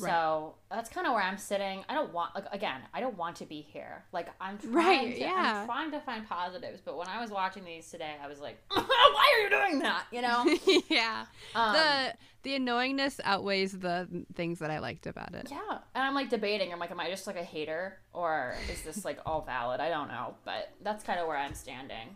Right. 0.00 0.10
So 0.10 0.54
that's 0.70 0.88
kind 0.88 1.06
of 1.06 1.12
where 1.14 1.22
I'm 1.22 1.38
sitting. 1.38 1.84
I 1.88 1.94
don't 1.94 2.12
want, 2.12 2.34
like, 2.34 2.44
again, 2.52 2.80
I 2.94 3.00
don't 3.00 3.16
want 3.16 3.36
to 3.36 3.46
be 3.46 3.60
here. 3.60 4.04
Like, 4.12 4.28
I'm 4.40 4.58
trying 4.58 4.74
Right, 4.74 5.14
to, 5.14 5.20
yeah. 5.20 5.60
I'm 5.60 5.66
trying 5.66 5.90
to 5.92 6.00
find 6.00 6.28
positives. 6.28 6.80
But 6.84 6.96
when 6.96 7.08
I 7.08 7.20
was 7.20 7.30
watching 7.30 7.64
these 7.64 7.90
today, 7.90 8.14
I 8.22 8.28
was 8.28 8.40
like, 8.40 8.58
why 8.70 8.82
are 8.82 9.42
you 9.42 9.50
doing 9.50 9.78
that? 9.80 10.04
You 10.12 10.22
know? 10.22 10.56
yeah. 10.88 11.26
Um, 11.54 11.72
the 11.74 12.14
the 12.44 12.58
annoyingness 12.58 13.18
outweighs 13.24 13.72
the 13.72 14.06
things 14.34 14.60
that 14.60 14.70
I 14.70 14.78
liked 14.78 15.06
about 15.06 15.34
it. 15.34 15.48
yeah. 15.50 15.78
And 15.94 16.04
I'm 16.04 16.14
like 16.14 16.30
debating. 16.30 16.72
I'm 16.72 16.78
like, 16.78 16.90
am 16.92 17.00
I 17.00 17.10
just 17.10 17.26
like 17.26 17.36
a 17.36 17.42
hater 17.42 17.98
or 18.12 18.54
is 18.70 18.82
this 18.82 19.04
like 19.04 19.18
all 19.26 19.42
valid? 19.42 19.80
I 19.80 19.88
don't 19.88 20.08
know. 20.08 20.34
But 20.44 20.72
that's 20.82 21.02
kind 21.02 21.18
of 21.18 21.26
where 21.26 21.36
I'm 21.36 21.54
standing. 21.54 22.14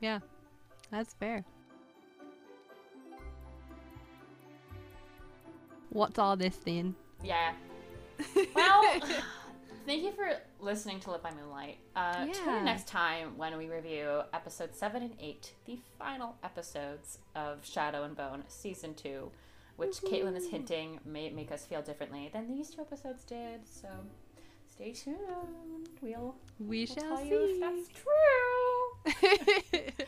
Yeah, 0.00 0.20
that's 0.90 1.14
fair. 1.14 1.44
What's 5.90 6.18
all 6.18 6.36
this 6.36 6.56
then? 6.58 6.94
Yeah. 7.22 7.52
Well, 8.54 8.82
thank 9.84 10.02
you 10.02 10.12
for 10.12 10.30
listening 10.58 11.00
to 11.00 11.10
Lit 11.10 11.22
by 11.22 11.32
Moonlight. 11.32 11.76
Uh, 11.94 12.24
Tune 12.26 12.54
in 12.54 12.64
next 12.64 12.88
time 12.88 13.36
when 13.36 13.56
we 13.58 13.68
review 13.68 14.22
episode 14.32 14.74
7 14.74 15.02
and 15.02 15.12
8, 15.20 15.52
the 15.66 15.78
final 15.98 16.36
episodes 16.42 17.18
of 17.34 17.64
Shadow 17.64 18.04
and 18.04 18.16
Bone 18.16 18.44
Season 18.48 18.94
2, 18.94 19.30
which 19.76 19.98
Caitlin 20.00 20.34
is 20.34 20.48
hinting 20.48 20.98
may 21.04 21.28
make 21.28 21.52
us 21.52 21.66
feel 21.66 21.82
differently 21.82 22.30
than 22.32 22.48
these 22.48 22.70
two 22.70 22.80
episodes 22.80 23.24
did. 23.24 23.60
So 23.66 23.88
stay 24.66 24.92
tuned. 24.92 25.18
We'll, 26.00 26.34
we 26.58 26.78
we'll 26.78 26.86
shall 26.86 27.16
tell 27.18 27.24
you 27.24 27.46
see. 27.46 27.52
if 27.52 27.60
that's 29.12 29.26
true. 29.92 30.04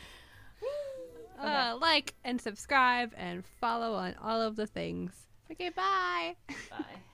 uh, 1.47 1.77
like 1.79 2.15
and 2.25 2.41
subscribe 2.41 3.13
and 3.19 3.45
follow 3.61 3.95
on 3.95 4.15
all 4.23 4.41
of 4.41 4.57
the 4.57 4.67
things. 4.67 5.28
Okay, 5.51 5.71
bye. 5.71 6.37
Bye. 6.71 7.05